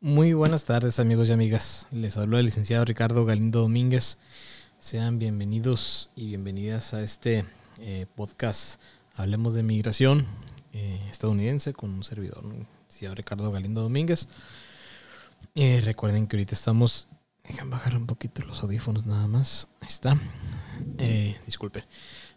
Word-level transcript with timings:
Muy 0.00 0.32
buenas 0.32 0.64
tardes 0.64 1.00
amigos 1.00 1.28
y 1.28 1.32
amigas. 1.32 1.88
Les 1.90 2.16
hablo 2.16 2.38
el 2.38 2.44
licenciado 2.44 2.84
Ricardo 2.84 3.24
Galindo 3.24 3.62
Domínguez. 3.62 4.18
Sean 4.78 5.18
bienvenidos 5.18 6.10
y 6.14 6.28
bienvenidas 6.28 6.94
a 6.94 7.02
este 7.02 7.44
eh, 7.80 8.06
podcast 8.14 8.80
Hablemos 9.16 9.54
de 9.54 9.64
Migración 9.64 10.24
eh, 10.72 11.04
estadounidense 11.10 11.72
con 11.72 11.90
un 11.90 12.04
servidor, 12.04 12.44
el 12.44 12.68
licenciado 12.86 13.16
Ricardo 13.16 13.50
Galindo 13.50 13.82
Domínguez. 13.82 14.28
Eh, 15.56 15.80
recuerden 15.84 16.28
que 16.28 16.36
ahorita 16.36 16.54
estamos... 16.54 17.08
Dejen 17.42 17.68
bajar 17.68 17.96
un 17.96 18.06
poquito 18.06 18.42
los 18.42 18.62
audífonos 18.62 19.04
nada 19.04 19.26
más. 19.26 19.66
Ahí 19.80 19.88
está. 19.88 20.16
disculpen. 21.44 21.82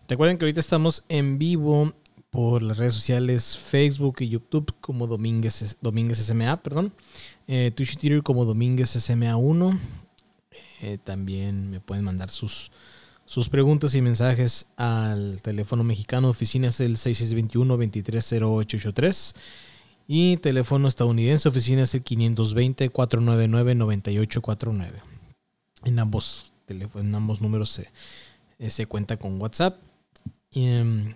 Recuerden 0.07 0.39
que 0.39 0.45
ahorita 0.45 0.61
estamos 0.61 1.03
en 1.09 1.37
vivo 1.37 1.93
por 2.31 2.63
las 2.63 2.77
redes 2.77 2.93
sociales 2.95 3.57
Facebook 3.57 4.15
y 4.21 4.29
YouTube 4.29 4.73
como 4.81 5.05
Domínguez, 5.05 5.77
Domínguez 5.81 6.17
SMA, 6.17 6.63
perdón. 6.63 6.93
Eh, 7.54 7.70
Twitch 7.71 8.02
y 8.02 8.21
como 8.21 8.45
Domínguez 8.45 8.95
SMA1. 8.95 9.77
Eh, 10.84 10.98
también 11.03 11.70
me 11.70 11.81
pueden 11.81 12.05
mandar 12.05 12.30
sus, 12.30 12.71
sus 13.25 13.49
preguntas 13.49 13.94
y 13.94 14.02
mensajes 14.02 14.67
al 14.77 15.41
teléfono 15.41 15.84
mexicano 15.84 16.30
oficinas 16.30 16.80
el 16.80 16.95
6621-230883 16.95 19.35
y 20.08 20.38
teléfono 20.38 20.88
estadounidense 20.88 21.49
oficinas 21.49 21.94
el 21.94 22.05
520-499-9849. 22.05 25.02
En 25.83 25.99
ambos, 25.99 26.53
en 26.70 27.13
ambos 27.13 27.41
números 27.41 27.70
se, 27.70 27.91
se 28.70 28.86
cuenta 28.86 29.17
con 29.17 29.41
WhatsApp. 29.41 29.77
Y, 30.52 30.67
em, 30.67 31.16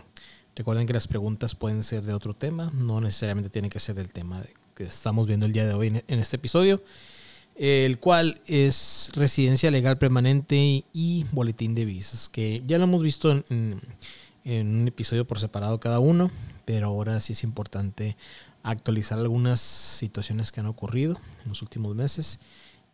recuerden 0.54 0.86
que 0.86 0.92
las 0.92 1.08
preguntas 1.08 1.56
pueden 1.56 1.82
ser 1.82 2.04
de 2.04 2.14
otro 2.14 2.34
tema, 2.34 2.74
no 2.74 3.00
necesariamente 3.00 3.50
tiene 3.50 3.70
que 3.70 3.80
ser 3.80 3.96
del 3.96 4.12
tema 4.12 4.42
de 4.42 4.65
que 4.76 4.84
estamos 4.84 5.26
viendo 5.26 5.46
el 5.46 5.54
día 5.54 5.66
de 5.66 5.74
hoy 5.74 5.88
en, 5.88 6.20
este 6.20 6.36
episodio, 6.36 6.84
el 7.56 7.98
cual 7.98 8.42
es 8.46 9.10
residencia 9.16 9.72
legal 9.72 9.98
permanente 9.98 10.84
y, 10.92 11.26
boletín 11.32 11.74
de 11.74 11.86
visas, 11.86 12.28
que 12.28 12.62
ya 12.68 12.78
lo 12.78 12.84
hemos 12.84 13.02
visto 13.02 13.32
en, 13.32 13.82
un 14.44 14.88
episodio 14.88 15.26
por 15.26 15.40
separado 15.40 15.80
cada 15.80 16.00
uno, 16.00 16.30
pero 16.66 16.88
ahora 16.88 17.20
sí 17.22 17.34
es 17.34 17.44
importante 17.44 18.18
actualizar 18.64 19.18
algunas 19.18 19.62
situaciones 19.62 20.52
que 20.52 20.60
han 20.60 20.68
ocurrido 20.68 21.20
en 21.44 21.50
los 21.50 21.62
últimos 21.62 21.96
meses. 21.96 22.40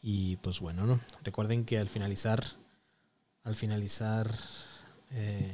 Y 0.04 0.38
pues 0.38 0.60
bueno, 0.60 0.86
¿no? 0.86 1.00
recuerden 1.24 1.66
que 1.66 1.78
al 1.78 1.90
finalizar, 1.90 2.44
al 3.44 3.56
finalizar 3.56 4.34
eh, 5.12 5.51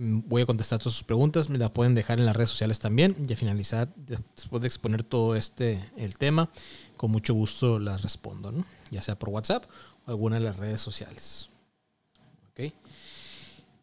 voy 0.00 0.42
a 0.42 0.46
contestar 0.46 0.78
todas 0.78 0.94
sus 0.94 1.04
preguntas, 1.04 1.50
me 1.50 1.58
la 1.58 1.72
pueden 1.72 1.94
dejar 1.94 2.18
en 2.18 2.26
las 2.26 2.34
redes 2.34 2.48
sociales 2.48 2.78
también 2.78 3.14
y 3.28 3.32
a 3.32 3.36
finalizar, 3.36 3.92
después 4.34 4.62
de 4.62 4.68
exponer 4.68 5.02
todo 5.02 5.36
este 5.36 5.84
el 5.96 6.16
tema, 6.16 6.50
con 6.96 7.10
mucho 7.10 7.34
gusto 7.34 7.78
las 7.78 8.00
respondo, 8.00 8.50
¿no? 8.50 8.64
ya 8.90 9.02
sea 9.02 9.18
por 9.18 9.28
WhatsApp 9.28 9.64
o 10.06 10.10
alguna 10.10 10.36
de 10.36 10.42
las 10.42 10.56
redes 10.56 10.80
sociales. 10.80 11.50
Ok. 12.50 12.72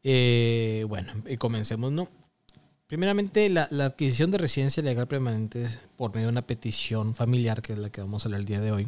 Eh, 0.04 0.86
bueno, 0.88 1.14
comencemos, 1.38 1.92
¿no? 1.92 2.10
Primeramente, 2.88 3.50
la, 3.50 3.68
la, 3.70 3.86
adquisición 3.86 4.32
de 4.32 4.38
residencia 4.38 4.82
legal 4.82 5.08
permanente 5.08 5.68
por 5.98 6.14
medio 6.14 6.28
de 6.28 6.32
una 6.32 6.48
petición 6.48 7.14
familiar, 7.14 7.62
que 7.62 7.74
es 7.74 7.80
la 7.80 7.90
que 7.90 8.02
vamos 8.02 8.24
a 8.24 8.28
hablar 8.28 8.40
el 8.40 8.46
día 8.46 8.62
de 8.62 8.72
hoy, 8.72 8.88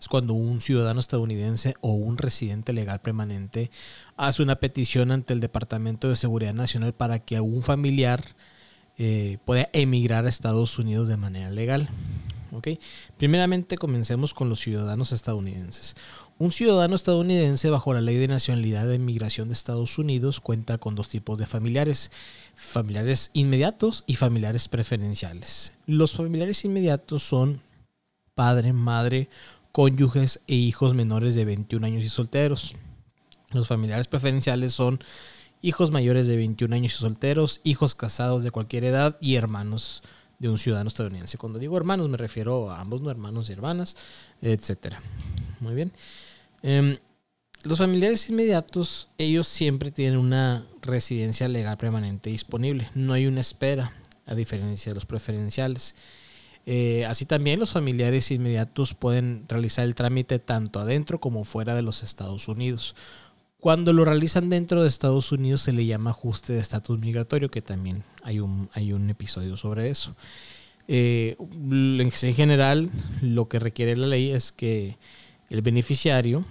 es 0.00 0.08
cuando 0.08 0.34
un 0.34 0.60
ciudadano 0.60 1.00
estadounidense 1.00 1.74
o 1.80 1.92
un 1.92 2.18
residente 2.18 2.72
legal 2.72 3.00
permanente 3.00 3.70
hace 4.16 4.42
una 4.42 4.56
petición 4.56 5.12
ante 5.12 5.32
el 5.32 5.40
Departamento 5.40 6.08
de 6.08 6.16
Seguridad 6.16 6.54
Nacional 6.54 6.92
para 6.92 7.20
que 7.20 7.40
un 7.40 7.62
familiar 7.62 8.24
eh, 8.98 9.38
pueda 9.44 9.68
emigrar 9.72 10.26
a 10.26 10.28
Estados 10.28 10.78
Unidos 10.78 11.08
de 11.08 11.16
manera 11.16 11.50
legal. 11.50 11.88
¿Okay? 12.52 12.78
Primeramente 13.16 13.78
comencemos 13.78 14.34
con 14.34 14.50
los 14.50 14.60
ciudadanos 14.60 15.12
estadounidenses. 15.12 15.94
Un 16.38 16.52
ciudadano 16.52 16.96
estadounidense 16.96 17.70
bajo 17.70 17.94
la 17.94 18.02
ley 18.02 18.16
de 18.16 18.28
nacionalidad 18.28 18.86
de 18.86 18.96
inmigración 18.96 19.48
de 19.48 19.54
Estados 19.54 19.96
Unidos 19.96 20.40
cuenta 20.40 20.76
con 20.76 20.94
dos 20.94 21.08
tipos 21.08 21.38
de 21.38 21.46
familiares, 21.46 22.10
familiares 22.54 23.30
inmediatos 23.32 24.04
y 24.06 24.16
familiares 24.16 24.68
preferenciales. 24.68 25.72
Los 25.86 26.12
familiares 26.12 26.64
inmediatos 26.64 27.22
son 27.22 27.62
padre, 28.34 28.72
madre 28.72 29.30
cónyuges 29.72 30.40
e 30.46 30.54
hijos 30.54 30.94
menores 30.94 31.34
de 31.34 31.44
21 31.44 31.86
años 31.86 32.04
y 32.04 32.08
solteros. 32.08 32.76
Los 33.50 33.68
familiares 33.68 34.06
preferenciales 34.06 34.72
son 34.72 35.00
hijos 35.62 35.90
mayores 35.90 36.26
de 36.26 36.36
21 36.36 36.74
años 36.74 36.94
y 36.94 36.98
solteros, 36.98 37.60
hijos 37.64 37.94
casados 37.94 38.44
de 38.44 38.50
cualquier 38.50 38.84
edad 38.84 39.16
y 39.20 39.36
hermanos 39.36 40.02
de 40.38 40.48
un 40.48 40.58
ciudadano 40.58 40.88
estadounidense. 40.88 41.38
Cuando 41.38 41.58
digo 41.58 41.76
hermanos 41.76 42.08
me 42.08 42.16
refiero 42.16 42.70
a 42.70 42.80
ambos, 42.80 43.00
no 43.00 43.10
hermanos 43.10 43.48
y 43.48 43.52
hermanas, 43.52 43.96
etc. 44.40 44.96
Muy 45.60 45.74
bien. 45.74 45.92
Em, 46.62 46.98
los 47.62 47.78
familiares 47.78 48.28
inmediatos, 48.28 49.08
ellos 49.18 49.46
siempre 49.46 49.92
tienen 49.92 50.18
una 50.18 50.66
residencia 50.82 51.48
legal 51.48 51.78
permanente 51.78 52.30
disponible. 52.30 52.90
No 52.94 53.12
hay 53.12 53.26
una 53.26 53.40
espera, 53.40 53.94
a 54.26 54.34
diferencia 54.34 54.90
de 54.90 54.94
los 54.94 55.06
preferenciales. 55.06 55.94
Eh, 56.64 57.04
así 57.06 57.26
también 57.26 57.58
los 57.58 57.72
familiares 57.72 58.30
inmediatos 58.30 58.94
pueden 58.94 59.44
realizar 59.48 59.84
el 59.84 59.94
trámite 59.94 60.38
tanto 60.38 60.78
adentro 60.78 61.20
como 61.20 61.44
fuera 61.44 61.74
de 61.74 61.82
los 61.82 62.02
Estados 62.02 62.46
Unidos. 62.48 62.94
Cuando 63.58 63.92
lo 63.92 64.04
realizan 64.04 64.48
dentro 64.48 64.82
de 64.82 64.88
Estados 64.88 65.32
Unidos 65.32 65.62
se 65.62 65.72
le 65.72 65.86
llama 65.86 66.10
ajuste 66.10 66.52
de 66.52 66.60
estatus 66.60 66.98
migratorio, 66.98 67.50
que 67.50 67.62
también 67.62 68.04
hay 68.22 68.40
un, 68.40 68.68
hay 68.72 68.92
un 68.92 69.08
episodio 69.10 69.56
sobre 69.56 69.88
eso. 69.88 70.16
Eh, 70.88 71.36
en 71.38 72.34
general, 72.34 72.90
lo 73.20 73.48
que 73.48 73.60
requiere 73.60 73.96
la 73.96 74.08
ley 74.08 74.30
es 74.32 74.50
que 74.50 74.98
el 75.48 75.62
beneficiario 75.62 76.44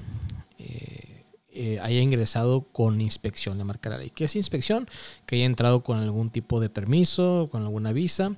eh, 1.53 1.79
haya 1.81 1.99
ingresado 1.99 2.61
con 2.61 3.01
inspección, 3.01 3.57
le 3.57 3.65
marca 3.65 3.89
la 3.89 3.97
ley. 3.97 4.09
¿Qué 4.09 4.23
es 4.23 4.37
inspección? 4.37 4.87
Que 5.25 5.35
haya 5.35 5.45
entrado 5.45 5.83
con 5.83 5.97
algún 5.97 6.29
tipo 6.29 6.61
de 6.61 6.69
permiso, 6.69 7.49
con 7.51 7.63
alguna 7.63 7.91
visa 7.91 8.37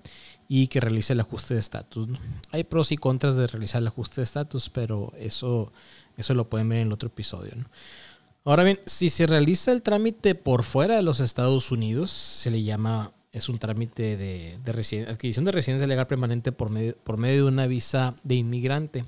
y 0.55 0.67
que 0.67 0.79
realice 0.79 1.13
el 1.13 1.19
ajuste 1.19 1.55
de 1.55 1.59
estatus. 1.59 2.07
Hay 2.51 2.63
pros 2.63 2.91
y 2.91 2.97
contras 2.97 3.35
de 3.35 3.47
realizar 3.47 3.81
el 3.81 3.87
ajuste 3.87 4.21
de 4.21 4.25
estatus, 4.25 4.69
pero 4.69 5.11
eso, 5.17 5.73
eso 6.15 6.35
lo 6.35 6.47
pueden 6.47 6.69
ver 6.69 6.81
en 6.81 6.87
el 6.89 6.93
otro 6.93 7.07
episodio. 7.07 7.53
Ahora 8.45 8.63
bien, 8.63 8.79
si 8.85 9.09
se 9.09 9.25
realiza 9.25 9.71
el 9.71 9.81
trámite 9.81 10.35
por 10.35 10.61
fuera 10.61 10.95
de 10.95 11.01
los 11.01 11.21
Estados 11.21 11.71
Unidos, 11.71 12.11
se 12.11 12.51
le 12.51 12.61
llama, 12.61 13.13
es 13.31 13.49
un 13.49 13.57
trámite 13.57 14.15
de, 14.15 14.59
adquisición 15.07 15.43
de 15.43 15.51
residencia 15.51 15.87
legal 15.87 16.05
permanente 16.05 16.51
por 16.51 16.69
medio, 16.69 16.95
por 17.03 17.17
medio 17.17 17.45
de 17.45 17.51
una 17.51 17.65
visa 17.65 18.13
de 18.23 18.35
inmigrante. 18.35 19.05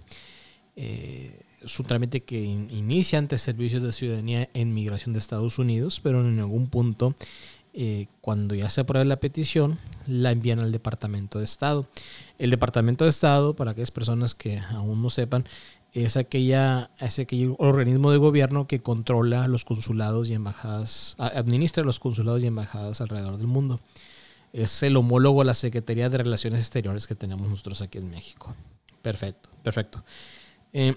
Eh, 0.76 1.44
es 1.62 1.80
un 1.80 1.86
trámite 1.86 2.24
que 2.24 2.42
inicia 2.42 3.20
ante 3.20 3.38
servicios 3.38 3.84
de 3.84 3.92
ciudadanía 3.92 4.50
en 4.56 4.74
migración 4.74 5.14
de 5.14 5.20
Estados 5.20 5.60
Unidos, 5.60 6.00
pero 6.02 6.28
en 6.28 6.40
algún 6.40 6.70
punto 6.70 7.14
eh, 7.78 8.08
cuando 8.22 8.56
ya 8.56 8.70
se 8.70 8.82
apruebe 8.82 9.04
la 9.04 9.20
petición, 9.20 9.78
la 10.08 10.32
envían 10.32 10.62
al 10.62 10.72
Departamento 10.72 11.40
de 11.40 11.46
Estado. 11.46 11.86
El 12.38 12.50
Departamento 12.50 13.04
de 13.04 13.10
Estado, 13.10 13.54
para 13.54 13.72
aquellas 13.72 13.92
personas 13.92 14.34
que 14.34 14.60
aún 14.60 15.02
no 15.02 15.10
sepan, 15.10 15.46
es, 15.92 16.16
aquella, 16.16 16.90
es 17.00 17.20
aquel 17.20 17.54
organismo 17.58 18.12
de 18.12 18.18
gobierno 18.18 18.66
que 18.66 18.82
controla 18.82 19.50
los 19.50 19.66
consulados 19.66 20.30
y 20.30 20.34
embajadas, 20.34 21.16
administra 21.18 21.84
los 21.84 22.00
consulados 22.00 22.42
y 22.44 22.48
embajadas 22.48 23.02
alrededor 23.02 23.38
del 23.38 23.48
mundo. 23.48 23.82
Es 24.54 24.82
el 24.82 24.96
homólogo 24.96 25.42
a 25.42 25.46
la 25.46 25.54
Secretaría 25.54 26.10
de 26.10 26.18
Relaciones 26.18 26.62
Exteriores 26.62 27.08
que 27.08 27.16
tenemos 27.16 27.50
nosotros 27.50 27.82
aquí 27.82 27.98
en 27.98 28.10
México. 28.10 28.56
Perfecto, 29.02 29.50
perfecto. 29.64 30.02
Eh, 30.72 30.96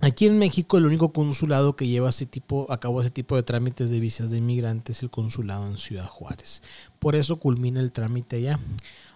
Aquí 0.00 0.26
en 0.26 0.38
México 0.38 0.78
el 0.78 0.86
único 0.86 1.12
consulado 1.12 1.74
que 1.74 1.88
lleva 1.88 2.10
ese 2.10 2.24
tipo, 2.24 2.70
a 2.70 2.78
cabo 2.78 3.00
ese 3.00 3.10
tipo 3.10 3.34
de 3.34 3.42
trámites 3.42 3.90
de 3.90 3.98
visas 3.98 4.30
de 4.30 4.38
inmigrantes 4.38 4.98
es 4.98 5.02
el 5.02 5.10
consulado 5.10 5.66
en 5.66 5.76
Ciudad 5.76 6.06
Juárez. 6.06 6.62
Por 7.00 7.16
eso 7.16 7.38
culmina 7.38 7.80
el 7.80 7.90
trámite 7.90 8.36
allá. 8.36 8.60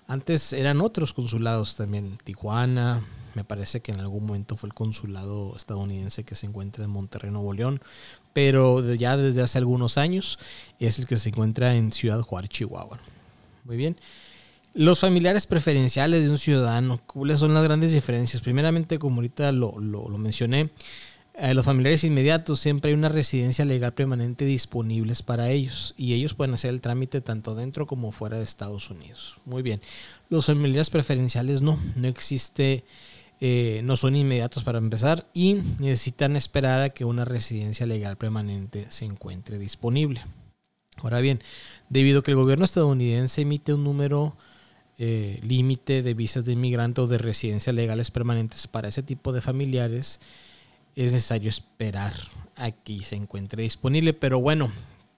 Antes 0.09 0.53
eran 0.53 0.81
otros 0.81 1.13
consulados 1.13 1.77
también, 1.77 2.19
Tijuana, 2.25 3.05
me 3.35 3.45
parece 3.45 3.81
que 3.81 3.93
en 3.93 4.01
algún 4.01 4.27
momento 4.27 4.57
fue 4.57 4.69
el 4.69 4.75
consulado 4.75 5.55
estadounidense 5.57 6.25
que 6.25 6.35
se 6.35 6.47
encuentra 6.47 6.85
en 6.85 6.91
Monterrey, 6.91 7.31
Nuevo 7.31 7.53
León, 7.53 7.81
pero 8.33 8.95
ya 8.95 9.17
desde 9.17 9.43
hace 9.43 9.59
algunos 9.59 9.99
años 9.99 10.39
es 10.81 10.99
el 10.99 11.07
que 11.07 11.17
se 11.17 11.29
encuentra 11.29 11.77
en 11.77 11.93
Ciudad 11.93 12.21
Juárez, 12.21 12.51
Chihuahua. 12.51 12.99
Muy 13.65 13.77
bien. 13.77 13.97
Los 14.75 15.01
familiares 15.01 15.47
preferenciales 15.47 16.25
de 16.25 16.31
un 16.31 16.39
ciudadano, 16.39 16.99
¿cuáles 17.07 17.39
son 17.39 17.53
las 17.53 17.63
grandes 17.63 17.93
diferencias? 17.93 18.41
Primeramente, 18.41 18.99
como 18.99 19.17
ahorita 19.17 19.53
lo, 19.53 19.75
mencioné, 20.17 20.71
eh, 21.35 21.53
los 21.53 21.67
familiares 21.67 22.05
inmediatos 22.05 22.61
siempre 22.61 22.89
hay 22.91 22.95
una 22.95 23.11
residencia 23.11 23.67
legal 23.67 23.93
permanente 23.93 24.47
disponibles 24.47 25.23
para 25.23 25.51
ellos 25.51 25.93
y 25.99 26.15
ellos 26.15 26.33
pueden 26.33 26.55
hacer 26.55 26.71
el 26.71 26.81
trámite 26.81 27.21
tanto 27.21 27.55
dentro 27.55 27.87
como 27.87 28.13
fuera 28.13 28.39
de 28.39 28.45
Estados 28.45 28.89
Unidos. 28.91 29.37
Muy 29.45 29.61
bien. 29.61 29.83
Los 30.31 30.47
familiares 30.47 30.89
preferenciales 30.89 31.61
no, 31.61 31.79
no 31.95 32.09
existe, 32.09 32.85
eh, 33.43 33.83
no 33.85 33.97
son 33.97 34.17
inmediatos 34.17 34.65
para 34.65 34.79
empezar 34.79 35.27
y 35.35 35.59
necesitan 35.81 36.35
esperar 36.35 36.81
a 36.81 36.91
que 36.91 37.05
una 37.05 37.27
residencia 37.27 37.85
legal 37.85 38.17
permanente 38.17 38.87
se 38.89 39.05
encuentre 39.05 39.59
disponible. 39.59 40.23
Ahora 40.97 41.21
bien, 41.21 41.43
debido 41.91 42.21
a 42.21 42.23
que 42.23 42.31
el 42.31 42.39
gobierno 42.39 42.65
estadounidense 42.65 43.43
emite 43.43 43.75
un 43.75 43.85
número 43.85 44.35
eh, 45.05 45.41
límite 45.43 46.01
de 46.01 46.15
visas 46.15 46.45
de 46.45 46.53
inmigrante 46.53 47.01
o 47.01 47.09
de 47.09 47.19
residencia 47.19 47.73
legales 47.73 48.13
permanentes 48.13 48.69
para 48.69 48.87
ese 48.87 49.03
tipo 49.03 49.33
de 49.33 49.41
familiares, 49.41 50.21
es 50.95 51.13
necesario 51.13 51.51
esperar 51.51 52.15
a 52.55 52.71
que 52.71 53.03
se 53.03 53.17
encuentre 53.17 53.65
disponible. 53.65 54.13
Pero 54.13 54.41
bueno, 54.41 54.71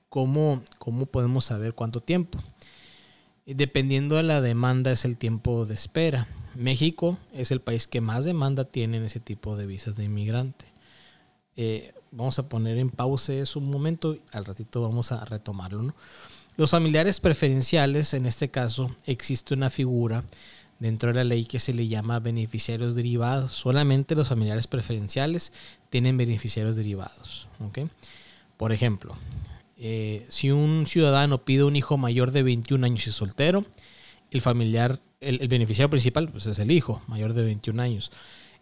¿cómo, 0.09 0.63
cómo 0.79 1.05
podemos 1.05 1.45
saber 1.45 1.75
cuánto 1.75 2.01
tiempo? 2.01 2.39
Dependiendo 3.45 4.17
de 4.17 4.23
la 4.23 4.41
demanda 4.41 4.91
es 4.91 5.05
el 5.05 5.19
tiempo 5.19 5.67
de 5.67 5.75
espera. 5.75 6.29
México 6.55 7.19
es 7.35 7.51
el 7.51 7.61
país 7.61 7.87
que 7.87 8.01
más 8.01 8.25
demanda 8.25 8.65
tiene 8.65 8.97
en 8.97 9.05
ese 9.05 9.21
tipo 9.21 9.55
de 9.55 9.67
visas 9.67 9.95
de 9.97 10.05
inmigrante. 10.05 10.65
Eh, 11.57 11.93
vamos 12.11 12.39
a 12.39 12.49
poner 12.49 12.79
en 12.79 12.89
pausa 12.89 13.35
eso 13.35 13.59
un 13.59 13.71
momento, 13.71 14.17
al 14.33 14.47
ratito 14.47 14.81
vamos 14.81 15.13
a 15.13 15.27
retomarlo. 15.27 15.83
¿no? 15.83 15.95
Los 16.57 16.71
familiares 16.71 17.19
preferenciales, 17.19 18.15
en 18.15 18.27
este 18.27 18.49
caso, 18.49 18.95
existe 19.07 19.55
una 19.55 19.71
figura 19.71 20.25
dentro 20.79 21.09
de 21.09 21.17
la 21.17 21.25
ley 21.25 21.47
que 21.47 21.59
se 21.59 21.75
le 21.75 21.89
llama 21.89 22.21
beneficiarios 22.21 22.95
derivados. 22.95 23.55
Solamente 23.55 24.15
los 24.15 24.29
familiares 24.29 24.69
preferenciales 24.69 25.53
tienen 25.91 26.17
beneficiarios 26.17 26.77
derivados. 26.77 27.49
Por 28.57 28.71
ejemplo, 28.71 29.17
eh, 29.79 30.27
si 30.29 30.53
un 30.53 30.87
ciudadano 30.87 31.45
pide 31.45 31.65
un 31.65 31.75
hijo 31.75 31.97
mayor 31.97 32.31
de 32.31 32.45
21 32.45 32.87
años 32.87 33.07
y 33.09 33.13
soltero, 33.13 33.65
el 34.31 34.41
familiar, 34.41 35.01
el, 35.21 35.49
beneficiario 35.49 35.91
principal 35.91 36.29
pues 36.29 36.47
es 36.47 36.61
el 36.61 36.71
hijo 36.71 37.03
mayor 37.09 37.35
de 37.35 37.43
21 37.43 37.83
años. 37.83 38.13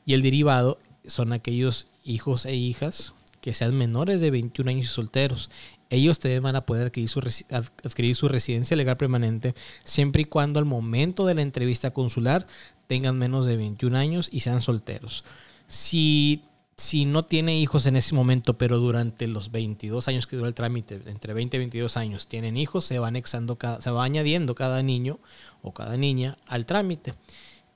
Y 0.07 0.15
el 0.15 0.23
derivado 0.23 0.79
son 1.05 1.35
aquellos 1.35 1.89
hijos 2.05 2.47
e 2.47 2.55
hijas 2.55 3.13
que 3.43 3.53
sean 3.53 3.77
menores 3.77 4.21
de 4.21 4.31
21 4.31 4.71
años 4.71 4.87
y 4.87 4.89
solteros 4.89 5.51
ellos 5.93 6.19
también 6.19 6.43
van 6.43 6.57
a 6.57 6.65
poder 6.65 6.87
adquirir 6.87 8.17
su, 8.17 8.29
residencia 8.29 8.77
legal 8.77 8.97
permanente 8.97 9.55
siempre 9.85 10.23
y 10.23 10.25
cuando 10.25 10.59
al 10.59 10.65
momento 10.65 11.27
de 11.27 11.35
la 11.35 11.43
entrevista 11.43 11.93
consular 11.93 12.47
tengan 12.87 13.19
menos 13.19 13.45
de 13.45 13.59
21 13.59 13.97
años 13.99 14.29
y 14.33 14.41
sean 14.41 14.63
solteros. 14.63 15.23
Si, 15.67 16.45
si 16.79 17.05
no 17.05 17.25
tiene 17.25 17.59
hijos 17.59 17.85
en 17.85 17.97
ese 17.97 18.15
momento, 18.15 18.57
pero 18.57 18.79
durante 18.79 19.27
los 19.29 19.51
22 19.51 20.09
años 20.09 20.27
que 20.27 20.37
dura 20.37 20.49
el 20.49 20.55
trámite, 20.55 20.99
entre 21.07 21.35
20 21.35 21.57
y 21.57 21.61
22 21.61 21.97
años, 21.99 22.27
tienen 22.27 22.57
hijos, 22.57 22.87
se 22.87 22.99
va 22.99 23.13
cada, 23.59 23.83
se 23.83 23.91
va 23.91 24.03
añadiendo 24.03 24.55
cada 24.55 24.83
niño 24.83 25.21
o 25.61 25.75
cada 25.75 25.99
niña 25.99 26.39
al 26.47 26.65
trámite 26.65 27.13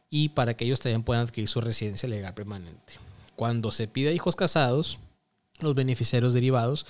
y 0.09 0.31
para 0.31 0.57
que 0.57 0.65
ellos 0.65 0.81
también 0.81 1.03
puedan 1.03 1.25
adquirir 1.25 1.49
su 1.49 1.61
residencia 1.61 2.09
legal 2.09 2.33
permanente. 2.33 2.95
Cuando 3.35 3.71
se 3.73 3.89
pide 3.89 4.15
hijos 4.15 4.37
casados, 4.37 4.99
los 5.61 5.75
beneficiarios 5.75 6.33
derivados 6.33 6.87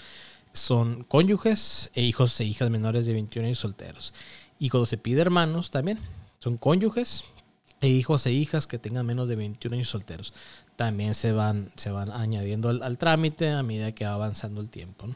son 0.57 1.05
cónyuges 1.05 1.91
e 1.95 2.03
hijos 2.03 2.41
e 2.41 2.45
hijas 2.45 2.71
menores 2.71 3.07
de 3.07 3.13
21 3.13 3.47
años 3.47 3.59
solteros. 3.59 4.15
Y 4.59 4.71
cuando 4.71 4.87
se 4.87 4.99
pide 4.99 5.21
hermanos 5.21 5.71
también, 5.71 5.99
son 6.39 6.57
cónyuges 6.57 7.25
e 7.81 7.89
hijos 7.89 8.27
e 8.27 8.33
hijas 8.33 8.67
que 8.67 8.79
tengan 8.79 9.07
menos 9.07 9.29
de 9.29 9.37
21 9.37 9.77
años 9.77 9.89
solteros. 9.89 10.33
También 10.77 11.15
se 11.15 11.33
van, 11.33 11.71
se 11.77 11.91
van 11.91 12.11
añadiendo 12.11 12.69
al, 12.69 12.99
trámite 12.99 13.51
a 13.51 13.63
medida 13.63 13.93
que 13.93 14.05
va 14.05 14.15
avanzando 14.15 14.61
el 14.61 14.71
tiempo. 14.71 15.09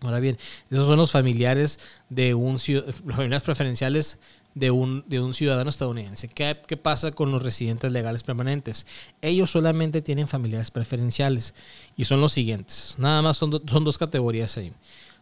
Ahora 0.00 0.20
bien, 0.20 0.38
esos 0.70 0.86
son 0.86 0.98
los 0.98 1.12
familiares 1.12 1.78
de 2.08 2.34
un 2.34 2.54
los 2.54 3.16
familiares 3.16 3.42
preferenciales 3.44 4.18
de 4.54 4.70
un, 4.70 5.04
de 5.06 5.20
un 5.20 5.34
ciudadano 5.34 5.70
estadounidense. 5.70 6.28
¿Qué, 6.28 6.58
¿Qué, 6.66 6.76
pasa 6.76 7.12
con 7.12 7.30
los 7.30 7.42
residentes 7.42 7.90
legales 7.92 8.22
permanentes? 8.22 8.86
Ellos 9.20 9.50
solamente 9.50 10.02
tienen 10.02 10.28
familiares 10.28 10.70
preferenciales 10.70 11.54
y 11.96 12.04
son 12.04 12.20
los 12.20 12.32
siguientes. 12.32 12.94
Nada 12.98 13.22
más 13.22 13.36
son, 13.36 13.62
son 13.66 13.84
dos 13.84 13.98
categorías 13.98 14.56
ahí. 14.56 14.72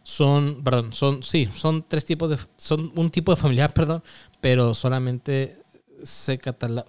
Son, 0.03 0.63
perdón, 0.63 0.93
son, 0.93 1.23
sí, 1.23 1.49
son 1.53 1.85
tres 1.87 2.05
tipos 2.05 2.29
de, 2.29 2.37
son 2.57 2.91
un 2.95 3.09
tipo 3.09 3.33
de 3.33 3.41
familiar, 3.41 3.73
perdón, 3.75 4.03
pero 4.41 4.73
solamente 4.73 5.57
se, 6.03 6.39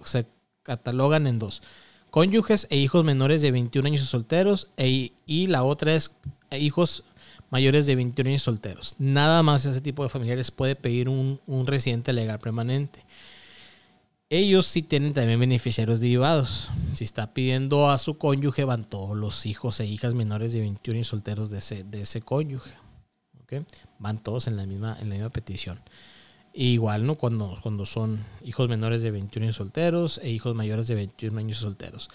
se 0.03 0.27
catalogan 0.63 1.27
en 1.27 1.39
dos. 1.39 1.61
Cónyuges 2.09 2.67
e 2.69 2.77
hijos 2.77 3.03
menores 3.03 3.41
de 3.41 3.51
21 3.51 3.87
años 3.87 4.01
solteros 4.01 4.69
e, 4.77 5.13
y 5.25 5.47
la 5.47 5.63
otra 5.63 5.95
es 5.95 6.11
hijos 6.51 7.03
mayores 7.53 7.85
de 7.85 7.95
21 7.95 8.31
años 8.31 8.41
solteros. 8.41 8.95
Nada 8.97 9.43
más 9.43 9.63
ese 9.65 9.79
tipo 9.79 10.01
de 10.01 10.09
familiares 10.09 10.49
puede 10.49 10.75
pedir 10.75 11.07
un, 11.07 11.39
residente 11.67 12.11
legal 12.11 12.39
permanente. 12.39 13.05
Ellos 14.27 14.65
sí 14.65 14.81
tienen 14.81 15.13
también 15.13 15.39
beneficiarios 15.39 15.99
derivados. 15.99 16.71
Si 16.93 17.03
está 17.03 17.35
pidiendo 17.35 17.91
a 17.91 17.99
su 17.99 18.17
cónyuge, 18.17 18.63
van 18.63 18.85
todos 18.85 19.15
los 19.15 19.45
hijos 19.45 19.79
e 19.79 19.85
hijas 19.85 20.15
menores 20.15 20.51
de 20.51 20.61
21 20.61 20.97
años 20.97 21.07
solteros 21.09 21.51
de 21.51 21.59
ese, 21.59 21.83
de 21.83 22.01
ese 22.01 22.23
cónyuge. 22.23 22.71
Van 23.99 24.17
todos 24.17 24.47
en 24.47 24.57
la 24.57 24.65
misma, 24.65 24.97
en 24.99 25.09
la 25.09 25.13
misma 25.13 25.29
petición. 25.29 25.79
igual, 26.55 27.05
¿no? 27.05 27.17
Cuando, 27.19 27.59
cuando 27.61 27.85
son 27.85 28.25
hijos 28.43 28.67
menores 28.67 29.03
de 29.03 29.11
21 29.11 29.45
años 29.45 29.57
solteros 29.57 30.19
e 30.23 30.31
hijos 30.31 30.55
mayores 30.55 30.87
de 30.87 30.95
21 30.95 31.37
años 31.37 31.59
solteros. 31.59 32.09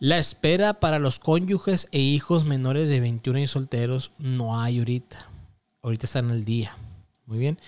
La 0.00 0.18
espera 0.18 0.80
para 0.80 0.98
los 0.98 1.18
cónyuges 1.18 1.88
e 1.92 2.00
hijos 2.00 2.44
menores 2.44 2.88
de 2.88 3.00
21 3.00 3.38
años 3.38 3.50
solteros 3.52 4.10
no 4.18 4.60
hay 4.60 4.78
ahorita. 4.78 5.30
Ahorita 5.82 6.06
están 6.06 6.30
al 6.30 6.44
día. 6.44 6.76
Muy 7.26 7.38
bien. 7.38 7.58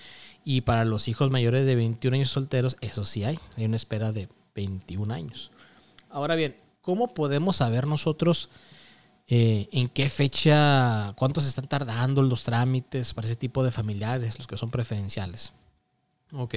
Y 0.43 0.61
para 0.61 0.85
los 0.85 1.07
hijos 1.07 1.31
mayores 1.31 1.65
de 1.65 1.75
21 1.75 2.15
años 2.15 2.29
solteros, 2.29 2.77
eso 2.81 3.05
sí 3.05 3.23
hay. 3.23 3.39
Hay 3.55 3.65
una 3.65 3.75
espera 3.75 4.11
de 4.11 4.29
21 4.55 5.13
años. 5.13 5.51
Ahora 6.09 6.35
bien, 6.35 6.55
¿cómo 6.81 7.13
podemos 7.13 7.57
saber 7.57 7.87
nosotros 7.87 8.49
eh, 9.27 9.67
en 9.71 9.87
qué 9.87 10.09
fecha, 10.09 11.13
cuántos 11.17 11.45
están 11.45 11.67
tardando 11.67 12.21
los 12.23 12.43
trámites 12.43 13.13
para 13.13 13.27
ese 13.27 13.35
tipo 13.35 13.63
de 13.63 13.71
familiares, 13.71 14.37
los 14.37 14.47
que 14.47 14.57
son 14.57 14.69
preferenciales? 14.69 15.51
Ok. 16.33 16.55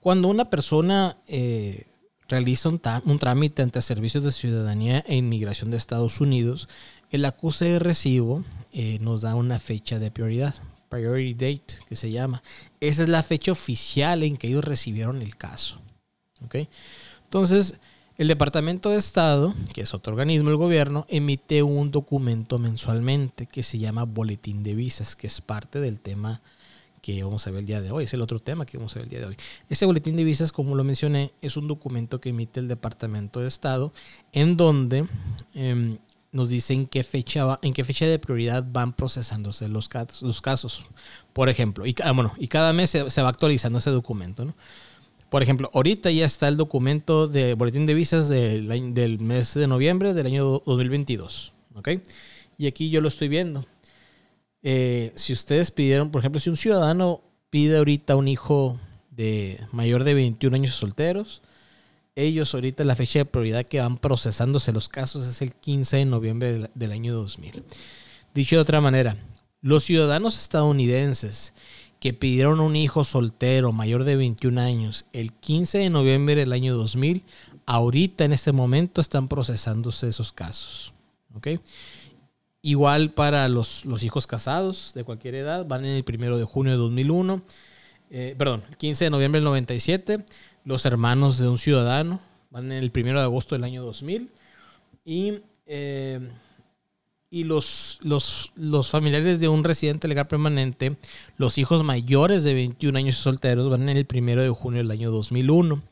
Cuando 0.00 0.28
una 0.28 0.50
persona 0.50 1.16
eh, 1.26 1.86
realiza 2.28 2.68
un, 2.68 3.18
trámite 3.18 3.62
ante 3.62 3.82
Servicios 3.82 4.24
de 4.24 4.32
Ciudadanía 4.32 5.04
e 5.06 5.16
Inmigración 5.16 5.70
de 5.70 5.76
Estados 5.76 6.20
Unidos, 6.20 6.68
el 7.10 7.24
acuse 7.24 7.66
de 7.66 7.78
recibo 7.78 8.42
eh, 8.72 8.98
nos 9.00 9.22
da 9.22 9.34
una 9.34 9.58
fecha 9.58 9.98
de 9.98 10.10
prioridad, 10.10 10.54
priority 10.88 11.34
date, 11.34 11.84
que 11.88 11.96
se 11.96 12.10
llama. 12.10 12.42
Esa 12.80 13.02
es 13.02 13.08
la 13.08 13.22
fecha 13.22 13.52
oficial 13.52 14.22
en 14.22 14.36
que 14.36 14.48
ellos 14.48 14.64
recibieron 14.64 15.22
el 15.22 15.36
caso. 15.36 15.80
Entonces, 17.24 17.80
el 18.16 18.28
Departamento 18.28 18.90
de 18.90 18.98
Estado, 18.98 19.54
que 19.72 19.80
es 19.80 19.94
otro 19.94 20.12
organismo 20.12 20.48
del 20.48 20.58
gobierno, 20.58 21.06
emite 21.08 21.62
un 21.62 21.90
documento 21.90 22.58
mensualmente 22.58 23.46
que 23.46 23.62
se 23.62 23.78
llama 23.78 24.04
Boletín 24.04 24.62
de 24.62 24.74
Visas, 24.74 25.16
que 25.16 25.26
es 25.26 25.40
parte 25.40 25.80
del 25.80 26.00
tema 26.00 26.42
que 27.04 27.22
vamos 27.22 27.46
a 27.46 27.50
ver 27.50 27.60
el 27.60 27.66
día 27.66 27.82
de 27.82 27.90
hoy. 27.90 28.04
Es 28.04 28.14
el 28.14 28.22
otro 28.22 28.38
tema 28.40 28.64
que 28.64 28.78
vamos 28.78 28.96
a 28.96 28.98
ver 28.98 29.04
el 29.04 29.10
día 29.10 29.20
de 29.20 29.26
hoy. 29.26 29.36
Ese 29.68 29.84
boletín 29.84 30.16
de 30.16 30.24
visas, 30.24 30.52
como 30.52 30.74
lo 30.74 30.84
mencioné, 30.84 31.32
es 31.42 31.58
un 31.58 31.68
documento 31.68 32.18
que 32.18 32.30
emite 32.30 32.60
el 32.60 32.68
Departamento 32.68 33.40
de 33.40 33.48
Estado 33.48 33.92
en 34.32 34.56
donde 34.56 35.06
em, 35.52 35.98
nos 36.32 36.48
dicen 36.48 36.86
qué 36.86 37.04
fecha 37.04 37.58
en 37.60 37.74
qué 37.74 37.84
fecha 37.84 38.06
de 38.06 38.18
prioridad 38.18 38.66
van 38.72 38.94
procesándose 38.94 39.68
los, 39.68 39.90
casos, 39.90 40.22
los 40.22 40.40
casos. 40.40 40.86
Por 41.34 41.50
ejemplo, 41.50 41.84
y, 41.84 41.94
ah, 42.02 42.12
bueno, 42.12 42.32
y 42.38 42.48
cada 42.48 42.72
mes 42.72 42.88
se, 42.88 43.22
va 43.22 43.28
actualizando 43.28 43.80
ese 43.80 43.90
documento. 43.90 44.46
¿no? 44.46 44.54
Por 45.28 45.42
ejemplo, 45.42 45.70
ahorita 45.74 46.10
ya 46.10 46.24
está 46.24 46.48
el 46.48 46.56
documento 46.56 47.28
de 47.28 47.52
boletín 47.52 47.84
de 47.84 47.92
visas 47.92 48.30
del, 48.30 48.94
del 48.94 49.20
mes 49.20 49.52
de 49.52 49.66
noviembre 49.66 50.14
del 50.14 50.26
año 50.26 50.62
2022. 50.64 51.52
¿ok? 51.74 51.88
Y 52.56 52.66
aquí 52.66 52.88
yo 52.88 53.02
lo 53.02 53.08
estoy 53.08 53.28
viendo. 53.28 53.66
Eh, 54.66 55.12
si 55.14 55.34
ustedes 55.34 55.70
pidieron, 55.70 56.10
por 56.10 56.20
ejemplo, 56.20 56.40
si 56.40 56.48
un 56.48 56.56
ciudadano 56.56 57.20
pide 57.50 57.76
ahorita 57.76 58.16
un 58.16 58.28
hijo 58.28 58.80
de 59.10 59.60
mayor 59.72 60.04
de 60.04 60.14
21 60.14 60.56
años 60.56 60.74
solteros, 60.74 61.42
ellos 62.16 62.54
ahorita 62.54 62.82
la 62.84 62.96
fecha 62.96 63.18
de 63.18 63.24
prioridad 63.26 63.66
que 63.66 63.80
van 63.80 63.98
procesándose 63.98 64.72
los 64.72 64.88
casos 64.88 65.26
es 65.26 65.42
el 65.42 65.54
15 65.54 65.98
de 65.98 66.04
noviembre 66.06 66.70
del 66.74 66.92
año 66.92 67.14
2000. 67.14 67.62
Dicho 68.34 68.56
de 68.56 68.62
otra 68.62 68.80
manera, 68.80 69.16
los 69.60 69.84
ciudadanos 69.84 70.38
estadounidenses 70.38 71.52
que 72.00 72.14
pidieron 72.14 72.60
un 72.60 72.76
hijo 72.76 73.04
soltero 73.04 73.70
mayor 73.70 74.04
de 74.04 74.16
21 74.16 74.60
años 74.60 75.04
el 75.12 75.32
15 75.32 75.78
de 75.78 75.90
noviembre 75.90 76.36
del 76.36 76.52
año 76.52 76.74
2000, 76.74 77.22
ahorita 77.66 78.24
en 78.24 78.32
este 78.32 78.52
momento 78.52 79.02
están 79.02 79.28
procesándose 79.28 80.08
esos 80.08 80.32
casos. 80.32 80.94
¿ok?, 81.34 81.48
Igual 82.66 83.10
para 83.10 83.46
los, 83.50 83.84
los, 83.84 84.04
hijos 84.04 84.26
casados 84.26 84.92
de 84.94 85.04
cualquier 85.04 85.34
edad, 85.34 85.66
van 85.66 85.84
en 85.84 85.96
el 85.96 86.02
primero 86.02 86.38
de 86.38 86.44
junio 86.44 86.72
de 86.72 86.78
2001, 86.78 87.42
eh, 88.08 88.34
perdón, 88.38 88.64
el 88.70 88.78
15 88.78 89.04
de 89.04 89.10
noviembre 89.10 89.38
del 89.38 89.44
97. 89.44 90.24
Los 90.64 90.86
hermanos 90.86 91.36
de 91.36 91.46
un 91.46 91.58
ciudadano 91.58 92.20
van 92.48 92.72
en 92.72 92.82
el 92.82 92.90
primero 92.90 93.18
de 93.18 93.26
agosto 93.26 93.54
del 93.54 93.64
año 93.64 93.82
2000. 93.82 94.30
Y, 95.04 95.40
eh, 95.66 96.26
y 97.28 97.44
los, 97.44 97.98
los, 98.00 98.50
los, 98.56 98.88
familiares 98.88 99.40
de 99.40 99.48
un 99.48 99.62
residente 99.62 100.08
legal 100.08 100.26
permanente, 100.26 100.96
los 101.36 101.58
hijos 101.58 101.82
mayores 101.82 102.44
de 102.44 102.54
21 102.54 102.96
años 102.96 103.16
solteros, 103.16 103.68
van 103.68 103.90
en 103.90 103.98
el 103.98 104.06
primero 104.06 104.40
de 104.42 104.48
junio 104.48 104.78
del 104.78 104.90
año 104.90 105.10
2001. 105.10 105.82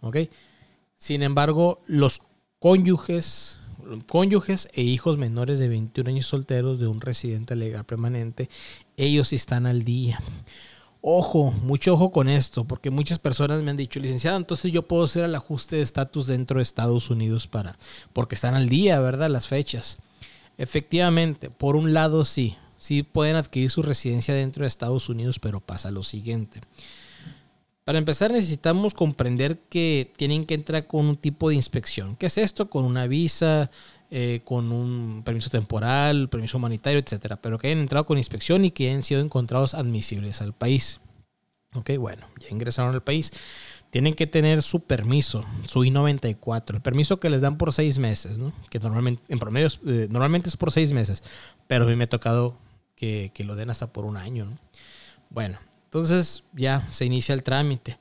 ¿Ok? 0.00 0.16
Sin 0.96 1.22
embargo, 1.22 1.82
los 1.86 2.22
cónyuges 2.60 3.60
cónyuges 4.06 4.68
e 4.72 4.82
hijos 4.82 5.18
menores 5.18 5.58
de 5.58 5.68
21 5.68 6.10
años 6.10 6.26
solteros 6.26 6.78
de 6.78 6.86
un 6.86 7.00
residente 7.00 7.56
legal 7.56 7.84
permanente, 7.84 8.48
ellos 8.96 9.32
están 9.32 9.66
al 9.66 9.84
día. 9.84 10.20
Ojo, 11.00 11.50
mucho 11.50 11.94
ojo 11.94 12.10
con 12.10 12.28
esto, 12.28 12.64
porque 12.64 12.90
muchas 12.90 13.18
personas 13.18 13.62
me 13.62 13.70
han 13.70 13.76
dicho, 13.76 14.00
licenciado, 14.00 14.38
entonces 14.38 14.72
yo 14.72 14.88
puedo 14.88 15.04
hacer 15.04 15.24
el 15.24 15.34
ajuste 15.34 15.76
de 15.76 15.82
estatus 15.82 16.26
dentro 16.26 16.58
de 16.58 16.62
Estados 16.62 17.10
Unidos 17.10 17.46
para, 17.46 17.76
porque 18.14 18.34
están 18.34 18.54
al 18.54 18.70
día, 18.70 18.98
¿verdad? 19.00 19.28
Las 19.28 19.46
fechas. 19.46 19.98
Efectivamente, 20.56 21.50
por 21.50 21.76
un 21.76 21.92
lado 21.92 22.24
sí, 22.24 22.56
sí 22.78 23.02
pueden 23.02 23.36
adquirir 23.36 23.70
su 23.70 23.82
residencia 23.82 24.34
dentro 24.34 24.62
de 24.62 24.68
Estados 24.68 25.10
Unidos, 25.10 25.38
pero 25.38 25.60
pasa 25.60 25.90
lo 25.90 26.02
siguiente. 26.02 26.60
Para 27.84 27.98
empezar 27.98 28.32
necesitamos 28.32 28.94
comprender 28.94 29.58
que 29.68 30.10
tienen 30.16 30.46
que 30.46 30.54
entrar 30.54 30.86
con 30.86 31.06
un 31.06 31.16
tipo 31.16 31.50
de 31.50 31.54
inspección. 31.54 32.16
¿Qué 32.16 32.26
es 32.26 32.38
esto? 32.38 32.70
Con 32.70 32.86
una 32.86 33.06
visa, 33.06 33.70
eh, 34.10 34.40
con 34.44 34.72
un 34.72 35.22
permiso 35.22 35.50
temporal, 35.50 36.30
permiso 36.30 36.56
humanitario, 36.56 36.98
etcétera, 36.98 37.36
pero 37.36 37.58
que 37.58 37.66
hayan 37.66 37.80
entrado 37.80 38.06
con 38.06 38.16
inspección 38.16 38.64
y 38.64 38.70
que 38.70 38.88
hayan 38.88 39.02
sido 39.02 39.20
encontrados 39.20 39.74
admisibles 39.74 40.40
al 40.40 40.54
país. 40.54 41.00
Ok, 41.74 41.90
bueno, 41.98 42.26
ya 42.40 42.48
ingresaron 42.48 42.94
al 42.94 43.02
país. 43.02 43.32
Tienen 43.90 44.14
que 44.14 44.26
tener 44.26 44.62
su 44.62 44.84
permiso, 44.84 45.44
su 45.66 45.84
I-94, 45.84 46.76
el 46.76 46.80
permiso 46.80 47.20
que 47.20 47.28
les 47.28 47.42
dan 47.42 47.58
por 47.58 47.72
seis 47.72 47.98
meses, 47.98 48.38
¿no? 48.38 48.52
que 48.70 48.78
normalmente, 48.78 49.22
en 49.28 49.38
promedio, 49.38 49.68
eh, 49.86 50.08
normalmente 50.10 50.48
es 50.48 50.56
por 50.56 50.72
seis 50.72 50.92
meses, 50.92 51.22
pero 51.66 51.84
a 51.84 51.88
mí 51.88 51.96
me 51.96 52.04
ha 52.04 52.08
tocado 52.08 52.56
que, 52.96 53.30
lo 53.40 53.56
den 53.56 53.70
hasta 53.70 53.92
por 53.92 54.04
un 54.04 54.16
año. 54.16 54.46
¿no? 54.46 54.58
Bueno, 55.30 55.58
entonces 55.94 56.42
ya 56.52 56.84
se 56.90 57.04
inicia 57.04 57.36
el 57.36 57.44
trámite. 57.44 58.00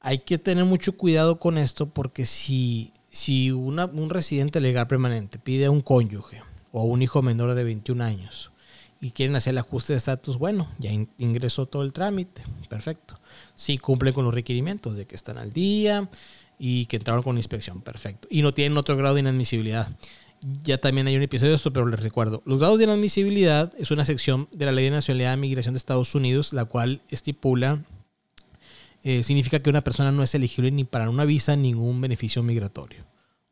Hay 0.00 0.18
que 0.18 0.36
tener 0.36 0.64
mucho 0.64 0.96
cuidado 0.96 1.38
con 1.38 1.56
esto 1.56 1.88
porque 1.90 2.26
si, 2.26 2.92
si 3.08 3.52
un 3.52 4.10
residente 4.10 4.60
legal 4.60 4.88
permanente 4.88 5.38
pide 5.38 5.66
a 5.66 5.70
un 5.70 5.80
cónyuge 5.80 6.42
o 6.72 6.82
un 6.82 7.00
hijo 7.00 7.22
menor 7.22 7.54
de 7.54 7.62
21 7.62 8.02
años 8.02 8.50
y 9.00 9.12
quieren 9.12 9.36
hacer 9.36 9.52
el 9.52 9.58
ajuste 9.58 9.92
de 9.92 9.98
estatus, 9.98 10.38
bueno, 10.38 10.72
ya 10.80 10.90
ingresó 11.18 11.66
todo 11.66 11.84
el 11.84 11.92
trámite, 11.92 12.42
perfecto. 12.68 13.20
Si 13.54 13.78
cumplen 13.78 14.12
con 14.12 14.24
los 14.24 14.34
requerimientos 14.34 14.96
de 14.96 15.06
que 15.06 15.14
están 15.14 15.38
al 15.38 15.52
día 15.52 16.10
y 16.58 16.86
que 16.86 16.96
entraron 16.96 17.22
con 17.22 17.36
inspección, 17.36 17.80
perfecto. 17.80 18.26
Y 18.28 18.42
no 18.42 18.52
tienen 18.54 18.76
otro 18.76 18.96
grado 18.96 19.14
de 19.14 19.20
inadmisibilidad 19.20 19.88
ya 20.40 20.78
también 20.78 21.06
hay 21.06 21.16
un 21.16 21.22
episodio 21.22 21.50
de 21.50 21.56
esto, 21.56 21.72
pero 21.72 21.86
les 21.86 22.00
recuerdo. 22.00 22.42
Los 22.44 22.58
grados 22.58 22.78
de 22.78 22.84
inadmisibilidad 22.84 23.72
es 23.78 23.90
una 23.90 24.04
sección 24.04 24.48
de 24.52 24.66
la 24.66 24.72
Ley 24.72 24.84
de 24.84 24.92
Nacionalidad 24.92 25.34
y 25.34 25.40
Migración 25.40 25.74
de 25.74 25.78
Estados 25.78 26.14
Unidos, 26.14 26.52
la 26.52 26.64
cual 26.64 27.02
estipula, 27.08 27.84
eh, 29.04 29.22
significa 29.22 29.60
que 29.60 29.70
una 29.70 29.82
persona 29.82 30.12
no 30.12 30.22
es 30.22 30.34
elegible 30.34 30.70
ni 30.70 30.84
para 30.84 31.10
una 31.10 31.24
visa 31.24 31.56
ni 31.56 31.72
ningún 31.72 32.00
beneficio 32.00 32.42
migratorio. 32.42 33.04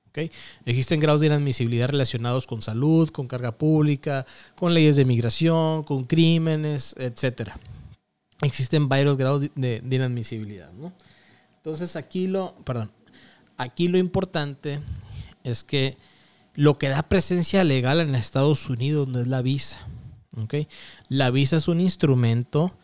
¿Okay? 0.08 0.30
Existen 0.64 0.98
grados 0.98 1.20
de 1.20 1.26
inadmisibilidad 1.26 1.88
relacionados 1.88 2.46
con 2.46 2.62
salud, 2.62 3.10
con 3.10 3.26
carga 3.26 3.52
pública, 3.52 4.24
con 4.54 4.72
leyes 4.72 4.96
de 4.96 5.04
migración, 5.04 5.82
con 5.82 6.04
crímenes, 6.04 6.94
etc. 6.98 7.50
Existen 8.42 8.88
varios 8.88 9.16
grados 9.16 9.42
de, 9.54 9.80
de 9.80 9.96
inadmisibilidad. 9.96 10.72
¿no? 10.72 10.92
Entonces 11.56 11.96
aquí 11.96 12.28
lo, 12.28 12.54
perdón, 12.64 12.90
aquí 13.56 13.88
lo 13.88 13.98
importante 13.98 14.80
es 15.44 15.64
que 15.64 15.96
lo 16.56 16.78
que 16.78 16.88
da 16.88 17.02
presencia 17.02 17.62
legal 17.64 18.00
en 18.00 18.14
Estados 18.14 18.68
Unidos 18.68 19.06
no 19.08 19.20
es 19.20 19.28
la 19.28 19.42
visa. 19.42 19.86
La 21.08 21.30
visa 21.30 21.56
es 21.56 21.68
un 21.68 21.80
instrumento 21.80 22.76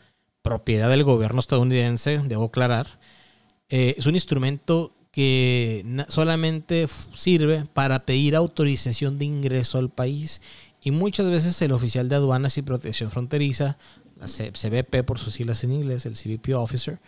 propiedad 0.43 0.88
del 0.88 1.05
gobierno 1.05 1.41
estadounidense, 1.41 2.21
debo 2.25 2.45
aclarar. 2.45 2.99
Eh, 3.69 3.95
es 3.99 4.07
un 4.07 4.14
instrumento 4.14 4.95
que 5.11 5.85
solamente 6.09 6.87
sirve 7.14 7.67
para 7.73 8.05
pedir 8.07 8.37
autorización 8.37 9.19
de 9.19 9.26
ingreso 9.26 9.79
al 9.79 9.91
país 9.91 10.41
y 10.83 10.91
muchas 10.91 11.29
veces 11.29 11.61
el 11.62 11.73
oficial 11.73 12.09
de 12.09 12.17
aduanas 12.17 12.57
y 12.59 12.62
protección 12.62 13.11
fronteriza, 13.11 13.79
la 14.19 14.26
CBP 14.26 15.05
por 15.05 15.19
sus 15.19 15.35
siglas 15.35 15.62
en 15.64 15.73
inglés, 15.73 16.07
el 16.07 16.14
CBP 16.14 16.55
Officer, 16.55 17.00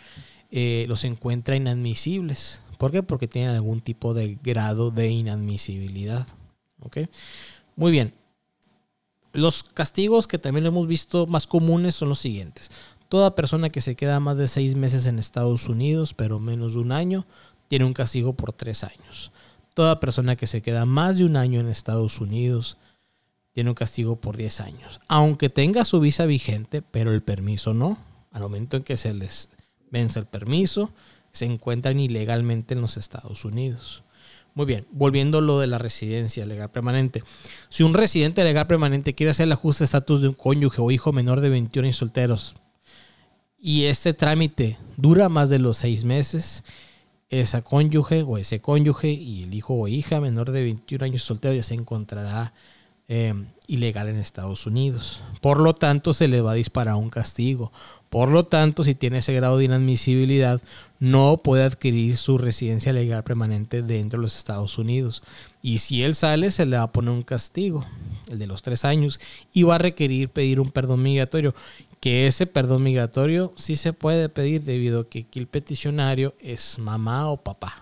eh, 0.51 0.85
los 0.89 1.05
encuentra 1.05 1.57
inadmisibles. 1.57 2.63
¿Por 2.79 2.93
qué? 2.93 3.03
Porque 3.03 3.29
tienen 3.29 3.51
algún 3.51 3.81
tipo 3.81 4.15
de 4.15 4.39
grado 4.43 4.91
de 4.91 5.09
inadmisibilidad. 5.09 6.27
Muy 7.77 7.93
bien. 7.93 8.15
Los 9.33 9.65
castigos 9.65 10.27
que 10.27 10.39
también 10.39 10.67
hemos 10.67 10.87
visto 10.87 11.27
más 11.27 11.47
comunes 11.47 11.95
son 11.97 12.09
los 12.09 12.21
siguientes. 12.21 12.71
Toda 13.09 13.35
persona 13.35 13.71
que 13.71 13.81
se 13.81 13.97
queda 13.97 14.21
más 14.21 14.37
de 14.37 14.49
seis 14.49 14.77
meses 14.77 15.07
en 15.07 15.19
Estados 15.19 15.69
Unidos, 15.69 16.15
pero 16.15 16.39
menos 16.39 16.75
de 16.75 16.81
un 16.81 16.93
año, 16.93 17.27
tiene 17.69 17.85
un 17.85 17.93
castigo 17.93 18.35
por 18.35 18.53
tres 18.53 18.85
años. 18.85 19.33
Toda 19.75 19.99
persona 19.99 20.37
que 20.37 20.47
se 20.47 20.63
queda 20.63 20.87
más 20.87 21.19
de 21.19 21.25
un 21.25 21.37
año 21.37 21.59
en 21.59 21.69
Estados 21.69 22.21
Unidos 22.21 22.77
tiene 23.55 23.71
un 23.71 23.75
castigo 23.75 24.17
por 24.17 24.37
10 24.37 24.61
años. 24.61 25.01
Aunque 25.09 25.49
tenga 25.49 25.85
su 25.85 26.01
visa 26.01 26.27
vigente, 26.27 26.83
pero 26.83 27.13
el 27.13 27.23
permiso 27.23 27.73
no. 27.73 27.97
Al 28.33 28.43
momento 28.43 28.77
en 28.77 28.83
que 28.83 28.97
se 28.97 29.15
les 29.15 29.49
vence 29.91 30.19
el 30.19 30.27
permiso, 30.27 30.91
se 31.31 31.47
encuentran 31.47 32.01
ilegalmente 32.01 32.75
en 32.75 32.81
los 32.81 32.97
Estados 32.97 33.45
Unidos. 33.45 34.03
Muy 34.55 34.67
bien, 34.67 34.87
volviendo 34.93 35.39
a 35.39 35.41
lo 35.41 35.59
de 35.59 35.67
la 35.67 35.79
residencia 35.79 36.47
legal 36.47 36.71
permanente. 36.71 37.25
Si 37.69 37.83
un 37.83 37.93
residente 37.93 38.45
legal 38.45 38.69
permanente 38.69 39.15
quiere 39.15 39.31
hacer 39.31 39.45
el 39.45 39.53
ajuste 39.53 39.81
de 39.81 39.87
estatus 39.87 40.23
de 40.23 40.29
un 40.29 40.35
cónyuge 40.35 40.81
o 40.81 40.91
hijo 40.93 41.13
menor 41.13 41.41
de 41.41 41.49
21 41.49 41.87
años 41.87 41.97
solteros 41.97 42.55
y 43.59 43.85
este 43.85 44.15
trámite 44.15 44.79
dura 44.97 45.29
más 45.29 45.51
de 45.51 45.59
los 45.59 45.79
seis 45.79 46.05
meses, 46.05 46.63
esa 47.31 47.63
cónyuge 47.63 48.23
o 48.23 48.39
ese 48.39 48.61
cónyuge 48.61 49.09
y 49.09 49.43
el 49.43 49.55
hijo 49.55 49.75
o 49.75 49.89
hija 49.89 50.21
menor 50.21 50.53
de 50.53 50.63
21 50.63 51.05
años 51.05 51.23
solteros 51.23 51.57
ya 51.57 51.63
se 51.65 51.75
encontrará 51.75 52.55
eh, 53.09 53.35
ilegal 53.67 54.09
en 54.09 54.17
Estados 54.17 54.67
Unidos. 54.67 55.23
Por 55.41 55.61
lo 55.61 55.75
tanto, 55.75 56.15
se 56.15 56.29
le 56.29 56.41
va 56.41 56.53
a 56.53 56.57
disparar 56.57 56.95
un 56.95 57.11
castigo. 57.11 57.73
Por 58.11 58.31
lo 58.31 58.47
tanto, 58.47 58.85
si 58.85 58.95
tiene 58.95 59.19
ese 59.19 59.35
grado 59.35 59.59
de 59.59 59.65
inadmisibilidad, 59.65 60.63
no 61.01 61.39
puede 61.43 61.65
adquirir 61.65 62.17
su 62.17 62.39
residencia 62.39 62.93
legal 62.93 63.25
permanente 63.25 63.83
dentro 63.83 64.19
de 64.19 64.23
los 64.23 64.37
Estados 64.37 64.79
Unidos. 64.79 65.23
Y 65.63 65.79
si 65.79 66.03
él 66.03 66.15
sale, 66.15 66.51
se 66.51 66.67
le 66.67 66.77
va 66.77 66.85
a 66.85 66.93
poner 66.93 67.11
un 67.11 67.23
castigo, 67.23 67.85
el 68.29 68.39
de 68.39 68.47
los 68.47 68.63
tres 68.63 68.85
años, 68.85 69.19
y 69.53 69.65
va 69.65 69.75
a 69.77 69.79
requerir 69.79 70.29
pedir 70.29 70.61
un 70.61 70.71
perdón 70.71 71.03
migratorio. 71.03 71.55
Que 72.01 72.27
ese 72.27 72.47
perdón 72.47 72.83
migratorio 72.83 73.51
sí 73.57 73.77
se 73.77 73.93
puede 73.93 74.29
pedir 74.29 74.63
debido 74.63 75.01
a 75.01 75.09
que 75.09 75.21
aquí 75.21 75.39
el 75.39 75.47
peticionario 75.47 76.35
es 76.39 76.79
mamá 76.79 77.29
o 77.29 77.37
papá. 77.37 77.81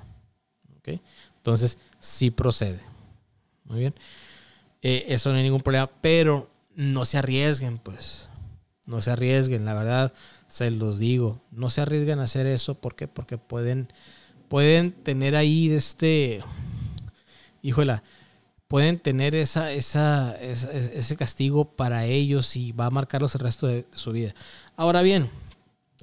Entonces, 1.42 1.76
sí 1.98 2.30
procede. 2.30 2.80
Muy 3.64 3.80
bien. 3.80 3.94
Eh, 4.82 5.06
eso 5.08 5.30
no 5.30 5.36
hay 5.36 5.44
ningún 5.44 5.62
problema, 5.62 5.90
pero 6.00 6.50
no 6.74 7.04
se 7.04 7.18
arriesguen, 7.18 7.78
pues. 7.78 8.28
No 8.84 9.00
se 9.00 9.12
arriesguen, 9.12 9.64
la 9.64 9.74
verdad, 9.74 10.12
se 10.48 10.70
los 10.70 10.98
digo. 10.98 11.40
No 11.50 11.70
se 11.70 11.80
arriesguen 11.80 12.18
a 12.18 12.24
hacer 12.24 12.46
eso. 12.46 12.74
¿Por 12.74 12.96
qué? 12.96 13.08
Porque 13.08 13.38
pueden, 13.38 13.92
pueden 14.48 14.90
tener 14.92 15.36
ahí 15.36 15.70
este. 15.70 16.42
Híjola, 17.62 18.02
pueden 18.72 18.98
tener 18.98 19.34
esa, 19.34 19.70
esa, 19.70 20.34
ese 20.40 21.14
castigo 21.14 21.76
para 21.76 22.06
ellos 22.06 22.56
y 22.56 22.72
va 22.72 22.86
a 22.86 22.90
marcarlos 22.90 23.34
el 23.34 23.42
resto 23.42 23.66
de, 23.66 23.84
su 23.94 24.12
vida. 24.12 24.34
Ahora 24.76 25.02
bien, 25.02 25.28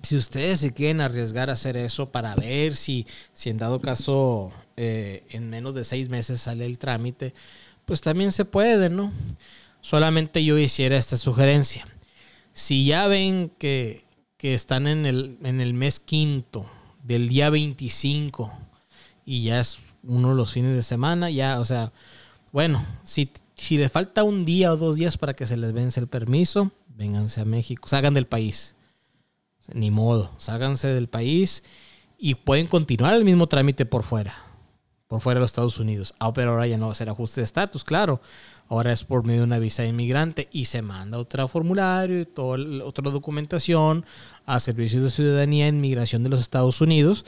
si 0.03 0.15
ustedes 0.15 0.59
se 0.59 0.71
quieren 0.71 1.01
arriesgar 1.01 1.49
a 1.49 1.53
hacer 1.53 1.75
eso 1.75 2.11
para 2.11 2.35
ver 2.35 2.75
si, 2.75 3.07
si 3.33 3.49
en 3.49 3.57
dado 3.57 3.81
caso 3.81 4.51
eh, 4.77 5.25
en 5.31 5.49
menos 5.49 5.73
de 5.73 5.83
seis 5.83 6.09
meses 6.09 6.41
sale 6.41 6.65
el 6.67 6.77
trámite, 6.77 7.33
pues 7.89 8.01
también 8.01 8.31
se 8.31 8.45
puede, 8.45 8.91
¿no? 8.91 9.11
Solamente 9.81 10.45
yo 10.45 10.59
hiciera 10.59 10.95
esta 10.95 11.17
sugerencia. 11.17 11.87
Si 12.53 12.85
ya 12.85 13.07
ven 13.07 13.51
que, 13.57 14.05
están 14.41 14.85
en 14.85 15.07
el, 15.07 15.39
en 15.41 15.59
el 15.59 15.73
mes 15.73 15.99
quinto 15.99 16.67
del 17.01 17.29
día 17.29 17.49
25 17.49 18.53
y 19.25 19.45
ya 19.45 19.59
es 19.59 19.79
uno 20.03 20.29
de 20.29 20.35
los 20.35 20.53
fines 20.53 20.75
de 20.75 20.83
semana, 20.83 21.31
ya, 21.31 21.59
o 21.59 21.65
sea, 21.65 21.91
bueno, 22.51 22.85
si, 23.01 23.31
si 23.55 23.79
le 23.79 23.89
falta 23.89 24.23
un 24.23 24.45
día 24.45 24.71
o 24.71 24.77
dos 24.77 24.97
días 24.97 25.17
para 25.17 25.33
que 25.33 25.47
se 25.47 25.57
les 25.57 25.73
vence 25.73 25.99
el 25.99 26.07
permiso, 26.07 26.71
vénganse 26.89 27.41
a 27.41 27.45
México, 27.45 27.87
salgan 27.87 28.13
del 28.13 28.27
país. 28.27 28.75
Ni 29.73 29.89
modo, 29.89 30.31
sálganse 30.37 30.89
del 30.89 31.09
país 31.09 31.63
y 32.19 32.35
pueden 32.35 32.67
continuar 32.67 33.15
el 33.15 33.25
mismo 33.25 33.47
trámite 33.47 33.87
por 33.87 34.03
fuera 34.03 34.48
por 35.09 35.21
fuera 35.21 35.39
de 35.39 35.41
los 35.41 35.49
Estados 35.49 35.79
Unidos. 35.79 36.13
Ah, 36.19 36.31
pero 36.31 36.51
ahora 36.51 36.67
ya 36.67 36.77
no 36.77 36.85
va 36.85 36.91
a 36.91 36.95
ser 36.95 37.09
ajuste 37.09 37.41
de 37.41 37.45
estatus, 37.45 37.83
claro. 37.83 38.21
Ahora 38.67 38.91
es 38.91 39.03
por 39.03 39.25
medio 39.25 39.39
de 39.39 39.45
una 39.45 39.57
visa 39.57 39.81
de 39.81 39.89
inmigrante 39.89 40.47
y 40.51 40.65
se 40.65 40.83
manda 40.83 41.17
otro 41.17 41.47
formulario 41.47 42.21
y 42.21 42.25
toda 42.27 42.59
otra 42.85 43.09
documentación 43.09 44.05
a 44.45 44.59
Servicios 44.59 45.01
de 45.01 45.09
Ciudadanía 45.09 45.65
e 45.65 45.69
Inmigración 45.69 46.21
de 46.23 46.29
los 46.29 46.39
Estados 46.39 46.79
Unidos. 46.79 47.25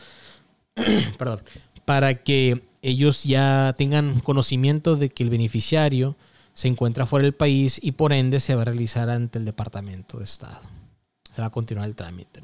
Perdón. 1.18 1.42
Para 1.84 2.22
que 2.22 2.70
ellos 2.84 3.24
ya 3.24 3.74
tengan 3.76 4.20
conocimiento 4.20 4.96
de 4.96 5.10
que 5.10 5.24
el 5.24 5.32
beneficiario 5.32 6.16
se 6.54 6.68
encuentra 6.68 7.08
fuera 7.08 7.24
del 7.24 7.34
país 7.34 7.80
y 7.82 7.94
por 7.94 8.14
ende 8.14 8.40
se 8.40 8.54
va 8.54 8.62
a 8.62 8.66
realizar 8.66 9.10
ante 9.10 9.40
el 9.40 9.46
Departamento 9.46 10.20
de 10.20 10.26
Estado. 10.26 10.62
Se 11.34 11.42
va 11.42 11.48
a 11.48 11.52
continuar 11.52 11.88
el 11.88 11.96
trámite. 11.96 12.42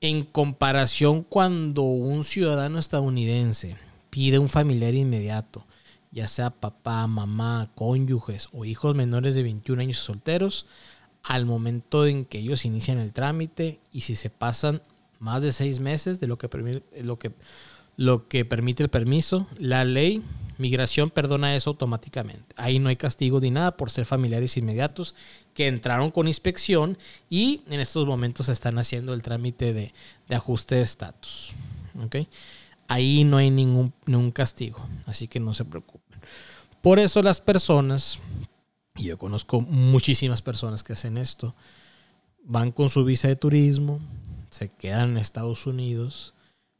En 0.00 0.24
comparación 0.24 1.24
cuando 1.24 1.82
un 1.82 2.24
ciudadano 2.24 2.78
estadounidense 2.78 3.76
pide 4.14 4.38
un 4.38 4.48
familiar 4.48 4.94
inmediato, 4.94 5.66
ya 6.12 6.28
sea 6.28 6.50
papá, 6.50 7.04
mamá, 7.08 7.72
cónyuges 7.74 8.48
o 8.52 8.64
hijos 8.64 8.94
menores 8.94 9.34
de 9.34 9.42
21 9.42 9.82
años 9.82 9.98
solteros, 9.98 10.66
al 11.24 11.46
momento 11.46 12.06
en 12.06 12.24
que 12.24 12.38
ellos 12.38 12.64
inician 12.64 12.98
el 12.98 13.12
trámite 13.12 13.80
y 13.90 14.02
si 14.02 14.14
se 14.14 14.30
pasan 14.30 14.82
más 15.18 15.42
de 15.42 15.50
seis 15.50 15.80
meses 15.80 16.20
de 16.20 16.28
lo 16.28 16.38
que, 16.38 16.48
lo 17.96 18.28
que, 18.28 18.44
permite 18.44 18.84
el 18.84 18.88
permiso, 18.88 19.48
la 19.58 19.84
ley 19.84 20.22
migración 20.58 21.10
perdona 21.10 21.56
eso 21.56 21.70
automáticamente. 21.70 22.54
Ahí 22.56 22.78
no 22.78 22.90
hay 22.90 22.96
castigo 22.96 23.40
ni 23.40 23.50
nada 23.50 23.76
por 23.76 23.90
ser 23.90 24.04
familiares 24.04 24.56
inmediatos 24.56 25.16
que 25.54 25.66
entraron 25.66 26.12
con 26.12 26.28
inspección 26.28 26.98
y 27.28 27.62
en 27.68 27.80
estos 27.80 28.06
momentos 28.06 28.48
están 28.48 28.78
haciendo 28.78 29.12
el 29.12 29.22
trámite 29.22 29.72
de, 29.72 29.92
ajuste 30.28 30.76
de 30.76 30.82
estatus. 30.82 31.52
¿okay? 32.00 32.28
Ahí 32.88 33.24
no 33.24 33.36
hay 33.36 33.50
ningún, 33.50 33.92
ningún 34.06 34.30
castigo, 34.30 34.86
así 35.06 35.28
que 35.28 35.40
no 35.40 35.54
se 35.54 35.64
preocupen. 35.64 36.20
Por 36.82 36.98
eso 36.98 37.22
las 37.22 37.40
personas 37.40 38.20
y 38.96 39.04
yo 39.04 39.18
conozco 39.18 39.60
muchísimas 39.60 40.42
personas 40.42 40.84
que 40.84 40.92
hacen 40.92 41.18
esto. 41.18 41.54
Van 42.44 42.70
con 42.70 42.88
su 42.88 43.04
visa 43.04 43.28
de 43.28 43.36
turismo, 43.36 44.00
se 44.50 44.68
quedan 44.68 45.12
en 45.12 45.18
Estados 45.18 45.66
Unidos, 45.66 46.34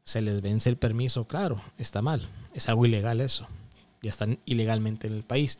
se 0.05 0.23
les 0.23 0.41
vence 0.41 0.69
el 0.69 0.77
permiso, 0.77 1.27
claro, 1.27 1.61
está 1.79 2.03
mal, 2.03 2.29
es 2.53 2.69
algo 2.69 2.87
ilegal 2.87 3.21
eso, 3.21 3.49
ya 4.03 4.11
están 4.11 4.39
ilegalmente 4.45 5.07
en 5.07 5.15
el 5.15 5.23
país. 5.25 5.59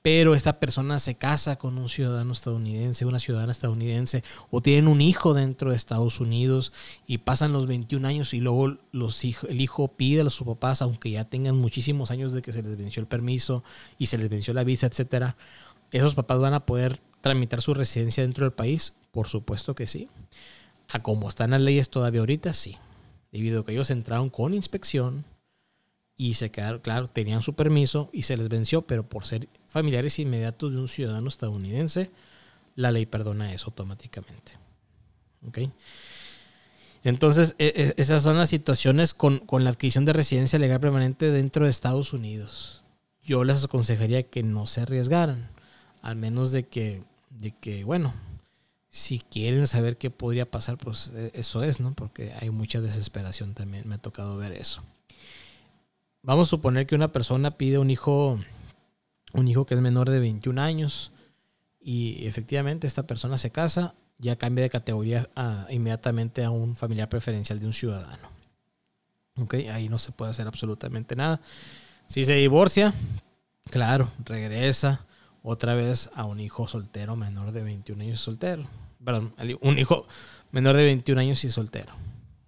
Pero 0.00 0.34
esta 0.34 0.60
persona 0.60 0.98
se 0.98 1.16
casa 1.16 1.56
con 1.56 1.76
un 1.76 1.88
ciudadano 1.88 2.32
estadounidense, 2.32 3.04
una 3.04 3.18
ciudadana 3.18 3.52
estadounidense, 3.52 4.22
o 4.50 4.62
tienen 4.62 4.88
un 4.88 5.00
hijo 5.00 5.34
dentro 5.34 5.70
de 5.70 5.76
Estados 5.76 6.20
Unidos 6.20 6.72
y 7.06 7.18
pasan 7.18 7.52
los 7.52 7.66
21 7.66 8.06
años 8.06 8.32
y 8.32 8.40
luego 8.40 8.76
los 8.92 9.24
el 9.24 9.60
hijo 9.60 9.88
pide 9.88 10.20
a 10.20 10.30
sus 10.30 10.46
papás, 10.46 10.82
aunque 10.82 11.10
ya 11.10 11.24
tengan 11.24 11.56
muchísimos 11.56 12.10
años 12.10 12.32
de 12.32 12.42
que 12.42 12.52
se 12.52 12.62
les 12.62 12.76
venció 12.76 13.00
el 13.00 13.08
permiso 13.08 13.64
y 13.98 14.06
se 14.06 14.18
les 14.18 14.28
venció 14.28 14.54
la 14.54 14.64
visa, 14.64 14.86
etcétera, 14.86 15.36
¿Esos 15.90 16.14
papás 16.14 16.38
van 16.38 16.54
a 16.54 16.66
poder 16.66 17.00
tramitar 17.20 17.62
su 17.62 17.72
residencia 17.72 18.22
dentro 18.22 18.44
del 18.44 18.52
país? 18.52 18.94
Por 19.10 19.28
supuesto 19.28 19.74
que 19.74 19.86
sí. 19.86 20.08
A 20.88 21.02
como 21.02 21.28
están 21.28 21.50
las 21.50 21.60
leyes 21.60 21.88
todavía 21.88 22.20
ahorita, 22.20 22.52
sí. 22.52 22.76
Debido 23.32 23.60
a 23.60 23.64
que 23.64 23.72
ellos 23.72 23.90
entraron 23.90 24.28
con 24.28 24.54
inspección 24.54 25.24
y 26.16 26.34
se 26.34 26.50
quedaron, 26.50 26.80
claro, 26.80 27.08
tenían 27.08 27.42
su 27.42 27.54
permiso 27.54 28.10
y 28.12 28.22
se 28.22 28.36
les 28.36 28.48
venció, 28.48 28.82
pero 28.82 29.08
por 29.08 29.24
ser 29.24 29.48
familiares 29.68 30.18
inmediatos 30.18 30.72
de 30.72 30.78
un 30.78 30.88
ciudadano 30.88 31.28
estadounidense, 31.28 32.10
la 32.74 32.90
ley 32.90 33.06
perdona 33.06 33.52
eso 33.52 33.66
automáticamente. 33.66 34.52
¿Ok? 35.46 35.58
Entonces, 37.04 37.54
e, 37.58 37.72
e, 37.76 37.94
esas 37.96 38.22
son 38.24 38.38
las 38.38 38.48
situaciones 38.48 39.14
con, 39.14 39.38
con 39.38 39.62
la 39.62 39.70
adquisición 39.70 40.04
de 40.04 40.12
residencia 40.12 40.58
legal 40.58 40.80
permanente 40.80 41.30
dentro 41.30 41.64
de 41.64 41.70
Estados 41.70 42.12
Unidos. 42.12 42.82
Yo 43.22 43.44
les 43.44 43.64
aconsejaría 43.64 44.24
que 44.24 44.42
no 44.42 44.66
se 44.66 44.80
arriesgaran 44.80 45.50
al 46.02 46.16
menos 46.16 46.52
de 46.52 46.64
que, 46.64 47.02
de 47.30 47.52
que, 47.52 47.84
bueno, 47.84 48.14
si 48.90 49.18
quieren 49.18 49.66
saber 49.66 49.96
qué 49.96 50.10
podría 50.10 50.50
pasar, 50.50 50.78
pues 50.78 51.12
e, 51.14 51.32
eso 51.34 51.62
es, 51.62 51.80
¿no? 51.80 51.92
Porque 51.92 52.32
hay 52.40 52.50
mucha 52.50 52.80
desesperación 52.80 53.54
también, 53.54 53.88
me 53.88 53.96
ha 53.96 53.98
tocado 53.98 54.36
ver 54.36 54.52
eso. 54.52 54.82
Vamos 56.22 56.48
a 56.48 56.50
suponer 56.50 56.86
que 56.86 56.94
una 56.94 57.12
persona 57.12 57.52
pide 57.52 57.78
un 57.78 57.90
hijo, 57.90 58.38
un 59.32 59.48
hijo 59.48 59.66
que 59.66 59.74
es 59.74 59.80
menor 59.80 60.10
de 60.10 60.20
21 60.20 60.60
años 60.60 61.12
y 61.80 62.26
efectivamente 62.26 62.86
esta 62.86 63.06
persona 63.06 63.38
se 63.38 63.50
casa, 63.50 63.94
ya 64.18 64.36
cambia 64.36 64.64
de 64.64 64.70
categoría 64.70 65.28
inmediatamente 65.70 66.44
a 66.44 66.50
un 66.50 66.76
familiar 66.76 67.08
preferencial 67.08 67.60
de 67.60 67.66
un 67.66 67.72
ciudadano. 67.72 68.28
¿Ok? 69.36 69.54
Ahí 69.72 69.88
no 69.88 69.98
se 69.98 70.10
puede 70.10 70.32
hacer 70.32 70.46
absolutamente 70.46 71.14
nada. 71.14 71.40
Si 72.06 72.24
se 72.24 72.34
divorcia, 72.34 72.94
claro, 73.70 74.10
regresa 74.24 75.06
otra 75.42 75.74
vez 75.74 76.10
a 76.14 76.24
un 76.24 76.40
hijo 76.40 76.66
soltero 76.66 77.14
menor 77.14 77.52
de 77.52 77.62
21 77.62 78.02
años 78.02 78.20
soltero. 78.20 78.66
Perdón, 79.04 79.34
un 79.60 79.78
hijo 79.78 80.06
menor 80.50 80.76
de 80.76 80.84
21 80.84 81.20
años 81.20 81.44
y 81.44 81.50
soltero. 81.50 81.92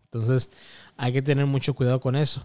Entonces 0.06 0.50
hay 0.96 1.12
que 1.12 1.22
tener 1.22 1.46
mucho 1.46 1.74
cuidado 1.74 2.00
con 2.00 2.16
eso. 2.16 2.44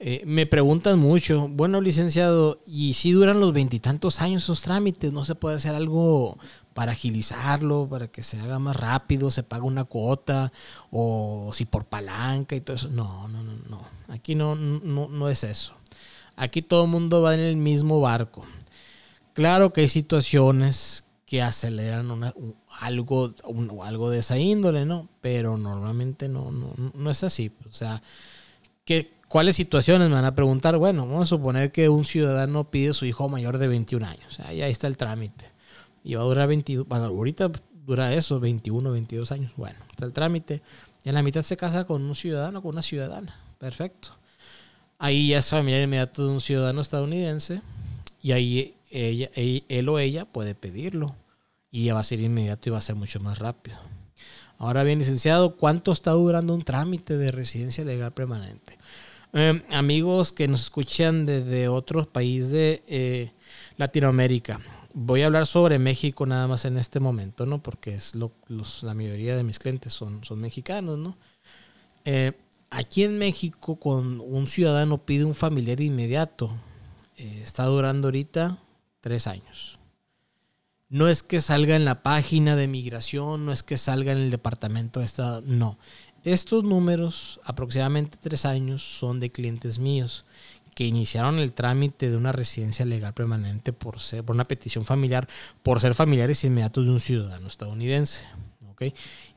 Eh, 0.00 0.22
me 0.26 0.46
preguntan 0.46 0.98
mucho, 0.98 1.48
bueno, 1.48 1.80
licenciado, 1.80 2.60
¿y 2.66 2.94
si 2.94 3.10
duran 3.10 3.40
los 3.40 3.52
veintitantos 3.52 4.20
años 4.20 4.44
esos 4.44 4.62
trámites? 4.62 5.12
¿No 5.12 5.24
se 5.24 5.34
puede 5.34 5.56
hacer 5.56 5.74
algo 5.74 6.38
para 6.72 6.92
agilizarlo, 6.92 7.88
para 7.88 8.06
que 8.06 8.22
se 8.22 8.38
haga 8.38 8.60
más 8.60 8.76
rápido, 8.76 9.30
se 9.32 9.42
paga 9.42 9.64
una 9.64 9.84
cuota, 9.84 10.52
o 10.92 11.50
si 11.52 11.64
por 11.64 11.84
palanca 11.86 12.54
y 12.54 12.60
todo 12.60 12.76
eso? 12.76 12.88
No, 12.88 13.26
no, 13.28 13.42
no, 13.42 13.54
no. 13.68 13.82
Aquí 14.06 14.36
no, 14.36 14.54
no, 14.54 15.08
no 15.08 15.28
es 15.28 15.42
eso. 15.42 15.74
Aquí 16.36 16.62
todo 16.62 16.84
el 16.84 16.90
mundo 16.90 17.20
va 17.20 17.34
en 17.34 17.40
el 17.40 17.56
mismo 17.56 18.00
barco. 18.00 18.44
Claro 19.32 19.72
que 19.72 19.80
hay 19.80 19.88
situaciones 19.88 21.04
que 21.26 21.42
aceleran 21.42 22.32
algo, 22.80 23.34
algo 23.82 24.10
de 24.10 24.20
esa 24.20 24.38
índole, 24.38 24.86
¿no? 24.86 25.08
Pero 25.20 25.58
normalmente 25.58 26.28
no, 26.28 26.50
no, 26.50 27.10
es 27.10 27.22
así. 27.22 27.52
O 27.68 27.72
sea, 27.72 28.02
¿qué, 28.84 29.12
¿cuáles 29.28 29.56
situaciones 29.56 30.08
me 30.08 30.14
van 30.14 30.24
a 30.24 30.34
preguntar? 30.34 30.76
Bueno, 30.78 31.06
vamos 31.06 31.22
a 31.22 31.26
suponer 31.26 31.70
que 31.70 31.88
un 31.88 32.04
ciudadano 32.04 32.70
pide 32.70 32.90
a 32.90 32.94
su 32.94 33.04
hijo 33.06 33.28
mayor 33.28 33.58
de 33.58 33.68
21 33.68 34.06
años. 34.06 34.40
Ahí, 34.40 34.62
ahí 34.62 34.72
está 34.72 34.86
el 34.86 34.96
trámite. 34.96 35.46
Y 36.02 36.14
va 36.14 36.22
a 36.22 36.24
durar 36.24 36.48
22, 36.48 36.88
bueno, 36.88 37.04
ahorita 37.04 37.50
dura 37.86 38.14
eso, 38.14 38.40
21, 38.40 38.90
22 38.90 39.32
años. 39.32 39.52
Bueno, 39.56 39.78
está 39.90 40.04
el 40.04 40.12
trámite. 40.12 40.62
Y 41.04 41.08
en 41.08 41.14
la 41.14 41.22
mitad 41.22 41.42
se 41.42 41.56
casa 41.56 41.84
con 41.84 42.02
un 42.02 42.14
ciudadano, 42.14 42.62
con 42.62 42.72
una 42.72 42.82
ciudadana. 42.82 43.40
Perfecto. 43.58 44.10
Ahí 44.98 45.28
ya 45.28 45.38
es 45.38 45.50
familiar 45.50 45.82
inmediato 45.82 46.26
de 46.26 46.32
un 46.32 46.40
ciudadano 46.40 46.80
estadounidense. 46.80 47.62
Y 48.22 48.32
ahí 48.32 48.74
él 48.90 49.88
o 49.88 49.98
ella 49.98 50.24
puede 50.24 50.54
pedirlo 50.54 51.14
y 51.70 51.84
ya 51.84 51.94
va 51.94 52.00
a 52.00 52.04
ser 52.04 52.20
inmediato 52.20 52.68
y 52.68 52.72
va 52.72 52.78
a 52.78 52.82
ser 52.82 52.96
mucho 52.96 53.20
más 53.20 53.38
rápido. 53.38 53.76
Ahora 54.58 54.82
bien, 54.82 54.98
licenciado, 54.98 55.56
¿cuánto 55.56 55.92
está 55.92 56.12
durando 56.12 56.52
un 56.52 56.62
trámite 56.62 57.16
de 57.16 57.30
residencia 57.30 57.84
legal 57.84 58.12
permanente? 58.12 58.78
Em, 59.32 59.62
amigos 59.70 60.32
que 60.32 60.48
nos 60.48 60.62
escuchan 60.62 61.26
desde 61.26 61.68
otros 61.68 62.06
países 62.06 62.50
de 62.50 62.82
eh, 62.86 63.32
Latinoamérica, 63.76 64.58
voy 64.94 65.22
a 65.22 65.26
hablar 65.26 65.46
sobre 65.46 65.78
México 65.78 66.24
nada 66.24 66.46
más 66.46 66.64
en 66.64 66.78
este 66.78 66.98
momento, 66.98 67.44
¿no? 67.44 67.62
Porque 67.62 67.94
es 67.94 68.14
la 68.14 68.94
mayoría 68.94 69.36
de 69.36 69.44
mis 69.44 69.58
clientes 69.58 69.92
son, 69.92 70.24
son 70.24 70.40
mexicanos, 70.40 70.98
¿no? 70.98 71.18
Eh, 72.04 72.32
aquí 72.70 73.04
en 73.04 73.18
México, 73.18 73.76
cuando 73.76 74.24
un 74.24 74.46
ciudadano 74.46 75.04
pide 75.04 75.24
un 75.24 75.34
familiar 75.34 75.80
inmediato, 75.80 76.50
eh, 77.16 77.40
está 77.42 77.64
durando 77.64 78.08
ahorita 78.08 78.58
tres 79.00 79.26
años. 79.26 79.78
No 80.88 81.06
es 81.06 81.22
que 81.22 81.42
salga 81.42 81.76
en 81.76 81.84
la 81.84 82.02
página 82.02 82.56
de 82.56 82.66
migración, 82.66 83.44
no 83.44 83.52
es 83.52 83.62
que 83.62 83.76
salga 83.76 84.12
en 84.12 84.18
el 84.18 84.30
departamento 84.30 85.00
de 85.00 85.06
Estado, 85.06 85.42
no. 85.42 85.78
Estos 86.28 86.62
números, 86.62 87.40
aproximadamente 87.42 88.18
tres 88.20 88.44
años, 88.44 88.82
son 88.82 89.18
de 89.18 89.32
clientes 89.32 89.78
míos 89.78 90.26
que 90.74 90.84
iniciaron 90.84 91.38
el 91.38 91.54
trámite 91.54 92.10
de 92.10 92.18
una 92.18 92.32
residencia 92.32 92.84
legal 92.84 93.14
permanente 93.14 93.72
por, 93.72 93.98
ser, 93.98 94.22
por 94.24 94.36
una 94.36 94.44
petición 94.44 94.84
familiar, 94.84 95.26
por 95.62 95.80
ser 95.80 95.94
familiares 95.94 96.44
inmediatos 96.44 96.84
de 96.84 96.90
un 96.90 97.00
ciudadano 97.00 97.48
estadounidense. 97.48 98.26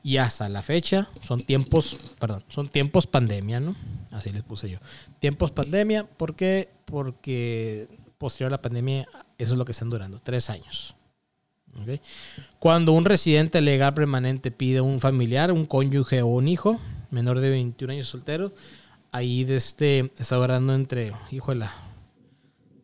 Y 0.04 0.18
hasta 0.18 0.50
la 0.50 0.62
fecha 0.62 1.10
son 1.24 1.40
tiempos, 1.40 1.98
perdón, 2.20 2.44
son 2.50 2.68
tiempos 2.68 3.08
pandemia, 3.08 3.62
¿no? 3.62 3.74
Así 4.12 4.30
les 4.30 4.44
puse 4.44 4.70
yo. 4.70 4.80
Tiempos 5.20 5.52
pandemia, 5.52 6.06
¿por 6.06 6.36
qué? 6.36 6.70
Porque 6.84 7.88
posterior 8.18 8.50
a 8.50 8.58
la 8.58 8.62
pandemia, 8.62 9.08
eso 9.38 9.54
es 9.54 9.58
lo 9.58 9.64
que 9.64 9.72
están 9.72 9.90
durando, 9.90 10.20
tres 10.20 10.50
años. 10.50 10.94
Cuando 12.60 12.94
un 12.94 13.06
residente 13.06 13.62
legal 13.62 13.94
permanente 13.94 14.52
pide 14.52 14.82
un 14.82 15.00
familiar, 15.00 15.52
un 15.52 15.66
cónyuge 15.66 16.22
o 16.22 16.28
un 16.28 16.48
hijo 16.48 16.80
menor 17.10 17.40
de 17.40 17.50
21 17.50 17.94
años 17.94 18.08
soltero, 18.08 18.54
ahí 19.12 19.46
este, 19.50 20.12
está 20.18 20.36
durando 20.38 20.74
entre, 20.74 21.14
híjola, 21.32 21.74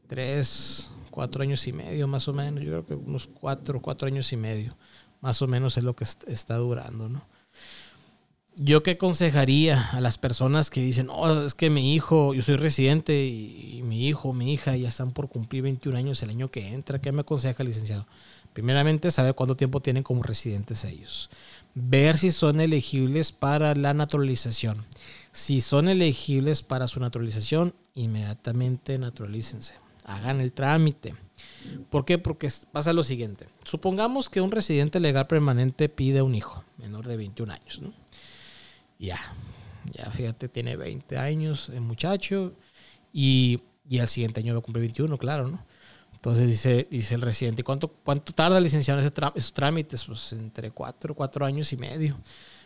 tres, 0.08 0.90
cuatro 1.12 1.44
años 1.44 1.68
y 1.68 1.74
medio 1.74 2.08
más 2.08 2.28
o 2.28 2.34
menos. 2.34 2.64
Yo 2.64 2.70
creo 2.70 2.86
que 2.86 2.96
unos 2.96 3.28
cuatro, 3.28 3.82
cuatro 3.82 4.08
años 4.08 4.32
y 4.34 4.38
medio, 4.38 4.78
más 5.22 5.42
o 5.42 5.48
menos 5.48 5.78
es 5.78 5.84
lo 5.84 5.96
que 5.96 6.06
está 6.28 6.58
durando, 6.58 7.10
¿no? 7.10 7.26
yo 8.60 8.82
qué 8.82 8.92
aconsejaría 8.92 9.90
a 9.92 10.02
las 10.02 10.18
personas 10.18 10.70
que 10.72 10.82
dicen, 10.82 11.10
oh, 11.12 11.44
es 11.44 11.54
que 11.54 11.70
mi 11.70 11.94
hijo, 11.94 12.34
yo 12.34 12.42
soy 12.42 12.56
residente 12.56 13.26
y, 13.28 13.82
mi 13.84 14.08
hijo, 14.08 14.34
mi 14.34 14.52
hija 14.52 14.76
ya 14.76 14.88
están 14.88 15.12
por 15.12 15.30
cumplir 15.30 15.64
21 15.64 15.98
años 15.98 16.24
el 16.24 16.32
año 16.32 16.50
que 16.50 16.74
entra, 16.74 17.00
¿qué 17.00 17.12
me 17.12 17.22
aconseja, 17.22 17.64
licenciado? 17.64 18.08
Primeramente, 18.58 19.12
saber 19.12 19.36
cuánto 19.36 19.56
tiempo 19.56 19.84
tienen 19.84 20.02
como 20.02 20.24
residentes 20.24 20.84
ellos. 20.84 21.30
Ver 21.76 22.18
si 22.18 22.32
son 22.32 22.60
elegibles 22.60 23.32
para 23.32 23.76
la 23.76 23.94
naturalización. 23.94 24.84
Si 25.32 25.62
son 25.62 25.88
elegibles 25.88 26.64
para 26.64 26.88
su 26.88 27.00
naturalización, 27.00 27.76
inmediatamente 27.94 28.98
naturalícense. 28.98 29.76
Hagan 30.06 30.42
el 30.42 30.54
trámite. 30.54 31.14
¿Por 31.92 32.04
qué? 32.04 32.18
Porque 32.18 32.52
pasa 32.72 32.94
lo 32.94 33.04
siguiente. 33.04 33.46
Supongamos 33.64 34.28
que 34.28 34.42
un 34.42 34.50
residente 34.50 35.00
legal 35.00 35.28
permanente 35.28 35.88
pide 35.88 36.24
un 36.24 36.34
hijo 36.34 36.64
menor 36.80 37.08
de 37.08 37.16
21 37.16 37.54
años. 37.54 37.80
ya, 38.98 39.20
ya 39.94 40.10
fíjate, 40.10 40.50
tiene 40.50 40.78
20 40.78 41.16
años 41.20 41.70
el 41.70 41.82
muchacho 41.82 42.54
y, 43.14 43.60
y 43.88 44.00
al 44.00 44.08
siguiente 44.08 44.40
año 44.40 44.56
va 44.56 44.62
a 44.62 44.64
cumplir 44.64 44.82
21, 44.82 45.16
claro, 45.20 45.48
¿no? 45.48 45.64
Entonces 46.18 46.50
dice, 46.50 46.88
dice 46.90 47.14
el 47.14 47.22
residente, 47.22 47.64
¿cuánto, 47.64 47.90
cuánto 47.90 48.34
tarda 48.34 48.60
licenciado 48.60 49.00
en 49.00 49.06
esos 49.36 49.54
trámites? 49.54 50.04
Pues 50.04 50.34
entre 50.34 50.72
cuatro, 50.72 51.14
cuatro 51.14 51.46
años 51.46 51.72
y 51.74 51.78
medio. 51.78 52.18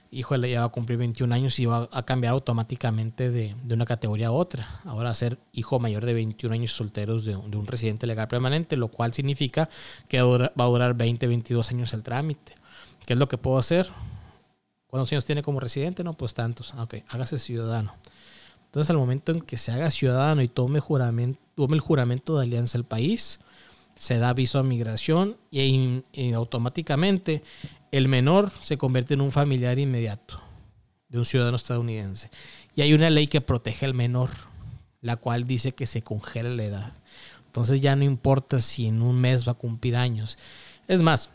Híjole, 0.10 0.50
ya 0.50 0.62
va 0.62 0.66
a 0.68 0.70
cumplir 0.70 0.98
21 0.98 1.34
años 1.36 1.60
y 1.60 1.66
va 1.66 1.90
a 1.92 2.04
cambiar 2.04 2.34
automáticamente 2.34 3.30
de, 3.30 3.56
de 3.62 3.74
una 3.74 3.86
categoría 3.86 4.28
a 4.28 4.32
otra. 4.32 4.80
Ahora 4.86 5.10
a 5.10 5.14
ser 5.14 5.38
hijo 5.52 5.80
mayor 5.80 6.06
de 6.06 6.14
21 6.14 6.54
años 6.54 6.72
solteros 6.72 7.26
de, 7.26 7.34
de 7.34 7.58
un 7.58 7.68
residente 7.68 8.08
legal 8.08 8.30
permanente, 8.30 8.78
lo 8.78 8.88
cual 8.88 9.14
significa 9.14 9.70
que 10.08 10.22
va 10.22 10.52
a 10.56 10.66
durar 10.66 10.94
20, 10.96 11.28
22 11.28 11.72
años 11.72 11.94
el 11.94 12.04
trámite. 12.04 12.56
¿Qué 13.06 13.14
es 13.14 13.20
lo 13.20 13.28
que 13.28 13.38
puedo 13.38 13.58
hacer? 13.58 13.90
¿Cuántos 14.88 15.12
años 15.12 15.26
tiene 15.26 15.44
como 15.44 15.60
residente? 15.60 16.04
No, 16.06 16.14
pues 16.14 16.34
tantos. 16.34 16.74
Ok, 16.74 16.96
hágase 17.10 17.38
ciudadano. 17.38 17.94
Entonces, 18.72 18.90
al 18.90 18.98
momento 18.98 19.34
en 19.34 19.42
que 19.42 19.58
se 19.58 19.74
haga 19.74 19.92
ciudadano 19.92 20.42
y 20.42 20.48
tome, 20.48 20.80
el 20.80 21.80
juramento 21.82 22.38
de 22.38 22.44
alianza 22.46 22.78
al 22.78 22.86
país, 22.86 23.42
se 23.96 24.18
da 24.18 24.30
aviso 24.30 24.60
a 24.60 24.64
migración 24.64 25.36
y, 25.52 26.04
automáticamente 26.34 27.44
el 27.92 28.08
menor 28.08 28.50
se 28.62 28.78
convierte 28.78 29.16
en 29.16 29.20
un 29.20 29.34
familiar 29.34 29.78
inmediato 29.78 30.42
de 31.10 31.18
un 31.18 31.26
ciudadano 31.26 31.58
estadounidense. 31.58 32.32
Y 32.74 32.82
hay 32.82 32.94
una 32.94 33.10
ley 33.10 33.28
que 33.28 33.42
protege 33.42 33.86
al 33.86 33.94
menor, 33.94 34.30
la 35.02 35.18
cual 35.18 35.46
dice 35.46 35.74
que 35.74 35.86
se 35.86 36.02
congela 36.02 36.48
la 36.48 36.64
edad. 36.64 36.94
Entonces 37.48 37.82
ya 37.82 37.98
no 37.98 38.06
importa 38.06 38.62
si 38.62 38.88
en 38.88 39.02
un 39.02 39.20
mes 39.20 39.46
va 39.46 39.52
a 39.52 39.56
cumplir 39.56 39.98
años. 39.98 40.38
Es 40.88 41.02
más, 41.02 41.30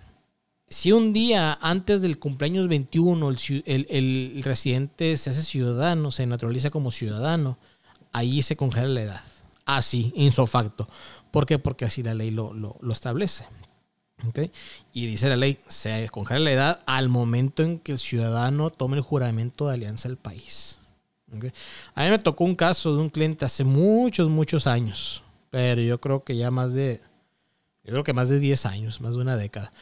si 0.68 0.92
un 0.92 1.12
día 1.12 1.58
antes 1.60 2.00
del 2.00 2.18
cumpleaños 2.18 2.66
21 2.68 3.30
el, 3.30 3.86
el, 3.88 4.42
residente 4.42 5.16
se 5.16 5.30
hace 5.30 5.42
ciudadano, 5.42 6.10
se 6.10 6.26
naturaliza 6.26 6.70
como 6.70 6.90
ciudadano, 6.90 7.56
ahí 8.12 8.42
se 8.42 8.56
congela 8.56 8.88
la 8.88 9.02
edad. 9.02 9.22
Así, 9.64 10.12
ah, 10.16 10.20
insofacto. 10.20 10.88
¿Por 11.30 11.46
qué? 11.46 11.58
Porque 11.58 11.84
así 11.84 12.02
la 12.02 12.14
ley 12.14 12.30
lo, 12.30 12.78
establece. 12.90 13.46
Y 14.92 15.06
dice 15.06 15.28
la 15.28 15.36
ley, 15.36 15.58
se 15.68 16.08
congela 16.08 16.40
la 16.40 16.52
edad 16.52 16.80
al 16.86 17.08
momento 17.08 17.62
en 17.62 17.78
que 17.78 17.92
el 17.92 17.98
ciudadano 17.98 18.70
tome 18.70 18.96
el 18.96 19.02
juramento 19.02 19.68
de 19.68 19.74
alianza 19.74 20.08
al 20.08 20.16
país. 20.16 20.78
A 21.94 22.04
mí 22.04 22.10
me 22.10 22.18
tocó 22.18 22.44
un 22.44 22.54
caso 22.54 22.94
de 22.96 23.02
un 23.02 23.10
cliente 23.10 23.44
hace 23.44 23.64
muchos, 23.64 24.30
muchos 24.30 24.66
años, 24.66 25.22
pero 25.50 25.82
yo 25.82 26.00
creo 26.00 26.24
que 26.24 26.36
ya 26.36 26.50
más 26.50 26.72
de, 26.72 27.00
yo 27.84 27.92
creo 27.92 28.04
que 28.04 28.12
más 28.12 28.28
de 28.28 28.38
10 28.38 28.66
años, 28.66 29.00
más 29.00 29.14
de 29.14 29.20
una 29.20 29.36
década. 29.36 29.72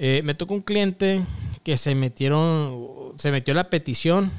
Eh, 0.00 0.22
me 0.22 0.34
tocó 0.34 0.54
un 0.54 0.62
cliente 0.62 1.26
que 1.64 1.76
se 1.76 1.96
metieron, 1.96 3.14
se 3.16 3.32
metió 3.32 3.52
la 3.52 3.68
petición. 3.68 4.30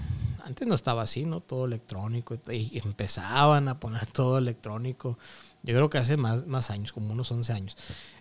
Antes 0.45 0.65
no 0.65 0.73
estaba 0.73 1.01
así, 1.01 1.25
¿no? 1.25 1.41
Todo 1.41 1.65
electrónico. 1.65 2.39
Y 2.49 2.79
empezaban 2.79 3.67
a 3.67 3.77
poner 3.79 4.05
todo 4.11 4.37
electrónico. 4.37 5.19
Yo 5.61 5.75
creo 5.75 5.89
que 5.89 5.97
hace 5.97 6.15
más, 6.15 6.47
más 6.47 6.71
años, 6.71 6.93
como 6.93 7.11
unos 7.11 7.29
11 7.29 7.53
años. 7.53 7.77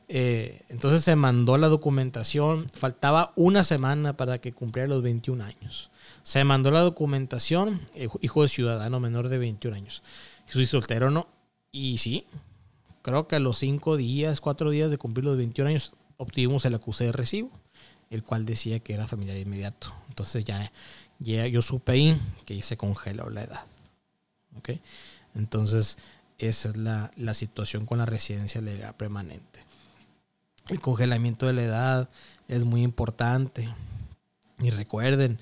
Eh, 0.08 0.62
entonces 0.68 1.04
se 1.04 1.14
mandó 1.14 1.56
la 1.58 1.68
documentación. 1.68 2.66
Faltaba 2.74 3.32
una 3.36 3.62
semana 3.62 4.16
para 4.16 4.40
que 4.40 4.52
cumpliera 4.52 4.88
los 4.88 5.02
21 5.02 5.44
años. 5.44 5.90
Se 6.24 6.42
mandó 6.42 6.72
la 6.72 6.80
documentación, 6.80 7.86
eh, 7.94 8.08
hijo 8.20 8.42
de 8.42 8.48
ciudadano 8.48 8.98
menor 8.98 9.28
de 9.28 9.38
21 9.38 9.76
años. 9.76 10.02
Soy 10.46 10.66
soltero, 10.66 11.12
¿no? 11.12 11.28
Y 11.70 11.98
sí, 11.98 12.26
creo 13.02 13.28
que 13.28 13.36
a 13.36 13.38
los 13.38 13.58
5 13.58 13.96
días, 13.96 14.40
4 14.40 14.70
días 14.70 14.90
de 14.90 14.98
cumplir 14.98 15.24
los 15.24 15.36
21 15.36 15.70
añs 15.70 15.92
obtuvimos 16.18 16.66
el 16.66 16.74
acuse 16.74 17.04
de 17.04 17.12
recibo, 17.12 17.50
el 18.10 18.22
cual 18.22 18.44
decía 18.44 18.80
que 18.80 18.92
era 18.92 19.06
familiar 19.06 19.38
inmediato. 19.38 19.94
Entonces 20.08 20.44
ya, 20.44 20.70
ya 21.18 21.46
yo 21.46 21.62
supe 21.62 22.18
que 22.44 22.62
se 22.62 22.76
congeló 22.76 23.30
la 23.30 23.44
edad. 23.44 23.64
¿Ok? 24.58 24.70
Entonces, 25.34 25.96
esa 26.38 26.68
es 26.68 26.76
la, 26.76 27.34
situación 27.34 27.86
con 27.86 27.98
la 27.98 28.06
residencia 28.06 28.60
legal 28.60 28.94
permanente. 28.94 29.64
El 30.68 30.80
congelamiento 30.80 31.46
de 31.46 31.52
la 31.52 31.62
edad 31.62 32.10
es 32.46 32.64
muy 32.64 32.82
importante. 32.82 33.68
Y 34.58 34.70
recuerden, 34.70 35.40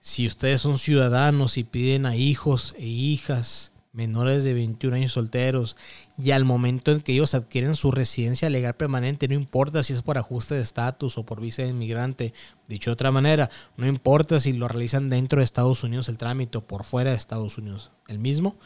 si 0.00 0.26
ustedes 0.26 0.60
son 0.60 0.78
ciudadanos 0.78 1.58
y 1.58 1.64
piden 1.64 2.06
a 2.06 2.16
hijos 2.16 2.74
e 2.78 2.86
hijas 2.86 3.72
menores 3.94 4.42
de 4.42 4.52
21 4.52 4.96
años 4.96 5.12
solteros 5.12 5.76
y 6.18 6.32
al 6.32 6.44
momento 6.44 6.90
en 6.90 7.00
que 7.00 7.12
ellos 7.12 7.34
adquieren 7.34 7.76
su 7.76 7.92
residencia 7.92 8.50
legal 8.50 8.74
permanente, 8.74 9.28
no 9.28 9.34
importa 9.34 9.82
si 9.82 9.92
es 9.92 10.02
por 10.02 10.18
ajuste 10.18 10.56
de 10.56 10.62
estatus 10.62 11.16
o 11.16 11.24
por 11.24 11.40
visa 11.40 11.62
de 11.62 11.68
inmigrante, 11.68 12.34
dicho 12.68 12.90
de 12.90 12.94
otra 12.94 13.12
manera, 13.12 13.48
no 13.76 13.86
importa 13.86 14.40
si 14.40 14.52
lo 14.52 14.68
realizan 14.68 15.08
dentro 15.08 15.38
de 15.38 15.44
Estados 15.44 15.84
Unidos 15.84 16.08
el 16.08 16.18
trámite 16.18 16.58
o 16.58 16.66
por 16.66 16.84
fuera 16.84 17.10
de 17.10 17.16
Estados 17.16 17.56
Unidos 17.56 17.92
el 18.08 18.18
mismo, 18.18 18.56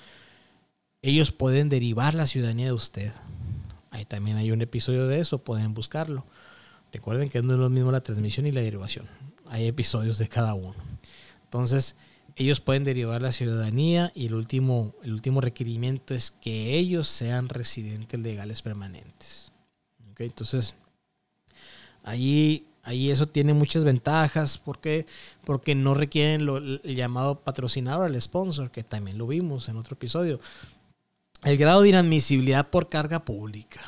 ellos 1.03 1.31
pueden 1.31 1.69
derivar 1.69 2.15
la 2.15 2.27
ciudadanía 2.27 2.67
de 2.67 2.73
usted. 2.73 3.13
Ahí 3.91 4.07
también 4.07 4.39
hay 4.39 4.51
un 4.51 4.63
episodio 4.63 5.07
de 5.07 5.21
eso, 5.21 5.39
pueden 5.39 5.75
buscarlo. 5.75 6.25
Recuerden 6.93 7.29
que 7.29 7.43
no 7.43 7.53
es 7.53 7.61
lo 7.61 7.69
mismo 7.69 7.93
la 7.93 8.01
transmisión 8.01 8.47
y 8.47 8.53
la 8.53 8.63
derivación. 8.63 9.07
Hay 9.47 9.67
episodios 9.67 10.19
de 10.19 10.29
cada 10.29 10.55
uno. 10.55 10.75
Entonces, 11.45 11.97
ellos 12.39 12.61
pueden 12.61 12.85
derivar 12.85 13.21
la 13.21 13.33
ciudadanía 13.33 14.13
y 14.15 14.27
el 14.27 14.35
último, 14.35 14.95
el 15.03 15.13
último 15.13 15.41
requerimiento 15.41 16.15
es 16.15 16.31
que 16.31 16.79
ellos 16.79 17.09
sean 17.09 17.49
residentes 17.49 18.21
legales 18.21 18.63
permanentes. 18.63 19.51
Entonces, 20.17 20.75
ahí, 22.05 22.65
ahí 22.85 23.11
eso 23.11 23.27
tiene 23.27 23.55
muchas 23.55 23.83
ventajas. 23.83 24.57
¿Por 24.57 24.79
Porque 25.45 25.75
no 25.75 25.95
requieren 25.95 26.47
lo, 26.47 26.59
el 26.59 26.95
llamado 26.95 27.41
patrocinador, 27.41 28.09
el 28.09 28.23
sponsor, 28.23 28.71
que 28.71 28.85
también 28.85 29.19
lo 29.19 29.27
vimos 29.27 29.69
en 29.69 29.77
otro 29.77 29.95
episodio. 29.95 30.41
El 31.43 31.57
grado 31.57 31.83
de 31.83 31.89
inadmisibilidad 31.89 32.69
por 32.71 32.89
carga 32.89 33.25
pública. 33.25 33.81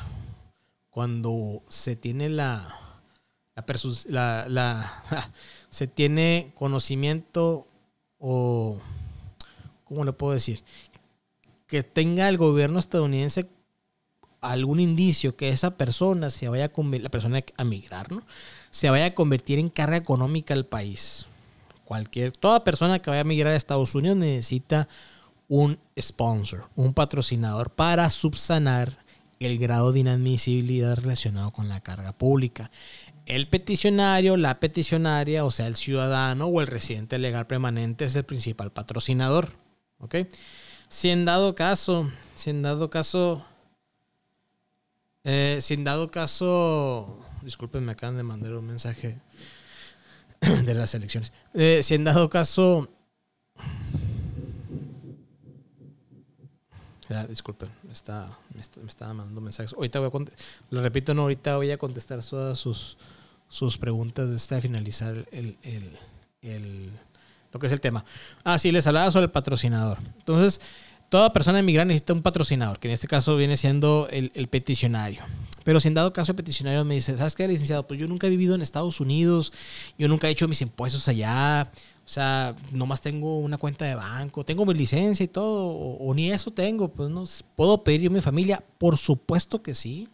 Cuando 0.89 1.63
se 1.69 1.95
tiene 1.95 2.27
la, 2.27 2.99
la, 4.09 4.45
la, 4.49 5.03
se 5.69 5.87
tiene 5.87 6.51
conocimiento 6.53 7.70
o, 8.21 8.77
¿cómo 9.83 10.05
le 10.05 10.13
puedo 10.13 10.33
decir? 10.33 10.63
Que 11.67 11.83
tenga 11.83 12.29
el 12.29 12.37
gobierno 12.37 12.79
estadounidense 12.79 13.49
algún 14.41 14.79
indicio 14.79 15.35
que 15.35 15.49
esa 15.49 15.77
persona 15.77 16.29
se 16.29 16.49
vaya 16.49 16.65
a 16.65 16.69
convertir, 16.69 17.03
la 17.03 17.11
persona 17.11 17.43
a 17.57 17.63
migrar, 17.63 18.11
¿no? 18.11 18.23
Se 18.71 18.89
vaya 18.89 19.05
a 19.05 19.13
convertir 19.13 19.59
en 19.59 19.69
carga 19.69 19.97
económica 19.97 20.53
al 20.53 20.65
país. 20.65 21.27
Cualquier, 21.85 22.31
toda 22.31 22.63
persona 22.63 22.99
que 22.99 23.09
vaya 23.09 23.21
a 23.21 23.25
migrar 23.25 23.53
a 23.53 23.57
Estados 23.57 23.93
Unidos 23.95 24.17
necesita 24.17 24.87
un 25.47 25.77
sponsor, 25.99 26.69
un 26.75 26.93
patrocinador 26.93 27.71
para 27.71 28.09
subsanar 28.09 28.97
el 29.39 29.57
grado 29.57 29.91
de 29.91 29.99
inadmisibilidad 29.99 30.95
relacionado 30.95 31.51
con 31.51 31.67
la 31.67 31.81
carga 31.81 32.13
pública. 32.13 32.71
El 33.31 33.47
peticionario, 33.47 34.35
la 34.35 34.59
peticionaria, 34.59 35.45
o 35.45 35.51
sea, 35.51 35.67
el 35.67 35.77
ciudadano 35.77 36.47
o 36.47 36.59
el 36.59 36.67
residente 36.67 37.17
legal 37.17 37.47
permanente 37.47 38.03
es 38.03 38.13
el 38.17 38.25
principal 38.25 38.73
patrocinador. 38.73 39.53
¿Ok? 39.99 40.15
Si 40.89 41.09
en 41.09 41.23
dado 41.23 41.55
caso, 41.55 42.11
si 42.35 42.49
en 42.49 42.61
dado 42.61 42.89
caso, 42.89 43.45
eh, 45.23 45.59
si 45.61 45.75
en 45.75 45.85
dado 45.85 46.11
caso, 46.11 47.25
disculpen, 47.41 47.85
me 47.85 47.93
acaban 47.93 48.17
de 48.17 48.23
mandar 48.23 48.53
un 48.53 48.67
mensaje 48.67 49.17
de 50.65 50.75
las 50.75 50.93
elecciones. 50.93 51.31
Eh, 51.53 51.83
si 51.83 51.93
en 51.95 52.03
dado 52.03 52.29
caso 52.29 52.89
disculpen, 57.29 57.69
me 57.83 57.93
está, 57.93 58.37
me 58.53 58.61
está, 58.61 59.13
mandando 59.13 59.39
mensajes. 59.41 59.73
Ahorita 59.73 59.99
voy 59.99 60.09
a 60.09 60.31
lo 60.69 60.81
repito, 60.81 61.13
no, 61.13 61.23
ahorita 61.23 61.55
voy 61.57 61.71
a 61.71 61.77
contestar 61.77 62.23
todas 62.23 62.59
sus, 62.59 62.97
sus 63.51 63.77
preguntas 63.77 64.31
hasta 64.31 64.61
finalizar 64.61 65.27
el, 65.33 65.57
el, 66.41 66.91
lo 67.51 67.59
que 67.59 67.67
es 67.67 67.73
el 67.73 67.81
tema. 67.81 68.05
Ah, 68.45 68.57
sí, 68.57 68.71
les 68.71 68.87
hablaba 68.87 69.11
sobre 69.11 69.25
el 69.25 69.31
patrocinador. 69.31 69.97
Entonces, 70.19 70.61
toda 71.09 71.33
persona 71.33 71.59
inmigrante 71.59 71.89
necesita 71.89 72.13
un 72.13 72.21
patrocinador, 72.21 72.79
que 72.79 72.87
en 72.87 72.93
este 72.93 73.09
caso 73.09 73.35
viene 73.35 73.57
siendo 73.57 74.07
el, 74.09 74.31
el, 74.35 74.47
peticionario. 74.47 75.23
Pero 75.65 75.81
si 75.81 75.89
en 75.89 75.95
dado 75.95 76.13
caso 76.13 76.31
el 76.31 76.37
peticionario 76.37 76.85
me 76.85 76.95
dice, 76.95 77.17
¿sabes 77.17 77.35
qué, 77.35 77.45
licenciado? 77.45 77.85
Pues 77.85 77.99
yo 77.99 78.07
nunca 78.07 78.27
he 78.27 78.29
vivido 78.29 78.55
en 78.55 78.61
Estados 78.61 79.01
Unidos, 79.01 79.51
yo 79.97 80.07
nunca 80.07 80.29
he 80.29 80.31
hecho 80.31 80.47
mis 80.47 80.61
impuestos 80.61 81.09
allá, 81.09 81.69
o 82.05 82.09
sea, 82.09 82.55
nomás 82.71 83.01
tengo 83.01 83.39
una 83.39 83.57
cuenta 83.57 83.83
de 83.83 83.95
banco, 83.95 84.45
tengo 84.45 84.65
mi 84.65 84.73
licencia 84.73 85.25
y 85.25 85.27
todo, 85.27 85.67
o, 85.67 86.13
ni 86.13 86.31
eso 86.31 86.51
tengo, 86.51 86.87
pues 86.87 87.09
no 87.09 87.25
puedo 87.57 87.83
pedir 87.83 87.99
yo 87.99 88.09
a 88.09 88.13
mi 88.13 88.21
familia. 88.21 88.63
Por 88.77 88.97
supuesto 88.97 89.61
que 89.61 89.75
sí. 89.75 90.07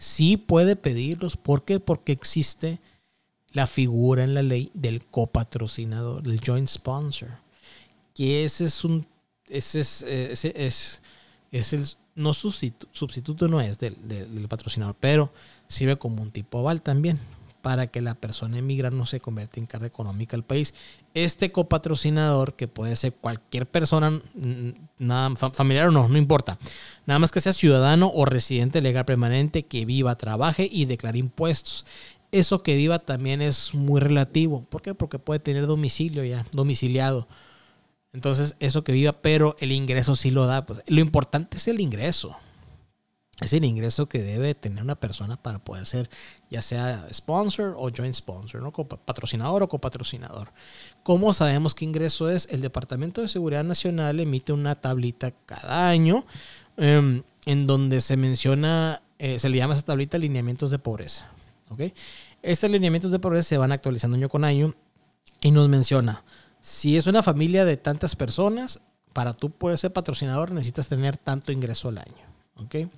Sí 0.00 0.38
puede 0.38 0.76
pedirlos. 0.76 1.36
¿Por 1.36 1.64
qué? 1.64 1.78
Porque 1.78 2.12
existe 2.12 2.80
la 3.52 3.66
figura 3.66 4.24
en 4.24 4.32
la 4.32 4.42
ley 4.42 4.70
del 4.72 5.04
copatrocinador, 5.04 6.22
del 6.22 6.40
joint 6.40 6.68
sponsor. 6.68 7.28
Que 8.14 8.44
ese 8.44 8.64
es 8.64 8.82
un. 8.82 9.06
Ese 9.46 9.80
es. 9.80 10.02
Ese 10.02 10.54
es, 10.56 11.00
es 11.52 11.72
el. 11.74 11.86
No 12.14 12.32
sustituto, 12.32 12.88
sustituto 12.92 13.46
no 13.46 13.60
es 13.60 13.78
del, 13.78 13.96
del, 14.08 14.34
del 14.34 14.48
patrocinador, 14.48 14.96
pero 14.98 15.32
sirve 15.68 15.96
como 15.96 16.22
un 16.22 16.30
tipo 16.30 16.58
aval 16.58 16.82
también 16.82 17.20
para 17.62 17.88
que 17.88 18.00
la 18.00 18.14
persona 18.14 18.58
emigra 18.58 18.90
no 18.90 19.06
se 19.06 19.20
convierta 19.20 19.60
en 19.60 19.66
carga 19.66 19.86
económica 19.86 20.36
al 20.36 20.44
país. 20.44 20.74
Este 21.14 21.52
copatrocinador, 21.52 22.54
que 22.54 22.68
puede 22.68 22.96
ser 22.96 23.14
cualquier 23.14 23.66
persona, 23.66 24.20
nada, 24.98 25.34
familiar 25.36 25.88
o 25.88 25.90
no, 25.90 26.08
no 26.08 26.18
importa, 26.18 26.58
nada 27.06 27.18
más 27.18 27.30
que 27.30 27.40
sea 27.40 27.52
ciudadano 27.52 28.10
o 28.14 28.24
residente 28.24 28.80
legal 28.80 29.04
permanente 29.04 29.64
que 29.64 29.84
viva, 29.84 30.16
trabaje 30.16 30.68
y 30.70 30.84
declare 30.84 31.18
impuestos. 31.18 31.84
Eso 32.32 32.62
que 32.62 32.76
viva 32.76 33.00
también 33.00 33.42
es 33.42 33.74
muy 33.74 34.00
relativo. 34.00 34.64
¿Por 34.68 34.82
qué? 34.82 34.94
Porque 34.94 35.18
puede 35.18 35.40
tener 35.40 35.66
domicilio 35.66 36.24
ya, 36.24 36.46
domiciliado. 36.52 37.26
Entonces, 38.12 38.56
eso 38.60 38.84
que 38.84 38.92
viva, 38.92 39.12
pero 39.12 39.56
el 39.60 39.72
ingreso 39.72 40.14
sí 40.14 40.30
lo 40.30 40.46
da. 40.46 40.64
Pues, 40.64 40.82
lo 40.86 41.00
importante 41.00 41.56
es 41.56 41.68
el 41.68 41.80
ingreso 41.80 42.36
es 43.40 43.52
el 43.52 43.64
ingreso 43.64 44.08
que 44.08 44.22
debe 44.22 44.54
tener 44.54 44.82
una 44.82 44.94
persona 44.94 45.36
para 45.36 45.58
poder 45.58 45.86
ser 45.86 46.10
ya 46.50 46.60
sea 46.62 47.06
sponsor 47.12 47.74
o 47.78 47.90
joint 47.90 48.14
sponsor, 48.14 48.60
¿no? 48.60 48.72
patrocinador 48.72 49.62
o 49.62 49.68
copatrocinador. 49.68 50.52
¿Cómo 51.02 51.32
sabemos 51.32 51.74
qué 51.74 51.84
ingreso 51.84 52.30
es? 52.30 52.48
El 52.50 52.60
Departamento 52.60 53.22
de 53.22 53.28
Seguridad 53.28 53.64
Nacional 53.64 54.20
emite 54.20 54.52
una 54.52 54.74
tablita 54.74 55.30
cada 55.30 55.88
año 55.88 56.24
em, 56.76 57.22
en 57.46 57.66
donde 57.66 58.00
se 58.00 58.16
menciona, 58.16 59.02
eh, 59.18 59.38
se 59.38 59.48
le 59.48 59.56
llama 59.56 59.74
esa 59.74 59.84
tablita 59.84 60.18
lineamientos 60.18 60.70
de 60.70 60.78
pobreza. 60.78 61.30
¿okay? 61.70 61.94
Estos 62.42 62.70
lineamientos 62.70 63.10
de 63.10 63.18
pobreza 63.18 63.48
se 63.48 63.58
van 63.58 63.72
actualizando 63.72 64.16
año 64.16 64.28
con 64.28 64.44
año 64.44 64.74
y 65.40 65.50
nos 65.50 65.68
menciona, 65.68 66.24
si 66.60 66.98
es 66.98 67.06
una 67.06 67.22
familia 67.22 67.64
de 67.64 67.78
tantas 67.78 68.16
personas, 68.16 68.80
para 69.14 69.32
tú 69.32 69.50
poder 69.50 69.78
ser 69.78 69.92
patrocinador 69.92 70.52
necesitas 70.52 70.88
tener 70.88 71.16
tanto 71.16 71.52
ingreso 71.52 71.88
al 71.88 71.98
año. 71.98 72.30
¿ok? 72.56 72.90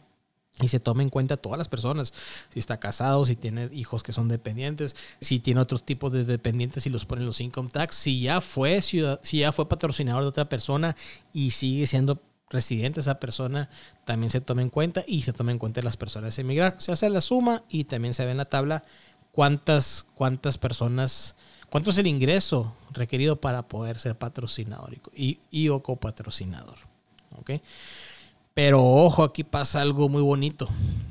Y 0.61 0.69
se 0.69 0.81
toma 0.81 1.03
en 1.03 1.09
cuenta 1.09 1.37
todas 1.37 1.59
las 1.59 1.69
personas, 1.69 2.13
si 2.53 2.59
está 2.59 2.79
casado, 2.79 3.25
si 3.25 3.37
tiene 3.37 3.69
hijos 3.73 4.03
que 4.03 4.13
son 4.13 4.29
dependientes, 4.29 4.95
si 5.21 5.41
tiene 5.41 5.61
otros 5.61 5.85
tipos 5.85 6.13
de 6.13 6.25
dependientes 6.25 6.87
y 6.87 6.91
los 6.91 7.07
ponen 7.07 7.27
los 7.27 7.41
income 7.41 7.71
tax, 7.71 7.95
si 7.95 8.21
ya 8.21 8.41
fue 8.41 8.81
ciudad, 8.83 9.21
si 9.23 9.39
ya 9.39 9.53
fue 9.53 9.69
patrocinador 9.69 10.23
de 10.23 10.29
otra 10.29 10.49
persona 10.49 10.95
y 11.33 11.53
sigue 11.53 11.87
siendo 11.87 12.21
residente 12.51 13.01
esa 13.01 13.19
persona, 13.19 13.71
también 14.05 14.31
se 14.31 14.43
toma 14.43 14.63
en 14.63 14.69
cuenta 14.69 15.05
y 15.07 15.23
se 15.23 15.33
toma 15.33 15.53
en 15.53 15.59
cuenta 15.59 15.81
las 15.83 15.97
personas 15.97 16.37
de 16.37 16.43
emigrar. 16.43 16.77
Se 16.79 16.93
hace 16.93 17.09
la 17.09 17.23
suma 17.23 17.65
y 17.69 17.85
también 17.85 18.13
se 18.13 18.25
ve 18.27 18.33
en 18.33 18.37
la 18.37 18.45
tabla 18.45 18.85
cuántas, 19.33 20.07
cuántas 20.15 20.59
personas, 20.59 21.35
cuánto 21.71 21.91
es 21.91 21.99
el 21.99 22.07
ingreso 22.07 22.77
requerido 22.91 23.41
para 23.41 23.63
poder 23.69 23.99
ser 23.99 24.17
patrocinador 24.17 24.99
y, 25.15 25.41
y 25.51 25.69
o 25.71 25.83
copatrocinador. 25.83 26.77
¿okay? 27.39 27.63
Pero 28.55 28.85
ojo, 28.85 29.25
aquí 29.25 29.45
pasa 29.45 29.81
algo 29.81 30.09
muy 30.09 30.23
bonito. 30.23 30.69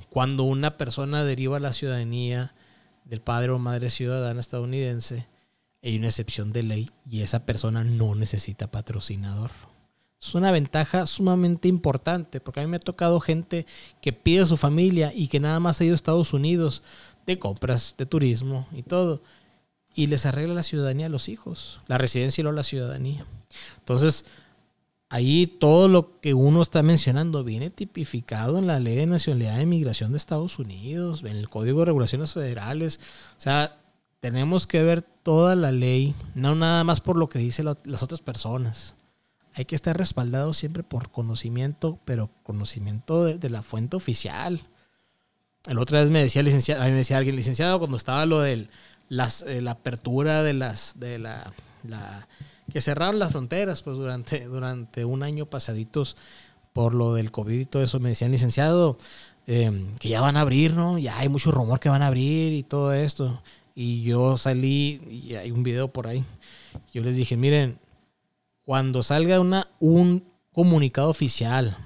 Cuando 0.10 0.44
una 0.44 0.78
persona 0.78 1.24
deriva 1.24 1.60
la 1.60 1.74
ciudadanía 1.74 2.54
del 3.06 3.22
padre 3.22 3.52
o 3.52 3.60
madre 3.60 3.90
ciudadana 3.90 4.40
estadounidense, 4.40 5.28
hay 5.84 5.98
una 5.98 6.08
excepción 6.08 6.54
de 6.54 6.64
ley 6.64 6.90
y 7.10 7.22
esa 7.22 7.46
persona 7.46 7.84
no 7.84 8.14
necesita 8.14 8.70
patrocinador. 8.70 9.52
Es 10.22 10.36
una 10.36 10.52
ventaja 10.52 11.08
sumamente 11.08 11.68
importante 11.68 12.40
porque 12.40 12.60
a 12.60 12.64
mí 12.64 12.70
me 12.70 12.78
ha 12.78 12.82
tocado 12.82 13.20
gente 13.20 13.66
que 14.02 14.14
pide 14.14 14.42
a 14.42 14.46
su 14.46 14.56
familia 14.56 15.12
y 15.16 15.28
que 15.28 15.40
nada 15.40 15.60
más 15.60 15.82
ha 15.82 15.84
ido 15.84 15.94
a 15.94 15.96
Estados 15.96 16.34
Unidos 16.34 16.84
de 17.26 17.40
compras, 17.40 17.96
de 17.98 18.06
turismo 18.06 18.68
y 18.72 18.84
todo. 18.84 19.24
Y 19.96 20.08
les 20.08 20.28
arregla 20.28 20.54
la 20.54 20.64
ciudadanía 20.64 21.08
a 21.08 21.10
los 21.10 21.28
hijos, 21.28 21.82
la 21.88 21.98
residencia 21.98 22.42
y 22.42 22.44
luego 22.44 22.56
la 22.56 22.64
ciudadanía. 22.64 23.26
Entonces, 23.80 24.26
ahí 25.12 25.46
todo 25.46 25.90
lo 25.90 26.22
que 26.22 26.34
uno 26.34 26.62
está 26.62 26.84
mencionando 26.84 27.44
viene 27.44 27.70
tipificado 27.70 28.58
en 28.58 28.66
la 28.66 28.80
Ley 28.80 28.96
de 28.96 29.06
Nacionalidad 29.06 29.60
e 29.60 29.64
Inmigración 29.64 30.12
de 30.12 30.18
Estados 30.18 30.58
Unidos, 30.58 31.22
en 31.24 31.36
el 31.36 31.50
Código 31.50 31.80
de 31.80 31.88
Regulaciones 31.88 32.32
Federales. 32.32 33.02
O 33.38 33.42
sea, 33.42 33.78
tenemos 34.22 34.68
que 34.68 34.82
ver 34.84 35.02
toda 35.02 35.56
la 35.56 35.74
ley, 35.74 36.16
no 36.34 36.56
nada 36.56 36.86
más 36.86 37.02
por 37.02 37.18
lo 37.18 37.28
que 37.28 37.40
dicen 37.40 37.66
las 37.84 38.04
otras 38.04 38.22
personas. 38.22 38.96
Hay 39.54 39.66
que 39.66 39.76
estar 39.76 39.98
respaldado 39.98 40.54
siempre 40.54 40.82
por 40.82 41.12
conocimiento, 41.12 42.00
pero 42.06 42.30
conocimiento 42.44 43.26
de, 43.26 43.50
la 43.50 43.64
fuente 43.64 43.98
oficial. 43.98 44.62
La 45.66 45.82
otra 45.82 46.00
vez 46.00 46.10
me 46.10 46.24
decía, 46.24 46.42
licenciado, 46.42 46.84
me 46.84 46.92
decía 46.92 47.18
alguien 47.18 47.36
licenciado 47.36 47.80
cuando 47.80 47.98
estaba 47.98 48.26
lo 48.26 48.40
de 48.40 48.54
eh, 48.54 49.62
la 49.62 49.72
apertura 49.72 50.42
de 50.42 50.54
las 50.54 50.98
de 51.02 51.20
la 51.20 51.52
que 52.72 52.82
cerraron 52.82 53.20
las 53.20 53.32
fronteras 53.32 53.82
pues 53.82 53.98
durante, 53.98 54.46
durante 54.46 55.06
un 55.06 55.24
año 55.24 55.46
pasaditos 55.46 56.16
por 56.74 56.94
lo 56.94 57.14
del 57.14 57.32
COVID 57.32 57.60
y 57.60 57.66
todo 57.66 57.84
eso. 57.84 58.00
Me 58.00 58.10
decían, 58.10 58.32
licenciado, 58.32 58.98
em, 59.48 59.94
que 59.96 60.10
ya 60.10 60.22
van 60.22 60.38
a 60.38 60.42
abrir, 60.42 60.74
¿no? 60.74 60.98
Ya 60.98 61.18
hay 61.18 61.30
mucho 61.30 61.52
rumor 61.52 61.80
que 61.80 61.90
van 61.90 62.02
a 62.02 62.08
abrir 62.08 62.54
y 62.54 62.64
todo 62.64 62.94
esto. 62.94 63.42
Y 63.76 64.04
yo 64.04 64.38
salí, 64.38 65.02
y 65.10 65.36
hay 65.36 65.52
un 65.52 65.64
video 65.64 65.90
por 65.90 66.08
ahí. 66.08 66.24
Yo 66.94 67.04
les 67.04 67.16
dije, 67.16 67.38
miren, 67.38 67.80
cuando 68.66 69.04
salga 69.04 69.40
una, 69.40 69.68
un 69.80 70.24
comunicado 70.52 71.10
oficial 71.10 71.78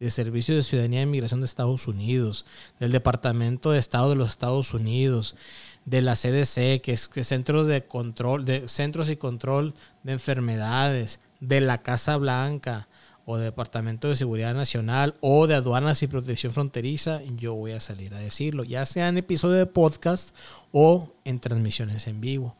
de 0.00 0.10
Servicio 0.10 0.54
de 0.54 0.62
Ciudadanía 0.62 1.00
e 1.00 1.04
Inmigración 1.04 1.40
de 1.40 1.46
Estados 1.46 1.88
Unidos, 1.88 2.44
del 2.78 2.92
Departamento 2.92 3.70
de 3.70 3.78
Estado 3.78 4.10
de 4.10 4.16
los 4.16 4.28
Estados 4.28 4.74
Unidos, 4.74 5.36
de 5.84 6.02
la 6.02 6.14
CDC, 6.14 6.80
que 6.80 6.92
es 6.92 7.10
centros 7.22 7.66
de 7.66 7.84
control, 7.86 8.44
de 8.44 8.68
centros 8.68 9.08
y 9.08 9.16
control 9.16 9.74
de 10.02 10.12
enfermedades, 10.12 11.20
de 11.40 11.60
la 11.60 11.82
Casa 11.82 12.16
Blanca 12.16 12.88
o 13.26 13.38
Departamento 13.38 14.08
de 14.08 14.16
Seguridad 14.16 14.54
Nacional 14.54 15.14
o 15.20 15.46
de 15.46 15.54
Aduanas 15.54 16.02
y 16.02 16.06
Protección 16.06 16.52
Fronteriza, 16.52 17.22
yo 17.36 17.54
voy 17.54 17.72
a 17.72 17.80
salir 17.80 18.14
a 18.14 18.18
decirlo, 18.18 18.64
ya 18.64 18.84
sea 18.84 19.08
en 19.08 19.18
episodio 19.18 19.56
de 19.56 19.66
podcast 19.66 20.34
o 20.72 21.14
en 21.24 21.40
transmisiones 21.40 22.06
en 22.06 22.20
vivo. 22.20 22.56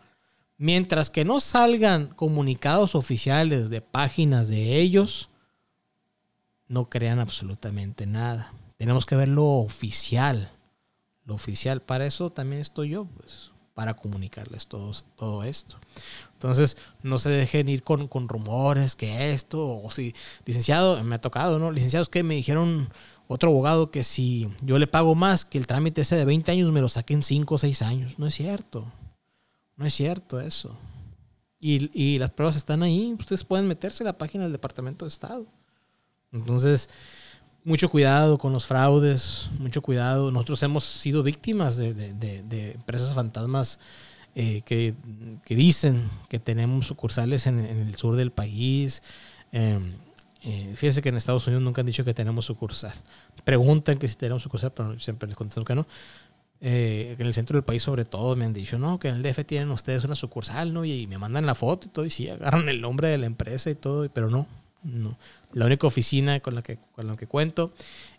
Mientras 0.56 1.10
que 1.10 1.24
no 1.24 1.40
salgan 1.40 2.08
comunicados 2.08 2.94
oficiales 2.94 3.68
de 3.70 3.80
páginas 3.82 4.48
de 4.48 4.78
ellos, 4.78 5.28
no 6.68 6.88
crean 6.88 7.18
absolutamente 7.18 8.06
nada. 8.06 8.52
Tenemos 8.78 9.04
que 9.04 9.16
ver 9.16 9.28
lo 9.28 9.44
oficial 9.44 10.53
lo 11.24 11.34
oficial. 11.34 11.82
Para 11.82 12.06
eso 12.06 12.30
también 12.30 12.60
estoy 12.60 12.90
yo, 12.90 13.06
pues, 13.06 13.50
para 13.74 13.94
comunicarles 13.94 14.66
todo, 14.66 14.92
todo 15.16 15.44
esto. 15.44 15.76
Entonces, 16.34 16.76
no 17.02 17.18
se 17.18 17.30
dejen 17.30 17.68
ir 17.68 17.82
con, 17.82 18.08
rumores 18.28 18.96
que 18.96 19.32
esto, 19.32 19.82
o 19.82 19.90
si, 19.90 20.14
licenciado, 20.44 21.02
me 21.02 21.16
ha 21.16 21.20
tocado, 21.20 21.58
¿no? 21.58 21.72
Licenciados 21.72 22.08
que 22.08 22.22
me 22.22 22.34
dijeron 22.34 22.90
otro 23.26 23.50
abogado 23.50 23.90
que 23.90 24.04
si 24.04 24.52
yo 24.62 24.78
le 24.78 24.86
pago 24.86 25.14
más 25.14 25.44
que 25.44 25.58
el 25.58 25.66
trámite 25.66 26.02
ese 26.02 26.16
de 26.16 26.24
20 26.24 26.52
años, 26.52 26.72
me 26.72 26.80
lo 26.80 26.88
saquen 26.88 27.22
5 27.22 27.54
o 27.54 27.58
6 27.58 27.82
años. 27.82 28.18
No 28.18 28.26
es 28.26 28.34
cierto. 28.34 28.92
No 29.76 29.86
es 29.86 29.94
cierto 29.94 30.40
eso. 30.40 30.76
Y, 31.58 31.90
y 31.98 32.18
las 32.18 32.30
pruebas 32.30 32.56
están 32.56 32.82
ahí. 32.82 33.16
Ustedes 33.18 33.44
pueden 33.44 33.66
meterse 33.66 34.02
en 34.02 34.08
la 34.08 34.18
página 34.18 34.44
del 34.44 34.52
Departamento 34.52 35.06
de 35.06 35.08
Estado. 35.08 35.46
Entonces, 36.30 36.90
mucho 37.64 37.88
cuidado 37.88 38.36
con 38.38 38.52
los 38.52 38.66
fraudes, 38.66 39.48
mucho 39.58 39.80
cuidado. 39.82 40.30
Nosotros 40.30 40.62
hemos 40.62 40.84
sido 40.84 41.22
víctimas 41.22 41.76
de, 41.78 42.72
empresas 42.74 43.14
fantasmas 43.14 43.78
eh, 44.34 44.60
que, 44.64 44.94
dicen 45.48 46.10
que 46.28 46.38
tenemos 46.38 46.86
sucursales 46.86 47.46
en, 47.46 47.58
el 47.60 47.94
sur 47.96 48.16
del 48.16 48.30
país. 48.30 49.02
Eh, 49.52 49.78
eh, 50.42 50.72
fíjense 50.76 51.00
que 51.00 51.08
en 51.08 51.16
Estados 51.16 51.46
Unidos 51.46 51.62
nunca 51.62 51.80
han 51.80 51.86
dicho 51.86 52.04
que 52.04 52.12
tenemos 52.12 52.44
sucursal. 52.44 52.94
Preguntan 53.44 53.98
que 53.98 54.08
si 54.08 54.16
tenemos 54.16 54.42
sucursal, 54.42 54.72
pero 54.72 54.98
siempre 55.00 55.26
les 55.26 55.36
contesto 55.36 55.64
que 55.64 55.74
no. 55.74 55.86
en 56.60 57.20
el 57.20 57.32
centro 57.32 57.56
del 57.56 57.64
país 57.64 57.82
sobre 57.82 58.04
todo 58.04 58.36
me 58.36 58.44
han 58.44 58.52
dicho, 58.52 58.78
no, 58.78 58.98
que 58.98 59.08
en 59.08 59.16
el 59.16 59.22
DF 59.22 59.46
tienen 59.46 59.70
ustedes 59.70 60.04
una 60.04 60.14
sucursal, 60.14 60.74
¿no? 60.74 60.84
Y, 60.84 61.06
me 61.06 61.16
mandan 61.16 61.46
la 61.46 61.54
foto 61.54 61.86
y 61.86 61.90
todo, 61.90 62.04
y 62.04 62.10
sí, 62.10 62.28
agarran 62.28 62.68
el 62.68 62.82
nombre 62.82 63.08
de 63.08 63.16
la 63.16 63.26
empresa 63.26 63.70
y 63.70 63.74
todo, 63.74 64.06
pero 64.10 64.28
no, 64.28 64.46
no. 64.84 65.18
La 65.52 65.66
única 65.66 65.86
oficina 65.86 66.40
con 66.40 66.54
la 66.54 66.62
que, 66.62 66.78
con 66.94 67.06
la 67.06 67.16
que 67.16 67.26
cuento 67.26 67.72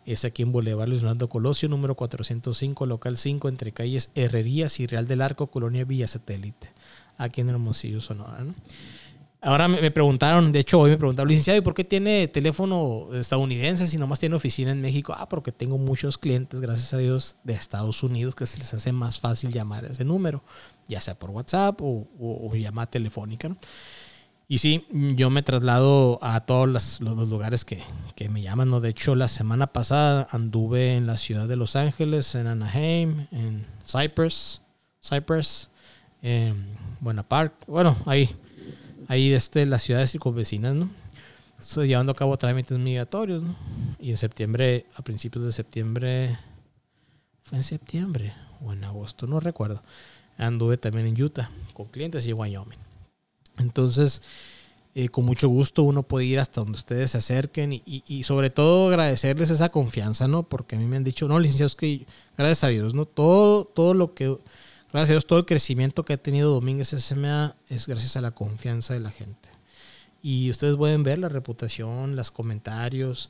es 0.06 0.25
aquí 0.25 0.41
en 0.41 0.51
Boulevard 0.51 0.89
Luis 0.89 1.01
Fernando 1.01 1.30
Colosio, 1.30 1.69
número 1.69 1.95
405, 1.95 2.86
local 2.86 3.17
5, 3.17 3.49
entre 3.49 3.71
calles 3.71 4.10
Herrerías 4.15 4.80
y 4.80 4.88
Real 4.88 5.08
del 5.08 5.21
Arco, 5.21 5.47
Colonia 5.47 5.86
Villa 5.86 6.08
Satélite, 6.08 6.71
aquí 7.17 7.41
en 7.41 7.49
Hermosillo, 7.49 8.01
Sonora. 8.01 8.45
Ahora 9.41 9.67
me, 9.67 9.91
preguntaron, 9.91 10.51
de 10.51 10.60
hecho 10.60 10.80
hoy 10.80 10.89
me 10.89 10.97
preguntaron, 10.97 11.30
licenciado, 11.30 11.60
¿y 11.60 11.62
por 11.62 11.75
qué 11.75 11.84
tiene 11.84 12.28
teléfono 12.28 13.10
estadounidense 13.13 13.86
si 13.86 13.97
nomás 13.97 14.19
tiene 14.19 14.36
oficina 14.36 14.71
en 14.71 14.82
México? 14.82 15.13
Ah, 15.15 15.30
porque 15.30 15.51
tengo 15.51 15.78
muchos 15.78 16.17
clientes, 16.17 16.60
gracias 16.62 16.95
a 16.95 16.97
Dios, 16.97 17.36
de 17.43 17.54
Estados 17.54 18.01
Unidos 18.01 18.34
que 18.34 18.47
se 18.47 18.58
les 18.58 18.73
hace 18.73 18.91
más 18.91 19.19
fácil 19.19 19.51
llamar 19.51 19.86
ese 19.86 20.04
número, 20.04 20.41
ya 20.88 20.99
sea 20.99 21.13
por 21.19 21.30
WhatsApp 21.30 21.80
o, 21.80 22.08
o 22.19 22.56
llamada 22.56 22.89
telefónica. 22.89 23.49
¿no? 23.49 23.58
Y 24.48 24.60
sí, 24.60 24.86
yo 24.92 25.32
me 25.32 25.42
traslado 25.42 26.20
a 26.22 26.42
todos 26.42 26.68
los, 26.68 27.02
lugares 27.02 27.66
que, 27.66 27.84
me 28.30 28.42
llaman. 28.42 28.70
¿no? 28.70 28.80
De 28.80 28.90
hecho, 28.90 29.16
la 29.16 29.28
semana 29.28 29.68
pasada 29.68 30.28
anduve 30.30 30.96
en 30.96 31.08
la 31.08 31.18
ciudad 31.18 31.48
de 31.48 31.56
Los 31.56 31.76
Ángeles, 31.76 32.36
en 32.36 32.48
Anaheim, 32.48 33.28
en 33.32 33.66
Cypress, 33.86 34.62
Cypress, 35.02 35.70
en 36.22 36.78
Buena 37.00 37.24
Park. 37.24 37.54
Bueno, 37.66 37.98
ahí, 38.06 38.30
ahí 39.08 39.30
desde 39.30 39.66
las 39.66 39.82
ciudades 39.82 40.12
circunvecinas, 40.12 40.76
¿no? 40.76 40.90
Estoy 41.60 41.88
llevando 41.88 42.12
a 42.12 42.16
cabo 42.16 42.38
trámites 42.38 42.78
migratorios, 42.78 43.42
¿no? 43.42 43.56
Y 44.00 44.12
en 44.12 44.18
septiembre, 44.18 44.86
a 44.96 45.02
principios 45.02 45.46
de 45.46 45.54
septiembre, 45.54 46.38
fue 47.44 47.58
en 47.58 47.64
septiembre 47.64 48.34
o 48.64 48.74
en 48.74 48.84
agosto, 48.84 49.26
no 49.26 49.40
recuerdo. 49.40 49.82
Anduve 50.38 50.78
también 50.78 51.08
en 51.08 51.20
Utah 51.20 51.50
con 51.74 51.88
clientes 51.88 52.28
y 52.28 52.34
Wyoming. 52.34 52.85
Entonces, 53.58 54.22
eh, 54.98 55.10
con 55.10 55.26
mucho 55.26 55.50
gusto 55.50 55.84
uno 55.84 56.04
puede 56.04 56.26
ir 56.26 56.39
hasta 56.39 56.62
donde 56.62 56.78
ustedes 56.78 57.12
se 57.12 57.18
acerquen 57.18 57.74
y, 57.74 57.84
y, 57.86 58.24
sobre 58.24 58.50
todo 58.50 58.88
agradecerles 58.88 59.50
esa 59.50 59.68
confianza, 59.68 60.30
¿no? 60.30 60.44
Porque 60.44 60.78
a 60.78 60.80
mí 60.80 60.86
me 60.86 60.96
han 60.96 61.04
dicho, 61.04 61.28
no, 61.28 61.38
licenciados, 61.38 61.76
que 61.76 62.08
gracias 62.38 62.63
a 62.63 62.70
Dios, 62.70 62.94
¿no? 62.94 63.06
Todo, 63.06 63.65
todo 63.65 63.94
lo 63.94 64.13
que, 64.13 64.38
gracias 64.94 65.10
a 65.10 65.13
Dios, 65.13 65.28
todo 65.28 65.39
el 65.39 65.46
crecimiento 65.46 66.06
que 66.06 66.13
ha 66.13 66.18
tenido 66.18 66.50
Domínguez 66.50 66.88
SMA 66.89 67.58
es 67.68 67.88
gracias 67.88 68.15
a 68.15 68.22
la 68.22 68.32
confianza 68.32 68.94
de 68.94 69.02
la 69.02 69.12
gente. 69.12 69.50
Y 70.22 70.50
ustedes 70.50 70.78
pueden 70.78 71.04
ver 71.04 71.20
la 71.20 71.28
reputación, 71.28 72.15
los 72.15 72.32
comentarios, 72.32 73.30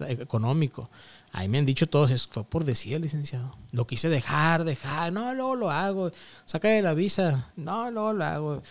económico. 0.07 0.89
Ahí 1.31 1.49
me 1.49 1.57
han 1.57 1.65
dicho 1.65 1.87
todos, 1.87 2.11
es, 2.11 2.27
fue 2.27 2.43
por 2.43 2.63
desidia, 2.63 2.99
licenciado. 2.99 3.57
Lo 3.71 3.85
quise 3.87 4.07
dejar, 4.07 4.63
dejar. 4.63 5.11
No, 5.11 5.33
luego 5.33 5.55
lo 5.55 5.71
hago. 5.71 6.11
Saca 6.45 6.69
de 6.69 6.81
la 6.81 6.93
visa. 6.93 7.51
No, 7.55 7.91
luego 7.91 8.13
lo 8.13 8.23
hago. 8.23 8.63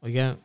Oiga, 0.00 0.38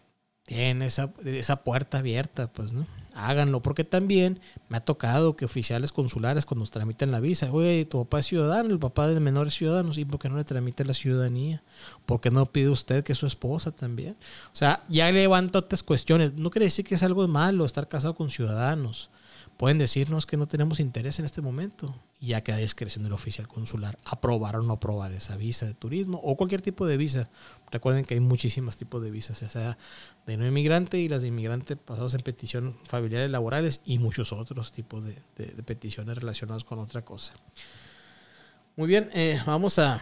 tiene 0.46 0.88
esa, 0.88 1.14
esa 1.24 1.64
puerta 1.64 2.00
abierta, 2.00 2.52
pues, 2.52 2.74
¿no? 2.74 2.86
Háganlo, 3.14 3.62
porque 3.62 3.84
también 3.84 4.40
me 4.70 4.78
ha 4.78 4.80
tocado 4.82 5.36
que 5.36 5.46
oficiales 5.46 5.92
consulares 5.92 6.46
cuando 6.46 6.62
nos 6.62 6.72
tramitan 6.72 7.12
la 7.12 7.20
visa, 7.20 7.52
oye, 7.52 7.86
tu 7.86 8.04
papá 8.04 8.20
es 8.20 8.28
ciudadano, 8.28 8.70
el 8.70 8.80
papá 8.80 9.08
de 9.08 9.20
menores 9.20 9.54
ciudadanos, 9.54 9.98
¿y 9.98 10.06
por 10.06 10.20
qué 10.20 10.30
no 10.30 10.38
le 10.38 10.44
tramite 10.44 10.86
la 10.86 10.94
ciudadanía? 10.94 11.64
¿Por 12.06 12.22
qué 12.22 12.32
no 12.32 12.46
pide 12.46 12.70
usted 12.70 13.04
que 13.04 13.16
su 13.16 13.26
esposa 13.26 13.72
también? 13.72 14.16
O 14.52 14.56
sea, 14.56 14.82
ya 14.90 15.12
levanto 15.12 15.60
otras 15.60 15.84
cuestiones. 15.84 16.34
No 16.34 16.50
quiere 16.50 16.66
decir 16.66 16.86
que 16.86 16.96
es 16.96 17.04
algo 17.04 17.28
malo 17.28 17.66
estar 17.66 17.88
casado 17.88 18.16
con 18.16 18.30
ciudadanos. 18.30 19.10
Pueden 19.58 19.78
decirnos 19.78 20.26
que 20.26 20.36
no 20.36 20.48
tenemos 20.48 20.80
interés 20.80 21.20
en 21.20 21.26
este 21.26 21.42
momento 21.42 21.96
y 22.20 22.28
ya 22.28 22.42
queda 22.42 22.58
discreción 22.58 23.04
del 23.04 23.14
oficial 23.14 23.48
consular 23.48 24.00
aprobar 24.04 24.56
o 24.56 24.64
no 24.64 24.74
aprobar 24.74 25.12
esa 25.12 25.38
visa 25.38 25.66
de 25.66 25.74
turismo 25.74 26.20
o 26.24 26.36
cualquier 26.36 26.62
tipo 26.62 26.88
de 26.88 26.98
visa. 26.98 27.30
Recuerden 27.72 28.04
que 28.04 28.16
hay 28.16 28.20
muchísimos 28.20 28.78
tipos 28.78 29.04
de 29.04 29.12
visas, 29.12 29.42
ya 29.42 29.50
sea 29.50 29.78
de 30.26 30.38
no 30.38 30.48
inmigrante 30.48 30.98
y 30.98 31.08
las 31.08 31.22
de 31.22 31.28
inmigrante 31.28 31.76
pasados 31.76 32.14
en 32.16 32.22
petición 32.22 32.78
familiares 32.86 33.30
laborales 33.30 33.82
y 33.86 34.00
muchos 34.00 34.34
otros 34.34 34.72
tipos 34.72 35.06
de, 35.06 35.16
peticiones 35.64 36.18
relacionadas 36.18 36.64
con 36.64 36.80
otra 36.80 37.04
cosa. 37.04 37.34
Muy 38.76 38.88
bien, 38.88 39.12
eh, 39.14 39.40
vamos 39.46 39.78
a, 39.78 40.02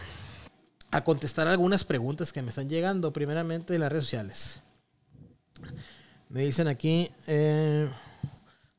a 0.90 1.04
contestar 1.04 1.46
algunas 1.46 1.84
preguntas 1.84 2.32
que 2.32 2.40
me 2.40 2.48
están 2.48 2.70
llegando, 2.70 3.12
primeramente 3.12 3.74
de 3.74 3.78
las 3.78 3.92
redes 3.92 4.06
sociales. 4.06 4.62
Me 6.30 6.40
dicen 6.40 6.68
aquí... 6.68 7.10
Eh, 7.26 7.90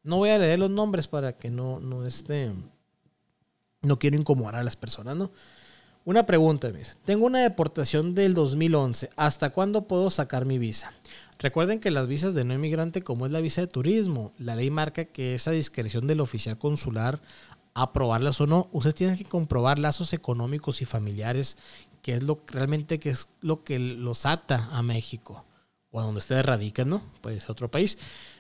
no 0.04 0.18
voy 0.18 0.30
a 0.30 0.38
leer 0.38 0.60
los 0.60 0.70
nombres 0.70 1.08
para 1.08 1.34
que 1.34 1.50
no, 1.50 1.80
no 1.80 2.06
esté. 2.06 2.52
No 3.82 4.00
quiero 4.00 4.18
incomodar 4.18 4.56
a 4.56 4.64
las 4.64 4.76
personas, 4.76 5.16
¿no? 5.16 5.32
Una 6.06 6.26
pregunta, 6.26 6.70
mis. 6.74 6.98
Tengo 7.06 7.26
una 7.26 7.40
deportación 7.40 8.14
del 8.14 8.34
2011. 8.34 9.10
¿Hasta 9.16 9.52
cuándo 9.52 9.88
puedo 9.88 10.10
sacar 10.10 10.46
mi 10.46 10.58
visa? 10.58 10.94
Recuerden 11.40 11.80
que 11.80 11.92
las 11.92 12.08
visas 12.08 12.34
de 12.34 12.44
no 12.44 12.54
inmigrante, 12.54 13.02
como 13.02 13.26
es 13.26 13.32
la 13.32 13.40
visa 13.40 13.62
de 13.62 13.68
turismo, 13.68 14.34
la 14.38 14.56
ley 14.56 14.70
marca 14.70 15.06
que 15.06 15.36
esa 15.36 15.52
discreción 15.52 16.08
del 16.08 16.20
oficial 16.20 16.58
consular, 16.58 17.22
aprobarlas 17.74 18.42
o 18.42 18.48
no, 18.48 18.68
ustedes 18.74 18.96
tienen 18.96 19.18
que 19.18 19.26
comprobar 19.26 19.80
lazos 19.80 20.12
económicos 20.12 20.82
y 20.82 20.86
familiares, 20.86 21.58
que 22.02 22.16
es 22.16 22.24
lo 22.24 22.42
realmente 22.48 23.00
que 23.00 23.10
es 23.10 23.30
lo 23.40 23.64
que 23.64 23.80
los 23.80 24.26
ata 24.26 24.70
a 24.72 24.82
México 24.82 25.46
o 25.94 26.02
donde 26.02 26.18
ustedes 26.18 26.44
radican, 26.44 26.90
¿no? 26.90 27.04
Puede 27.22 27.40
ser 27.40 27.52
otro 27.52 27.70
país. 27.70 28.00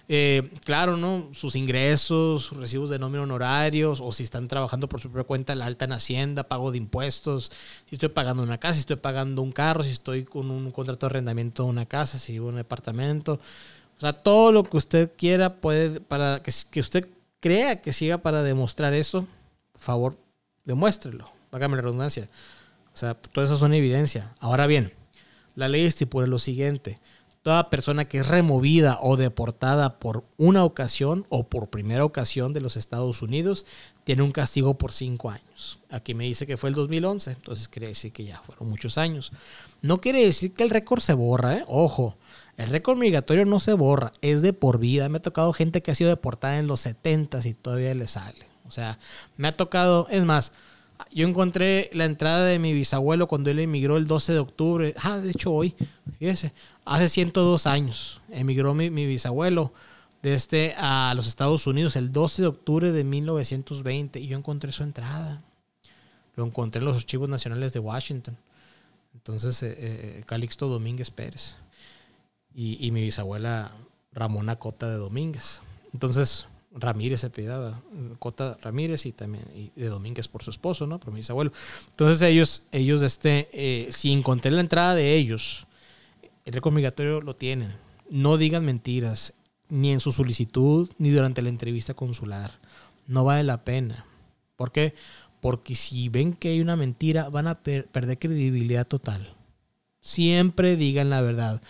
Eh, 0.10 0.52
claro, 0.66 0.98
¿no? 0.98 1.30
Sus 1.34 1.56
ingresos, 1.56 2.42
sus 2.42 2.58
recibos 2.58 2.89
de 2.89 2.98
nómina 2.98 3.22
honorarios, 3.22 4.02
o 4.02 4.12
si 4.12 4.24
están 4.24 4.48
trabajando 4.48 4.89
por 4.89 5.00
su 5.00 5.12
propia 5.12 5.28
cuenta, 5.28 5.54
la 5.54 5.68
alta 5.68 5.86
en 5.86 5.94
Hacienda, 5.94 6.48
pago 6.48 6.72
de 6.72 6.80
impuestos, 6.80 7.52
si 7.88 7.96
estoy 7.96 8.10
pagando 8.10 8.42
una 8.42 8.58
casa, 8.58 8.74
si 8.74 8.80
estoy 8.80 8.96
pagando 8.96 9.44
un 9.44 9.52
carro, 9.52 9.84
si 9.84 9.92
estoy 9.92 10.24
con 10.24 10.50
un 10.50 10.72
contrato 10.72 11.06
de 11.06 11.12
arrendamiento 11.12 11.63
de 11.63 11.70
una 11.70 11.86
casa, 11.86 12.18
si 12.18 12.34
vivo 12.34 12.48
en 12.48 12.56
un 12.56 12.58
departamento. 12.58 13.39
O 13.98 14.00
sea, 14.00 14.13
todo 14.13 14.52
lo 14.52 14.63
que 14.63 14.76
usted 14.76 15.12
quiera 15.16 15.58
puede, 15.58 16.02
para 16.02 16.42
que, 16.42 16.52
que 16.72 16.80
usted 16.80 17.08
crea 17.39 17.82
que 17.82 17.94
siga 17.94 18.18
para 18.18 18.42
demostrar 18.42 18.96
eso, 18.96 19.28
por 19.74 19.82
favor, 19.82 20.18
demuéstrelo. 20.66 21.30
Hágame 21.52 21.76
la 21.76 21.84
redundancia. 21.84 22.30
O 22.96 22.98
sea, 22.98 23.13
todo 23.13 23.46
eso 23.46 23.58
son 23.58 23.76
evidencia. 23.76 24.34
Ahora 24.39 24.66
bien, 24.66 24.92
la 25.54 25.70
ley 25.70 25.86
estipula 25.86 26.26
lo 26.26 26.39
siguiente 26.39 27.00
toda 27.43 27.69
persona 27.69 28.06
que 28.06 28.19
es 28.19 28.27
removida 28.27 28.97
o 29.01 29.17
deportada 29.17 29.99
por 29.99 30.23
una 30.38 30.63
ocasión 30.63 31.25
o 31.27 31.47
por 31.49 31.69
primera 31.69 32.06
ocasión 32.06 32.53
de 32.53 32.62
los 32.62 32.77
Estados 32.77 33.21
Unidos 33.21 33.65
tiene 34.06 34.23
un 34.23 34.32
castigo 34.32 34.77
por 34.77 34.93
cinco 34.93 35.29
años. 35.29 35.79
Aquí 35.89 36.13
me 36.13 36.23
dice 36.23 36.47
que 36.47 36.56
fue 36.56 36.69
el 36.69 36.75
2011, 36.75 37.32
entonces 37.32 37.67
quiere 37.67 37.89
decir 37.89 38.13
que 38.13 38.23
ya 38.23 38.41
fueron 38.41 38.69
muchos 38.69 38.97
años. 38.97 39.34
No 39.82 39.99
quiere 39.99 40.25
decir 40.25 40.53
que 40.53 40.63
el 40.63 40.69
récord 40.69 41.01
se 41.01 41.13
borra, 41.13 41.58
¿eh? 41.58 41.65
ojo. 41.67 42.15
El 42.56 42.69
récord 42.69 42.97
migratorio 42.97 43.45
no 43.45 43.60
se 43.60 43.73
borra, 43.73 44.13
es 44.21 44.41
de 44.41 44.53
por 44.53 44.79
vida. 44.79 45.10
Me 45.10 45.17
ha 45.17 45.21
tocado 45.21 45.51
gente 45.53 45.82
que 45.82 45.91
ha 45.91 45.95
sido 45.95 46.10
deportada 46.12 46.60
en 46.60 46.67
los 46.67 46.79
70 46.82 47.45
y 47.45 47.53
todavía 47.56 47.93
le 47.93 48.08
sale. 48.08 48.45
O 48.67 48.71
sea, 48.71 48.99
me 49.36 49.49
ha 49.49 49.58
tocado, 49.58 50.08
es 50.10 50.23
más, 50.23 50.53
yo 51.12 51.27
encontré 51.27 51.89
la 51.93 52.06
entrada 52.06 52.45
de 52.45 52.60
mi 52.60 52.73
bisabuelo 52.73 53.27
cuando 53.27 53.51
él 53.51 53.60
emigró 53.60 53.97
el 53.97 54.08
12 54.08 54.34
de 54.34 54.39
octubre. 54.39 54.93
Ah, 55.03 55.17
de 55.17 55.32
hecho 55.32 55.51
hoy, 55.51 55.75
fíjese, 56.19 56.53
hace 56.86 57.10
102 57.10 57.67
años 57.67 58.22
emigró 58.30 58.74
mi, 58.74 58.89
bisabuelo 58.89 59.74
desde 60.22 60.36
este 60.36 60.76
a 60.78 61.13
los 61.15 61.28
Estados 61.28 61.67
Unidos 61.67 61.96
el 61.96 62.12
12 62.12 62.41
de 62.43 62.48
octubre 62.48 62.91
de 62.91 63.04
1920 63.04 64.19
y 64.19 64.28
yo 64.28 64.38
encontré 64.38 64.72
su 64.72 64.84
entrada. 64.84 65.41
Lo 66.36 66.46
encontré 66.46 66.80
en 66.80 66.86
los 66.86 66.98
archivos 66.98 67.30
nacionales 67.30 67.74
de 67.74 67.80
Washington. 67.80 68.38
Entonces, 69.13 69.62
eh, 69.62 69.76
eh, 69.78 70.24
Calixto 70.26 70.67
Domínguez 70.67 71.12
Pérez. 71.12 71.58
Y, 72.56 72.84
y 72.86 72.91
mi 72.91 73.02
bisabuela 73.02 73.72
Ramona 74.13 74.56
Cota 74.56 74.89
de 74.89 74.96
Domínguez. 74.96 75.62
Entonces, 75.93 76.48
Ramírez 76.76 77.22
se 77.22 77.30
pedaba, 77.30 77.82
Cota 78.19 78.58
Ramírez 78.62 79.06
y 79.06 79.12
también 79.12 79.43
de 79.76 79.88
Domínguez 79.88 80.28
por 80.28 80.43
su 80.43 80.50
esposo, 80.50 80.88
¿no? 80.88 81.00
Por 81.00 81.13
mi 81.13 81.19
bisabuelo. 81.19 81.52
Entonces 81.91 82.22
ellos, 82.22 82.63
ellos, 82.72 83.02
este, 83.04 83.50
eh, 83.54 83.91
si 83.91 84.12
encontré 84.12 84.52
la 84.52 84.62
entrada 84.62 84.96
de 84.96 85.15
ellos, 85.15 85.67
el 86.45 86.53
récord 86.53 87.23
lo 87.23 87.36
tienen. 87.36 87.73
No 88.10 88.38
digan 88.38 88.65
mentiras, 88.65 89.34
ni 89.69 89.91
en 89.91 89.99
su 89.99 90.12
solicitud, 90.12 90.89
ni 90.97 91.10
durante 91.10 91.41
la 91.41 91.49
entrevista 91.49 91.93
consular. 91.93 92.60
No 93.08 93.23
vale 93.23 93.43
la 93.43 93.63
pena. 93.63 94.06
¿Por 94.56 94.71
qué? 94.71 94.93
Porque 95.41 95.75
si 95.75 96.10
ven 96.10 96.34
que 96.34 96.49
hay 96.49 96.62
una 96.62 96.75
mentira, 96.75 97.29
van 97.29 97.47
a 97.47 97.60
perder 97.62 98.19
credibilidad 98.19 98.88
total. 98.88 99.34
Siempre 100.01 100.75
digan 100.75 101.10
la 101.10 101.21
verdad. 101.21 101.62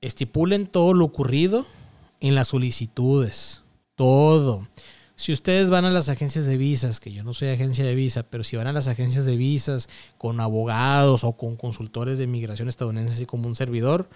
Estipulen 0.00 0.66
todo 0.66 0.94
lo 0.94 1.04
ocurrido 1.04 1.66
en 2.20 2.34
las 2.34 2.48
solicitudes, 2.48 3.62
todo. 3.94 4.66
Si 5.22 5.32
ustedes 5.32 5.70
van 5.70 5.84
a 5.84 5.90
las 5.92 6.08
agencias 6.08 6.46
de 6.46 6.56
visas, 6.56 6.98
que 6.98 7.12
yo 7.12 7.22
no 7.22 7.32
soy 7.32 7.46
agencia 7.46 7.84
de 7.84 7.94
visa, 7.94 8.24
pero 8.24 8.42
si 8.42 8.56
van 8.56 8.66
a 8.66 8.72
las 8.72 8.88
agencias 8.88 9.24
de 9.24 9.36
visas 9.36 9.88
con 10.18 10.40
abogados 10.40 11.22
o 11.22 11.34
con 11.34 11.54
consultores 11.54 12.18
de 12.18 12.24
inmigración 12.24 12.68
estadounidense, 12.68 13.14
así 13.14 13.24
como 13.24 13.46
un 13.46 13.54
servidor, 13.54 14.08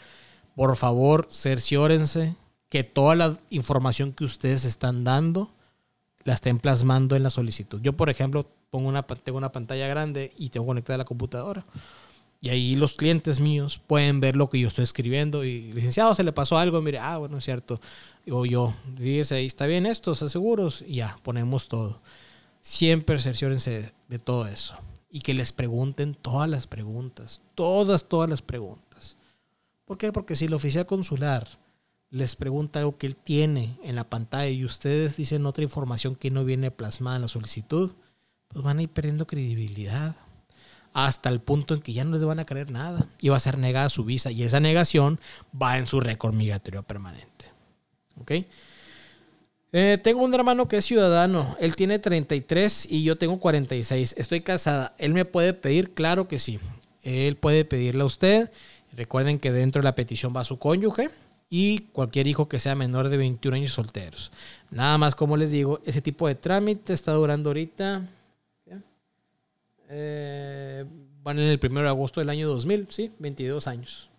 por 0.56 0.74
favor, 0.74 1.28
cerciórense 1.30 2.34
que 2.68 2.82
toda 2.82 3.14
la 3.14 3.38
información 3.50 4.14
que 4.14 4.24
ustedes 4.24 4.64
están 4.64 5.04
dando 5.04 5.54
la 6.24 6.34
estén 6.34 6.58
plasmando 6.58 7.14
en 7.14 7.22
la 7.22 7.30
solicitud. 7.30 7.80
Yo, 7.80 7.92
por 7.92 8.10
ejemplo, 8.10 8.50
pongo 8.70 8.88
una, 8.88 9.04
tengo 9.04 9.38
una 9.38 9.52
pantalla 9.52 9.86
grande 9.86 10.32
y 10.36 10.48
tengo 10.48 10.66
conectada 10.66 10.98
la 10.98 11.04
computadora. 11.04 11.64
Y 12.40 12.50
ahí 12.50 12.76
los 12.76 12.94
clientes 12.94 13.40
míos 13.40 13.80
pueden 13.86 14.20
ver 14.20 14.36
lo 14.36 14.50
que 14.50 14.60
yo 14.60 14.68
estoy 14.68 14.84
escribiendo. 14.84 15.44
Y 15.44 15.72
licenciado, 15.72 16.14
se 16.14 16.22
le 16.24 16.32
pasó 16.32 16.58
algo. 16.58 16.80
Mire, 16.82 16.98
ah, 16.98 17.16
bueno, 17.16 17.38
es 17.38 17.44
cierto. 17.44 17.80
O 18.30 18.44
yo, 18.44 18.74
fíjese, 18.96 19.36
ahí 19.36 19.46
está 19.46 19.66
bien 19.66 19.86
esto, 19.86 20.12
¿están 20.12 20.30
seguros? 20.30 20.84
Y 20.86 20.96
ya, 20.96 21.18
ponemos 21.22 21.68
todo. 21.68 22.00
Siempre 22.60 23.18
cerciórense 23.18 23.92
de 24.08 24.18
todo 24.18 24.46
eso. 24.46 24.76
y 25.08 25.20
que 25.20 25.32
les 25.32 25.52
pregunten 25.52 26.14
todas 26.14 26.46
las 26.46 26.66
preguntas, 26.66 27.40
todas, 27.54 28.06
todas 28.06 28.28
las 28.28 28.42
preguntas. 28.42 29.16
¿Por 29.86 29.96
qué? 29.96 30.12
Porque 30.12 30.36
si 30.36 30.44
el 30.44 30.52
oficial 30.52 30.84
consular 30.84 31.46
les 32.10 32.36
pregunta 32.36 32.80
algo 32.80 32.98
que 32.98 33.06
él 33.06 33.16
tiene 33.16 33.78
en 33.82 33.94
la 33.96 34.08
pantalla 34.10 34.48
y 34.50 34.64
ustedes 34.64 35.16
dicen 35.16 35.46
otra 35.46 35.64
información 35.64 36.16
que 36.16 36.30
no 36.30 36.44
viene 36.44 36.70
plasmada 36.70 37.16
en 37.16 37.22
la 37.22 37.28
solicitud, 37.28 37.94
pues 38.48 38.64
van 38.64 38.78
a 38.78 38.82
ir 38.82 38.90
perdiendo 38.90 39.26
credibilidad 39.26 40.16
hasta 40.96 41.28
el 41.28 41.40
punto 41.40 41.74
en 41.74 41.82
que 41.82 41.92
ya 41.92 42.04
no 42.04 42.12
les 42.12 42.24
van 42.24 42.38
a 42.38 42.46
creer 42.46 42.70
nada 42.70 43.06
y 43.20 43.28
va 43.28 43.36
a 43.36 43.40
ser 43.40 43.58
negada 43.58 43.90
su 43.90 44.06
visa 44.06 44.30
y 44.30 44.42
esa 44.42 44.60
negación 44.60 45.20
va 45.54 45.76
en 45.76 45.86
su 45.86 46.00
récord 46.00 46.34
migratorio 46.34 46.82
permanente. 46.84 47.50
¿Ok? 48.18 48.32
Eh, 49.72 49.98
tengo 50.02 50.24
un 50.24 50.32
hermano 50.32 50.68
que 50.68 50.78
es 50.78 50.86
ciudadano. 50.86 51.54
Él 51.60 51.76
tiene 51.76 51.98
33 51.98 52.90
y 52.90 53.04
yo 53.04 53.18
tengo 53.18 53.38
46. 53.38 54.14
Estoy 54.16 54.40
casada. 54.40 54.94
¿Él 54.96 55.12
me 55.12 55.26
puede 55.26 55.52
pedir? 55.52 55.92
Claro 55.92 56.28
que 56.28 56.38
sí. 56.38 56.58
Él 57.02 57.36
puede 57.36 57.66
pedirle 57.66 58.00
a 58.00 58.06
usted. 58.06 58.50
Recuerden 58.94 59.36
que 59.36 59.52
dentro 59.52 59.82
de 59.82 59.84
la 59.84 59.94
petición 59.94 60.32
va 60.34 60.44
su 60.44 60.58
cónyuge 60.58 61.10
y 61.50 61.80
cualquier 61.92 62.26
hijo 62.26 62.48
que 62.48 62.58
sea 62.58 62.74
menor 62.74 63.10
de 63.10 63.18
21 63.18 63.54
años 63.54 63.72
solteros. 63.72 64.32
Nada 64.70 64.96
más, 64.96 65.14
como 65.14 65.36
les 65.36 65.50
digo, 65.50 65.78
ese 65.84 66.00
tipo 66.00 66.26
de 66.26 66.36
trámite 66.36 66.94
está 66.94 67.12
durando 67.12 67.50
ahorita. 67.50 68.08
Eh, 69.88 70.84
van 71.22 71.38
en 71.38 71.46
el 71.46 71.60
1 71.62 71.82
de 71.82 71.88
agosto 71.88 72.20
del 72.20 72.30
año 72.30 72.48
2000, 72.48 72.86
¿sí? 72.90 73.12
22 73.18 73.66
años. 73.66 74.10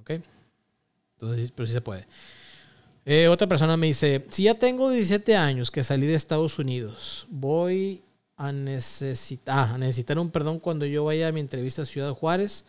¿Ok? 0.00 0.12
Entonces, 1.14 1.52
pero 1.54 1.66
sí 1.66 1.72
se 1.72 1.80
puede. 1.80 2.06
Eh, 3.04 3.28
otra 3.28 3.46
persona 3.46 3.76
me 3.76 3.86
dice, 3.86 4.26
si 4.30 4.44
ya 4.44 4.54
tengo 4.54 4.90
17 4.90 5.36
años 5.36 5.70
que 5.70 5.84
salí 5.84 6.06
de 6.06 6.14
Estados 6.14 6.58
Unidos, 6.58 7.26
voy 7.30 8.02
a 8.36 8.52
necesitar, 8.52 9.54
ah, 9.56 9.74
a 9.74 9.78
necesitar 9.78 10.18
un 10.18 10.30
perdón 10.30 10.58
cuando 10.58 10.84
yo 10.86 11.04
vaya 11.04 11.28
a 11.28 11.32
mi 11.32 11.40
entrevista 11.40 11.82
a 11.82 11.86
Ciudad 11.86 12.12
Juárez. 12.12 12.64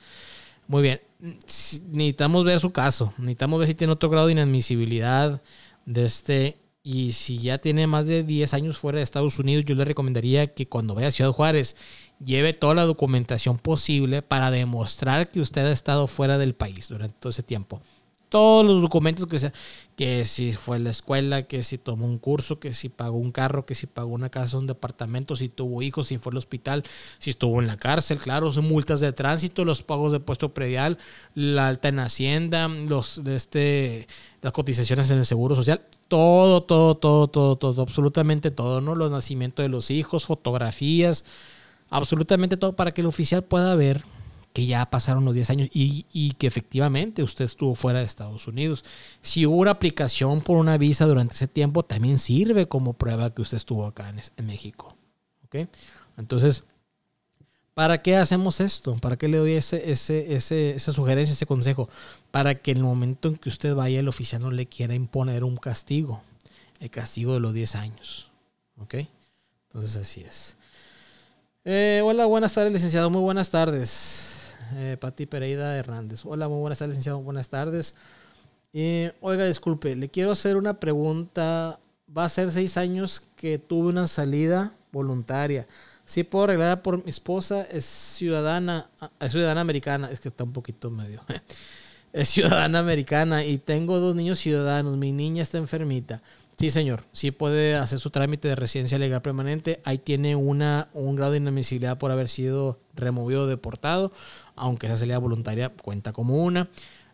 Muy 0.68 0.84
bien, 0.84 1.01
necesitamos 1.20 2.45
ver 2.45 2.60
su 2.60 2.72
caso, 2.72 3.14
necesitamos 3.18 3.60
ver 3.60 3.68
si 3.68 3.76
tiene 3.76 3.93
otro 3.93 4.10
grado 4.10 4.28
de 4.28 4.34
inadmisibilidad 4.34 5.41
de 5.86 6.05
este 6.05 6.58
y 6.89 7.11
si 7.11 7.38
ya 7.39 7.57
tiene 7.57 7.85
más 7.85 8.07
de 8.07 8.23
10 8.23 8.53
años 8.53 8.77
fuera 8.77 8.99
de 8.99 9.03
Estados 9.03 9.39
Unidos, 9.39 9.65
yo 9.65 9.75
le 9.75 9.83
recomendaría 9.83 10.53
que 10.53 10.69
cuando 10.69 10.95
vaya 10.95 11.09
a 11.09 11.11
Ciudad 11.11 11.33
Juárez 11.33 11.75
lleve 12.23 12.53
toda 12.53 12.75
la 12.75 12.85
documentación 12.85 13.57
posible 13.57 14.21
para 14.21 14.51
demostrar 14.51 15.29
que 15.29 15.41
usted 15.41 15.65
ha 15.65 15.73
estado 15.73 16.07
fuera 16.07 16.38
del 16.38 16.55
país 16.55 16.88
durante 16.88 17.17
todo 17.19 17.29
ese 17.29 17.43
tiempo. 17.43 17.81
Todos 18.29 18.65
los 18.65 18.81
documentos 18.81 19.27
que 19.27 19.38
sea, 19.38 19.51
que 19.97 20.23
si 20.23 20.53
fue 20.53 20.77
a 20.77 20.79
la 20.79 20.91
escuela, 20.91 21.43
que 21.43 21.61
si 21.61 21.77
tomó 21.77 22.05
un 22.05 22.19
curso, 22.19 22.57
que 22.61 22.73
si 22.73 22.88
pagó 22.88 23.17
un 23.17 23.31
carro, 23.31 23.65
que 23.65 23.75
si 23.75 23.85
pagó 23.85 24.13
una 24.13 24.29
casa, 24.29 24.57
un 24.57 24.67
departamento, 24.67 25.35
si 25.35 25.49
tuvo 25.49 25.81
hijos, 25.81 26.07
si 26.07 26.17
fue 26.19 26.31
al 26.31 26.38
hospital, 26.38 26.85
si 27.19 27.31
estuvo 27.31 27.59
en 27.59 27.67
la 27.67 27.75
cárcel, 27.75 28.17
claro, 28.17 28.53
son 28.53 28.65
multas 28.65 29.01
de 29.01 29.11
tránsito, 29.11 29.65
los 29.65 29.83
pagos 29.83 30.13
de 30.13 30.21
puesto 30.21 30.53
predial, 30.53 30.97
la 31.35 31.67
alta 31.67 31.89
en 31.89 31.99
Hacienda, 31.99 32.69
los 32.69 33.17
este 33.17 34.07
las 34.41 34.53
cotizaciones 34.53 35.11
en 35.11 35.17
el 35.17 35.25
Seguro 35.25 35.53
Social, 35.53 35.81
todo, 36.08 36.64
todo, 36.64 36.97
todo, 36.97 37.28
todo, 37.28 37.58
todo, 37.58 37.82
absolutamente 37.82 38.51
todo, 38.51 38.82
¿no? 38.82 38.95
Los 38.95 39.12
nacimientos 39.12 39.64
de 39.64 39.70
los 39.70 39.91
hijos, 39.91 40.26
fotografías, 40.26 41.26
absolutamente 41.89 42.58
todo 42.58 42.76
para 42.76 42.91
que 42.91 43.01
el 43.01 43.08
oficial 43.08 43.43
pueda 43.43 43.76
ver 43.76 44.03
que 44.58 44.66
ya 44.66 44.89
pasaron 44.89 45.24
los 45.24 45.36
10 45.36 45.49
años 45.51 45.70
y, 45.72 46.32
que 46.39 46.47
efectivamente 46.47 47.22
usted 47.22 47.45
estuvo 47.45 47.76
fuera 47.76 47.99
de 47.99 48.05
Estados 48.05 48.47
Unidos. 48.47 48.84
Si 49.22 49.45
hubo 49.45 49.58
una 49.58 49.70
aplicación 49.70 50.41
por 50.41 50.58
una 50.58 50.80
visa 50.80 51.05
durante 51.05 51.36
ese 51.36 51.47
tiempo, 51.47 51.84
también 51.84 52.18
sirve 52.18 52.68
como 52.68 52.93
prueba 52.93 53.32
que 53.32 53.43
usted 53.43 53.58
estuvo 53.58 53.86
acá 53.86 54.10
en, 54.10 54.45
México. 54.47 54.97
¿Ok? 55.45 55.68
Entonces, 56.18 56.64
¿para 57.76 58.01
qué 58.01 58.16
hacemos 58.16 58.60
esto? 58.60 58.95
¿Para 58.95 59.16
qué 59.16 59.28
le 59.28 59.38
doy 59.38 59.51
ese, 59.51 59.91
ese, 59.91 60.32
esa 60.72 60.91
sugerencia, 60.91 61.34
ese 61.34 61.45
consejo? 61.45 61.88
Para 62.32 62.55
que 62.55 62.71
el 62.71 62.82
momento 62.82 63.30
en 63.30 63.38
que 63.38 63.49
usted 63.49 63.73
vaya, 63.73 63.99
el 63.99 64.07
oficial 64.07 64.41
no 64.41 64.51
le 64.51 64.67
quiera 64.67 64.93
imponer 64.93 65.43
un 65.43 65.57
castigo. 65.57 66.21
El 66.80 66.89
castigo 66.89 67.34
de 67.34 67.39
los 67.39 67.53
10 67.53 67.75
años. 67.75 68.30
¿Ok? 68.78 68.95
Entonces 69.67 69.95
así 69.95 70.21
es. 70.21 70.55
Eh, 71.65 72.01
hola, 72.03 72.25
buenas 72.25 72.53
tardes, 72.53 72.71
licenciado. 72.71 73.09
Muy 73.09 73.21
buenas 73.21 73.49
tardes 73.49 74.38
eh, 74.75 74.97
Pati 74.99 75.25
Pereira 75.25 75.75
Hernández. 75.78 76.21
Hola, 76.25 76.47
muy 76.47 76.59
buenas 76.59 76.80
tardes, 76.80 76.95
licenciado. 76.95 77.19
Buenas 77.21 77.49
tardes. 77.49 77.95
oiga, 79.21 79.45
disculpe, 79.45 79.95
le 79.95 80.09
quiero 80.09 80.32
hacer 80.32 80.57
una 80.57 80.80
pregunta. 80.80 81.80
Va 82.15 82.25
a 82.25 82.30
ser 82.30 82.51
seis 82.51 82.78
años 82.78 83.23
que 83.36 83.57
tuve 83.57 83.89
una 83.89 84.07
salida 84.07 84.73
voluntaria. 84.91 85.67
Sí 86.05 86.23
puedo 86.23 86.45
arreglar 86.45 86.82
por 86.82 87.03
mi 87.03 87.09
esposa, 87.09 87.63
es 87.63 87.84
ciudadana, 87.84 88.89
es 89.19 89.32
ciudadana 89.34 89.59
americana, 89.59 90.09
es 90.09 90.21
que 90.21 90.30
está 90.30 90.45
un 90.45 90.53
poquito 90.53 90.89
medio. 90.89 91.21
es 92.22 92.30
ciudadana 92.30 92.80
americana 92.80 93.43
y 93.43 93.57
tengo 93.57 93.99
dos 93.99 94.15
niños 94.15 94.39
ciudadanos. 94.39 94.97
Mi 94.97 95.11
niña 95.11 95.43
está 95.43 95.57
enfermita. 95.57 96.22
Sí, 96.57 96.72
señor. 96.72 97.03
Sí 97.11 97.32
puede 97.32 97.76
hacer 97.76 97.99
su 97.99 98.09
trámite 98.09 98.47
de 98.47 98.55
residencia 98.55 98.97
legal 98.97 99.22
permanente. 99.22 99.80
Ahí 99.84 99.99
tiene 99.99 100.36
una, 100.36 100.89
un 100.93 101.15
grado 101.15 101.34
de 101.34 101.38
inadmisibilidad 101.38 101.97
por 101.99 102.11
haber 102.11 102.28
sido 102.28 102.80
removido 102.95 103.43
o 103.43 103.47
deportado 103.47 104.11
aunque 104.57 104.88
esa 104.88 104.97
salida 104.97 105.20
voluntaria 105.20 105.70
cuenta 105.70 106.11
como 106.11 106.43
una. 106.43 106.68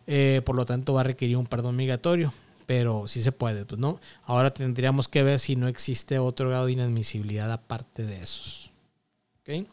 Eh, 0.06 0.42
por 0.44 0.56
lo 0.56 0.66
tanto, 0.66 0.94
va 0.94 1.02
a 1.02 1.04
requerir 1.04 1.36
un 1.36 1.46
perdón 1.46 1.76
migratorio, 1.76 2.32
pero 2.66 3.06
sí 3.06 3.22
se 3.22 3.32
puede, 3.32 3.64
pues, 3.64 3.78
¿no? 3.78 4.00
Ahora 4.24 4.52
tendríamos 4.52 5.08
que 5.08 5.22
ver 5.22 5.38
si 5.38 5.54
no 5.54 5.68
existe 5.68 6.18
otro 6.18 6.48
grado 6.48 6.66
de 6.66 6.72
inadmisibilidad 6.72 7.52
aparte 7.52 8.04
de 8.04 8.20
esos. 8.20 8.72
¿Ok? 9.40 9.66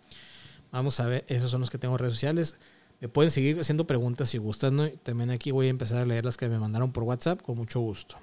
Vamos 0.72 1.00
a 1.00 1.08
ver, 1.08 1.26
esos 1.28 1.50
son 1.50 1.62
los 1.62 1.70
que 1.70 1.78
tengo 1.78 1.96
en 1.96 2.00
redes 2.00 2.14
sociales. 2.14 2.56
Me 3.02 3.10
pueden 3.10 3.32
seguir 3.32 3.60
haciendo 3.60 3.86
preguntas 3.86 4.30
si 4.30 4.38
gustan. 4.38 4.94
También 5.04 5.32
aquí 5.32 5.52
voy 5.52 5.68
a 5.68 5.70
empezar 5.70 6.00
a 6.00 6.06
leer 6.06 6.24
las 6.24 6.38
que 6.38 6.48
me 6.48 6.60
mandaron 6.60 6.94
por 6.94 7.04
WhatsApp 7.04 7.42
con 7.42 7.58
mucho 7.58 7.82
gusto. 7.82 8.16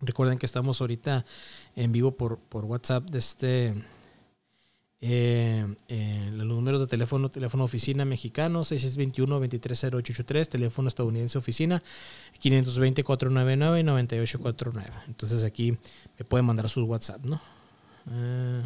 Recuerden 0.00 0.38
que 0.38 0.46
estamos 0.46 0.80
ahorita 0.80 1.24
en 1.74 1.90
vivo 1.90 2.12
por, 2.12 2.38
por 2.38 2.64
WhatsApp 2.66 3.10
de 3.10 3.18
este 3.18 3.74
eh, 5.00 5.64
eh, 5.86 6.30
los 6.32 6.44
números 6.46 6.80
de 6.80 6.88
teléfono, 6.88 7.30
teléfono 7.30 7.62
oficina 7.64 8.04
mexicano, 8.04 8.60
6621-230883, 8.60 10.48
teléfono 10.48 10.88
estadounidense 10.88 11.38
oficina, 11.38 11.82
520-499-9849. 12.42 14.84
Entonces 15.06 15.44
aquí 15.44 15.78
me 16.18 16.24
pueden 16.24 16.46
mandar 16.46 16.68
sus 16.68 16.82
WhatsApp, 16.86 17.24
¿no? 17.24 17.40
Eh, 18.10 18.62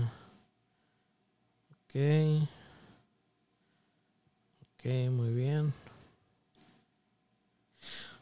ok. 1.84 1.94
Ok, 4.84 4.90
muy 5.12 5.30
bien. 5.30 5.72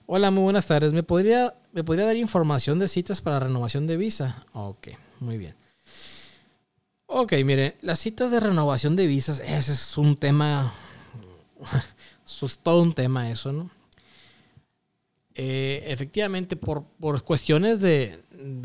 Hola, 0.04 0.30
muy 0.30 0.42
buenas 0.42 0.66
tardes. 0.66 0.92
¿Me 0.92 1.02
podría, 1.02 1.54
¿Me 1.72 1.82
podría 1.82 2.04
dar 2.04 2.16
información 2.16 2.78
de 2.78 2.86
citas 2.86 3.22
para 3.22 3.40
renovación 3.40 3.86
de 3.86 3.96
visa? 3.96 4.44
Ok, 4.52 4.88
muy 5.20 5.38
bien. 5.38 5.54
Ok, 7.06 7.32
mire, 7.46 7.78
las 7.80 7.98
citas 7.98 8.30
de 8.30 8.40
renovación 8.40 8.94
de 8.94 9.06
visas, 9.06 9.40
ese 9.40 9.72
es 9.72 9.96
un 9.96 10.16
tema, 10.16 10.74
es 12.26 12.58
todo 12.62 12.82
un 12.82 12.92
tema 12.92 13.30
eso, 13.30 13.54
¿no? 13.54 13.70
Eh, 15.34 15.84
efectivamente, 15.86 16.56
por, 16.56 16.84
cuestiones 17.24 17.80
de, 17.80 18.22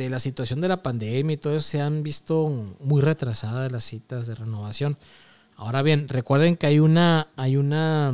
la 0.10 0.20
situación 0.20 0.60
de 0.60 0.68
la 0.68 0.84
pandemia 0.84 1.36
y 1.36 1.38
todo 1.38 1.56
eso, 1.56 1.70
se 1.70 1.80
han 1.80 2.04
visto 2.04 2.50
muy 2.82 3.02
retrasadas 3.02 3.72
las 3.72 3.86
citas 3.86 4.28
de 4.28 4.36
renovación. 4.36 4.98
Ahora 5.56 5.82
bien, 5.82 6.10
recuerden 6.10 6.58
que 6.58 6.68
hay 6.68 6.80
una, 6.80 7.30
hay 7.38 7.56
una, 7.56 8.10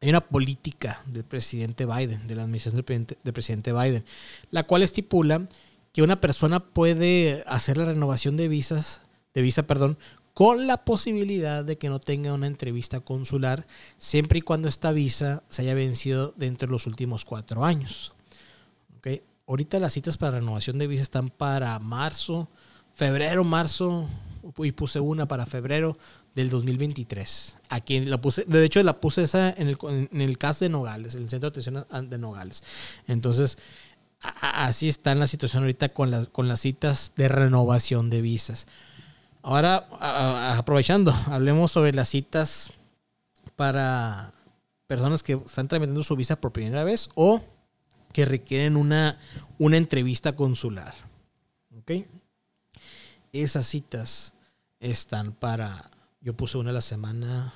hay 0.00 0.08
una 0.08 0.20
política 0.20 1.02
del 1.06 1.24
presidente 1.24 1.86
Biden, 1.86 2.26
de 2.26 2.34
la 2.34 2.42
administración 2.42 2.84
del 2.86 3.32
presidente 3.32 3.72
Biden, 3.72 4.04
la 4.50 4.64
cual 4.64 4.82
estipula 4.82 5.46
que 5.92 6.02
una 6.02 6.20
persona 6.20 6.60
puede 6.60 7.44
hacer 7.46 7.78
la 7.78 7.86
renovación 7.86 8.36
de 8.36 8.48
visas, 8.48 9.00
de 9.32 9.42
visa, 9.42 9.66
perdón, 9.66 9.96
con 10.34 10.66
la 10.66 10.84
posibilidad 10.84 11.64
de 11.64 11.78
que 11.78 11.88
no 11.88 12.00
tenga 12.00 12.32
una 12.32 12.48
entrevista 12.48 13.00
consular, 13.00 13.66
siempre 13.96 14.40
y 14.40 14.42
cuando 14.42 14.68
esta 14.68 14.90
visa 14.90 15.44
se 15.48 15.62
haya 15.62 15.74
vencido 15.74 16.34
dentro 16.36 16.66
de 16.66 16.72
los 16.72 16.86
últimos 16.86 17.24
cuatro 17.24 17.64
años. 17.64 18.12
¿Okay? 18.98 19.22
Ahorita 19.46 19.78
las 19.78 19.92
citas 19.92 20.16
para 20.16 20.40
renovación 20.40 20.76
de 20.76 20.88
visa 20.88 21.04
están 21.04 21.30
para 21.30 21.78
marzo, 21.78 22.48
febrero, 22.94 23.44
marzo, 23.44 24.08
y 24.58 24.72
puse 24.72 25.00
una 25.00 25.26
para 25.26 25.46
febrero 25.46 25.96
del 26.34 26.50
2023. 26.50 27.56
Aquí 27.68 28.00
la 28.00 28.20
puse, 28.20 28.44
de 28.46 28.64
hecho 28.64 28.82
la 28.82 29.00
puse 29.00 29.22
esa 29.22 29.50
en 29.50 29.68
el, 29.68 29.78
en 29.82 30.20
el 30.20 30.38
CAS 30.38 30.60
de 30.60 30.68
Nogales, 30.68 31.14
el 31.14 31.28
Centro 31.28 31.50
de 31.50 31.60
Atención 31.60 32.10
de 32.10 32.18
Nogales. 32.18 32.62
Entonces, 33.06 33.58
así 34.40 34.88
está 34.88 35.12
en 35.12 35.20
la 35.20 35.26
situación 35.26 35.62
ahorita 35.62 35.90
con 35.90 36.10
las, 36.10 36.28
con 36.28 36.48
las 36.48 36.60
citas 36.60 37.12
de 37.16 37.28
renovación 37.28 38.10
de 38.10 38.20
visas. 38.20 38.66
Ahora, 39.42 39.86
aprovechando, 40.58 41.12
hablemos 41.26 41.72
sobre 41.72 41.92
las 41.92 42.08
citas 42.08 42.70
para 43.56 44.32
personas 44.86 45.22
que 45.22 45.34
están 45.34 45.68
tramitando 45.68 46.02
su 46.02 46.16
visa 46.16 46.40
por 46.40 46.52
primera 46.52 46.84
vez 46.84 47.10
o 47.14 47.42
que 48.12 48.24
requieren 48.24 48.76
una, 48.76 49.18
una 49.58 49.76
entrevista 49.76 50.34
consular. 50.34 50.94
¿Ok? 51.78 52.06
Esas 53.32 53.66
citas 53.66 54.33
están 54.90 55.32
para. 55.32 55.90
Yo 56.20 56.34
puse 56.36 56.58
una 56.58 56.72
la 56.72 56.80
semana. 56.80 57.54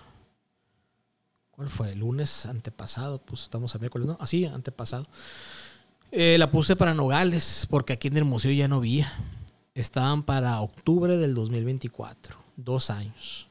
¿Cuál 1.50 1.68
fue? 1.68 1.92
El 1.92 2.00
lunes 2.00 2.46
antepasado. 2.46 3.20
Pues 3.20 3.42
estamos 3.42 3.74
a 3.74 3.78
miércoles, 3.78 4.06
¿no? 4.06 4.16
Así, 4.20 4.44
antepasado. 4.44 5.06
Eh, 6.10 6.36
la 6.38 6.50
puse 6.50 6.76
para 6.76 6.94
Nogales, 6.94 7.66
porque 7.68 7.92
aquí 7.92 8.08
en 8.08 8.16
el 8.16 8.24
museo 8.24 8.52
ya 8.52 8.68
no 8.68 8.76
había. 8.76 9.12
Estaban 9.74 10.22
para 10.22 10.60
octubre 10.60 11.16
del 11.16 11.34
2024. 11.34 12.36
Dos 12.56 12.90
años. 12.90 13.48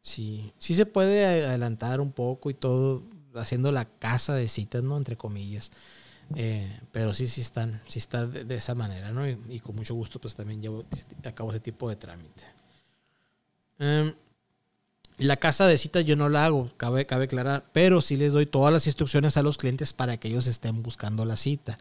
Sí, 0.00 0.52
sí 0.58 0.74
se 0.74 0.86
puede 0.86 1.24
adelantar 1.44 2.00
un 2.00 2.12
poco 2.12 2.50
y 2.50 2.54
todo, 2.54 3.02
haciendo 3.34 3.70
la 3.70 3.84
casa 3.84 4.34
de 4.34 4.48
citas, 4.48 4.82
¿no? 4.82 4.96
Entre 4.96 5.16
comillas. 5.16 5.70
Eh, 6.34 6.80
pero 6.92 7.14
sí, 7.14 7.26
sí 7.26 7.40
están, 7.40 7.80
sí 7.86 7.98
está 7.98 8.26
de, 8.26 8.54
esa 8.54 8.74
manera, 8.74 9.12
¿no? 9.12 9.28
Y, 9.28 9.60
con 9.60 9.76
mucho 9.76 9.94
gusto, 9.94 10.20
pues 10.20 10.34
también 10.34 10.62
llevo 10.62 10.84
a 11.24 11.50
ese 11.50 11.60
tipo 11.60 11.88
de 11.88 11.96
trámite. 11.96 12.57
Em, 13.78 14.14
la 15.18 15.36
casa 15.36 15.66
de 15.66 15.76
citas 15.78 16.04
yo 16.04 16.16
no 16.16 16.28
la 16.28 16.44
hago, 16.44 16.70
cabe, 16.76 17.06
cabe 17.06 17.24
aclarar, 17.24 17.64
pero 17.72 18.00
sí 18.00 18.16
les 18.16 18.32
doy 18.32 18.46
todas 18.46 18.72
las 18.72 18.86
instrucciones 18.86 19.36
a 19.36 19.42
los 19.42 19.58
clientes 19.58 19.92
para 19.92 20.16
que 20.16 20.28
ellos 20.28 20.46
estén 20.46 20.82
buscando 20.82 21.24
la 21.24 21.36
cita. 21.36 21.78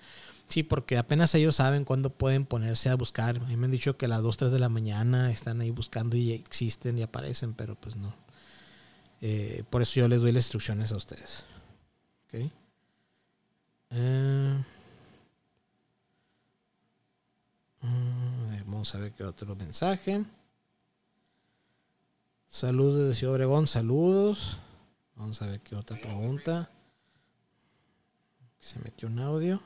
Sí, 0.48 0.64
porque 0.64 0.98
apenas 0.98 1.36
ellos 1.36 1.58
saben 1.58 1.84
cuándo 1.84 2.10
pueden 2.10 2.46
ponerse 2.46 2.90
a 2.90 2.96
buscar. 2.96 3.42
Me 3.42 3.66
han 3.66 3.72
dicho 3.72 3.98
que 3.98 4.06
a 4.06 4.10
las 4.10 4.24
2, 4.24 4.38
3 4.38 4.52
de 4.52 4.60
la 4.60 4.70
mañana 4.70 5.30
están 5.30 5.60
ahí 5.62 5.72
buscando 5.72 6.16
y 6.16 6.32
existen 6.32 6.98
y 6.98 7.04
aparecen, 7.04 7.54
pero 7.54 7.76
pues 7.76 7.96
no. 7.98 8.16
Eh, 9.22 9.64
por 9.70 9.82
eso 9.82 10.00
yo 10.00 10.08
les 10.08 10.22
doy 10.22 10.32
las 10.32 10.46
instrucciones 10.46 10.92
a 10.92 10.98
ustedes. 10.98 11.46
¿Okay? 12.28 12.52
Eh, 13.92 14.64
vamos 18.66 18.96
a 18.96 19.00
ver 19.00 19.12
qué 19.12 19.24
otro 19.24 19.56
mensaje. 19.56 20.26
Saludos 22.50 23.10
de 23.10 23.14
Ciudad 23.14 23.36
Obregón, 23.36 23.68
saludos. 23.68 24.58
Vamos 25.16 25.42
a 25.42 25.48
ver 25.48 25.60
qué 25.62 25.76
otra 25.76 25.98
pregunta. 25.98 26.70
Se 28.60 28.80
metió 28.80 29.08
un 29.08 29.20
audio. 29.20 29.62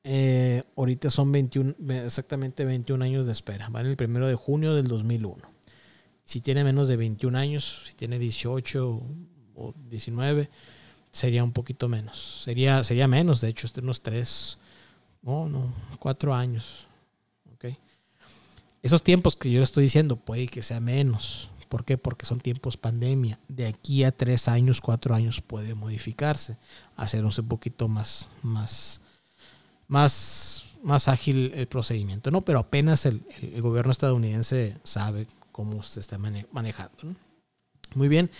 eh, 0.02 0.62
ahorita 0.76 1.10
son 1.10 1.30
21, 1.30 1.74
exactamente 2.04 2.64
21 2.64 3.04
años 3.04 3.26
de 3.26 3.32
espera. 3.32 3.70
El 3.80 3.96
primero 3.96 4.26
de 4.26 4.34
junio 4.34 4.74
del 4.74 4.88
2001. 4.88 5.36
Si 6.24 6.40
tiene 6.40 6.64
menos 6.64 6.88
de 6.88 6.96
21 6.96 7.38
años, 7.38 7.82
si 7.86 7.94
tiene 7.94 8.18
18 8.18 9.02
o 9.56 9.74
19, 9.88 10.48
sería 11.10 11.44
un 11.44 11.52
poquito 11.52 11.88
menos. 11.88 12.42
Sería, 12.44 12.82
sería 12.84 13.08
menos, 13.08 13.40
de 13.40 13.48
hecho, 13.48 13.68
unos 13.82 14.02
3, 14.02 14.58
no, 15.22 15.48
no, 15.48 15.72
4 15.98 16.34
años. 16.34 16.86
Esos 18.82 19.02
tiempos 19.02 19.36
que 19.36 19.50
yo 19.50 19.62
estoy 19.62 19.84
diciendo 19.84 20.16
puede 20.16 20.48
que 20.48 20.62
sea 20.62 20.80
menos. 20.80 21.50
¿Por 21.70 21.84
qué? 21.84 21.96
Porque 21.96 22.26
son 22.26 22.40
tiempos 22.40 22.76
pandemia. 22.76 23.38
De 23.46 23.68
aquí 23.68 24.02
a 24.02 24.10
tres 24.10 24.48
años, 24.48 24.80
cuatro 24.80 25.14
años 25.14 25.40
puede 25.40 25.76
modificarse, 25.76 26.56
hacerse 26.96 27.42
un 27.42 27.46
poquito 27.46 27.86
más, 27.86 28.28
más, 28.42 29.00
más, 29.86 30.64
más 30.82 31.06
ágil 31.06 31.52
el 31.54 31.68
procedimiento, 31.68 32.32
¿no? 32.32 32.40
Pero 32.40 32.58
apenas 32.58 33.06
el, 33.06 33.22
gobierno 33.60 33.92
estadounidense 33.92 34.78
sabe 34.82 35.28
cómo 35.52 35.84
se 35.84 36.00
está 36.00 36.18
manejando. 36.18 37.14
Muy 37.94 38.08
bien. 38.08 38.32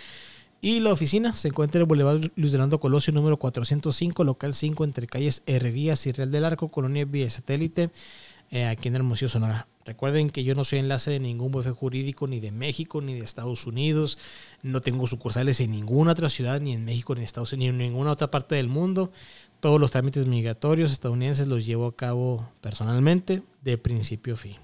Y 0.60 0.80
la 0.80 0.92
oficina 0.92 1.36
se 1.36 1.48
encuentra 1.48 1.78
en 1.78 1.82
el 1.82 1.86
Boulevard 1.86 2.32
Luis 2.34 2.50
Fernando 2.50 2.80
Colosio, 2.80 3.12
número 3.12 3.36
405, 3.36 4.24
local 4.24 4.54
5, 4.54 4.82
entre 4.82 5.06
calles 5.06 5.44
Herrerías 5.46 6.04
y 6.08 6.10
Real 6.10 6.32
del 6.32 6.44
Arco, 6.44 6.68
Colonia 6.68 7.04
Vía 7.04 7.30
Satélite, 7.30 7.90
eh, 8.50 8.66
aquí 8.66 8.88
en 8.88 8.96
Hermosillo, 8.96 9.28
Sonora. 9.28 9.68
Recuerden 9.84 10.28
que 10.28 10.44
yo 10.44 10.54
no 10.54 10.64
soy 10.64 10.80
enlace 10.80 11.10
de 11.10 11.20
ningún 11.20 11.52
bufete 11.52 11.74
jurídico 11.74 12.26
ni 12.26 12.38
de 12.38 12.52
México 12.52 13.00
ni 13.00 13.14
de 13.14 13.20
Estados 13.20 13.66
Unidos. 13.66 14.18
No 14.62 14.82
tengo 14.82 15.06
sucursales 15.06 15.58
en 15.60 15.70
ninguna 15.70 16.12
otra 16.12 16.28
ciudad, 16.28 16.60
ni 16.60 16.74
en 16.74 16.84
México, 16.84 17.14
ni 17.14 17.20
en 17.20 17.24
Estados 17.24 17.52
Unidos, 17.54 17.76
ni 17.76 17.84
en 17.84 17.92
ninguna 17.92 18.12
otra 18.12 18.30
parte 18.30 18.54
del 18.54 18.68
mundo. 18.68 19.10
Todos 19.60 19.80
los 19.80 19.90
trámites 19.90 20.26
migratorios 20.26 20.92
estadounidenses 20.92 21.46
los 21.46 21.64
llevo 21.64 21.86
a 21.86 21.96
cabo 21.96 22.48
personalmente, 22.60 23.42
de 23.62 23.78
principio 23.78 24.34
a 24.34 24.36
fin. 24.36 24.56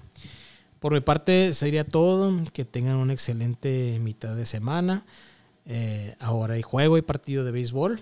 Por 0.79 0.93
mi 0.93 1.01
parte 1.01 1.53
sería 1.53 1.83
todo. 1.83 2.31
Que 2.53 2.65
tengan 2.65 2.97
una 2.97 3.13
excelente 3.13 3.99
mitad 3.99 4.35
de 4.35 4.45
semana. 4.45 5.05
Eh, 5.65 6.15
ahora 6.19 6.53
hay 6.53 6.61
juego 6.61 6.97
y 6.97 7.01
partido 7.01 7.43
de 7.43 7.51
béisbol. 7.51 7.99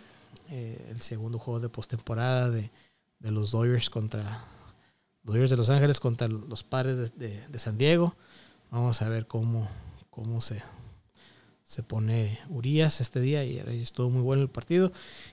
Eh, 0.51 0.89
el 0.91 1.01
segundo 1.01 1.39
juego 1.39 1.59
de 1.59 1.69
postemporada 1.69 2.49
de, 2.49 2.69
de 3.19 3.31
los 3.31 3.51
Dodgers 3.51 3.89
contra 3.89 4.45
Dodgers 5.25 5.49
de 5.49 5.57
Los 5.57 5.69
Ángeles 5.69 5.99
contra 5.99 6.27
los 6.27 6.63
padres 6.63 7.17
de, 7.17 7.59
San 7.59 7.77
Diego. 7.77 8.15
Vamos 8.71 9.01
a 9.01 9.09
ver 9.09 9.27
cómo, 9.27 9.67
cómo 10.09 10.39
se, 10.39 10.61
se 11.63 11.83
pone 11.83 12.39
Urias 12.49 13.01
este 13.01 13.19
día 13.19 13.43
y 13.43 13.57
estuvo 13.81 14.09
muy 14.09 14.21
bueno 14.21 14.43
el 14.43 14.49
partido. 14.49 14.91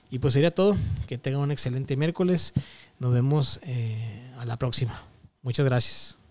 Y 0.09 0.19
pues 0.19 0.33
sería 0.33 0.53
todo. 0.53 0.75
Que 1.07 1.17
tengan 1.17 1.41
un 1.41 1.51
excelente 1.51 1.95
miércoles. 1.95 2.53
Nos 2.99 3.13
vemos 3.13 3.59
eh, 3.63 4.31
a 4.37 4.45
la 4.45 4.57
próxima. 4.57 5.01
Muchas 5.43 5.65
gracias. 5.65 6.22